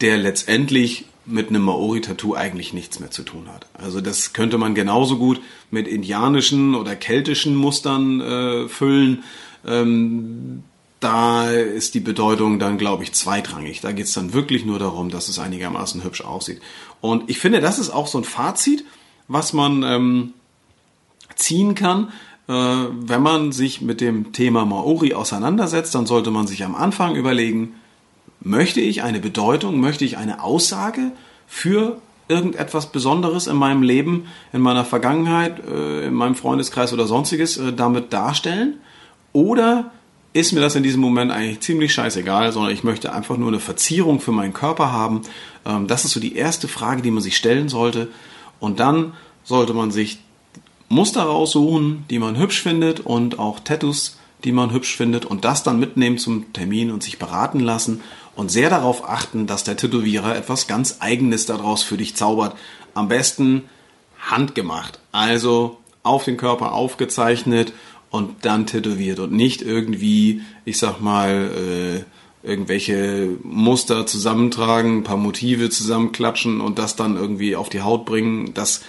der 0.00 0.18
letztendlich 0.18 1.06
mit 1.26 1.48
einem 1.48 1.62
Maori-Tattoo 1.62 2.34
eigentlich 2.34 2.74
nichts 2.74 3.00
mehr 3.00 3.10
zu 3.10 3.22
tun 3.22 3.48
hat. 3.52 3.66
Also 3.72 4.02
das 4.02 4.34
könnte 4.34 4.58
man 4.58 4.74
genauso 4.74 5.16
gut 5.16 5.40
mit 5.70 5.88
indianischen 5.88 6.74
oder 6.74 6.96
keltischen 6.96 7.54
Mustern 7.56 8.20
äh, 8.20 8.68
füllen 8.68 9.24
ähm, 9.66 10.62
da 11.00 11.50
ist 11.50 11.94
die 11.94 12.00
Bedeutung 12.00 12.58
dann, 12.58 12.78
glaube 12.78 13.02
ich, 13.02 13.12
zweitrangig. 13.12 13.80
Da 13.80 13.92
geht 13.92 14.06
es 14.06 14.12
dann 14.12 14.32
wirklich 14.32 14.64
nur 14.64 14.78
darum, 14.78 15.10
dass 15.10 15.28
es 15.28 15.38
einigermaßen 15.38 16.02
hübsch 16.02 16.22
aussieht. 16.22 16.62
Und 17.00 17.28
ich 17.28 17.38
finde, 17.38 17.60
das 17.60 17.78
ist 17.78 17.90
auch 17.90 18.06
so 18.06 18.18
ein 18.18 18.24
Fazit, 18.24 18.84
was 19.28 19.52
man 19.52 19.82
ähm, 19.82 20.34
ziehen 21.34 21.74
kann. 21.74 22.08
Äh, 22.48 22.52
wenn 22.52 23.22
man 23.22 23.52
sich 23.52 23.80
mit 23.80 24.00
dem 24.00 24.32
Thema 24.32 24.64
Maori 24.64 25.14
auseinandersetzt, 25.14 25.94
dann 25.94 26.06
sollte 26.06 26.30
man 26.30 26.46
sich 26.46 26.64
am 26.64 26.74
Anfang 26.74 27.16
überlegen, 27.16 27.74
möchte 28.40 28.80
ich 28.80 29.02
eine 29.02 29.20
Bedeutung, 29.20 29.80
möchte 29.80 30.04
ich 30.04 30.18
eine 30.18 30.42
Aussage 30.42 31.12
für 31.46 31.98
irgendetwas 32.28 32.90
Besonderes 32.92 33.46
in 33.46 33.56
meinem 33.56 33.82
Leben, 33.82 34.26
in 34.52 34.60
meiner 34.60 34.84
Vergangenheit, 34.84 35.62
äh, 35.66 36.06
in 36.06 36.14
meinem 36.14 36.34
Freundeskreis 36.34 36.92
oder 36.92 37.06
sonstiges 37.06 37.56
äh, 37.56 37.72
damit 37.72 38.12
darstellen? 38.12 38.78
Oder 39.32 39.90
ist 40.32 40.52
mir 40.52 40.60
das 40.60 40.74
in 40.74 40.82
diesem 40.82 41.00
Moment 41.00 41.30
eigentlich 41.30 41.60
ziemlich 41.60 41.94
scheißegal, 41.94 42.52
sondern 42.52 42.72
ich 42.72 42.82
möchte 42.82 43.12
einfach 43.12 43.36
nur 43.36 43.48
eine 43.48 43.60
Verzierung 43.60 44.20
für 44.20 44.32
meinen 44.32 44.52
Körper 44.52 44.92
haben. 44.92 45.22
Ähm, 45.64 45.86
das 45.86 46.04
ist 46.04 46.12
so 46.12 46.20
die 46.20 46.36
erste 46.36 46.68
Frage, 46.68 47.02
die 47.02 47.10
man 47.10 47.22
sich 47.22 47.36
stellen 47.36 47.68
sollte. 47.68 48.08
Und 48.64 48.80
dann 48.80 49.12
sollte 49.44 49.74
man 49.74 49.90
sich 49.90 50.18
Muster 50.88 51.22
raussuchen, 51.22 52.04
die 52.08 52.18
man 52.18 52.38
hübsch 52.38 52.62
findet 52.62 53.00
und 53.00 53.38
auch 53.38 53.60
Tattoos, 53.60 54.18
die 54.42 54.52
man 54.52 54.72
hübsch 54.72 54.96
findet 54.96 55.24
und 55.24 55.44
das 55.44 55.62
dann 55.62 55.78
mitnehmen 55.78 56.18
zum 56.18 56.52
Termin 56.52 56.90
und 56.90 57.02
sich 57.02 57.18
beraten 57.18 57.60
lassen 57.60 58.00
und 58.34 58.50
sehr 58.50 58.70
darauf 58.70 59.08
achten, 59.08 59.46
dass 59.46 59.64
der 59.64 59.76
Tätowierer 59.76 60.34
etwas 60.34 60.66
ganz 60.66 60.96
Eigenes 61.00 61.46
daraus 61.46 61.82
für 61.82 61.96
dich 61.96 62.16
zaubert. 62.16 62.56
Am 62.94 63.08
besten 63.08 63.64
handgemacht, 64.18 64.98
also 65.12 65.78
auf 66.02 66.24
den 66.24 66.36
Körper 66.36 66.72
aufgezeichnet 66.72 67.72
und 68.10 68.44
dann 68.44 68.66
tätowiert 68.66 69.18
und 69.18 69.32
nicht 69.32 69.62
irgendwie, 69.62 70.42
ich 70.64 70.78
sag 70.78 71.00
mal, 71.00 71.50
äh, 72.02 72.13
irgendwelche 72.44 73.36
Muster 73.42 74.06
zusammentragen, 74.06 74.98
ein 74.98 75.04
paar 75.04 75.16
Motive 75.16 75.70
zusammenklatschen 75.70 76.60
und 76.60 76.78
das 76.78 76.94
dann 76.94 77.16
irgendwie 77.16 77.56
auf 77.56 77.68
die 77.68 77.80
Haut 77.82 78.04
bringen. 78.04 78.52
Das 78.54 78.82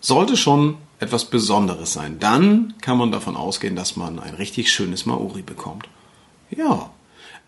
sollte 0.00 0.36
schon 0.36 0.76
etwas 1.00 1.24
Besonderes 1.24 1.92
sein. 1.92 2.18
Dann 2.20 2.74
kann 2.80 2.96
man 2.96 3.10
davon 3.10 3.36
ausgehen, 3.36 3.74
dass 3.74 3.96
man 3.96 4.20
ein 4.20 4.34
richtig 4.34 4.72
schönes 4.72 5.04
Maori 5.04 5.42
bekommt. 5.42 5.88
Ja. 6.50 6.90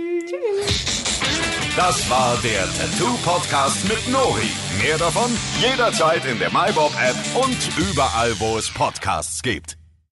Das 1.76 2.10
war 2.10 2.38
der 2.42 2.66
Tattoo 2.74 3.18
Podcast 3.18 3.86
mit 3.90 4.08
Nori. 4.10 4.50
Mehr 4.82 4.98
davon 4.98 5.30
jederzeit 5.60 6.24
in 6.24 6.40
der 6.40 6.50
MyBob 6.50 6.94
App 7.02 7.18
und 7.36 7.58
überall, 7.78 8.40
wo 8.40 8.58
es 8.58 8.70
Podcasts 8.70 9.44
gibt. 9.44 9.78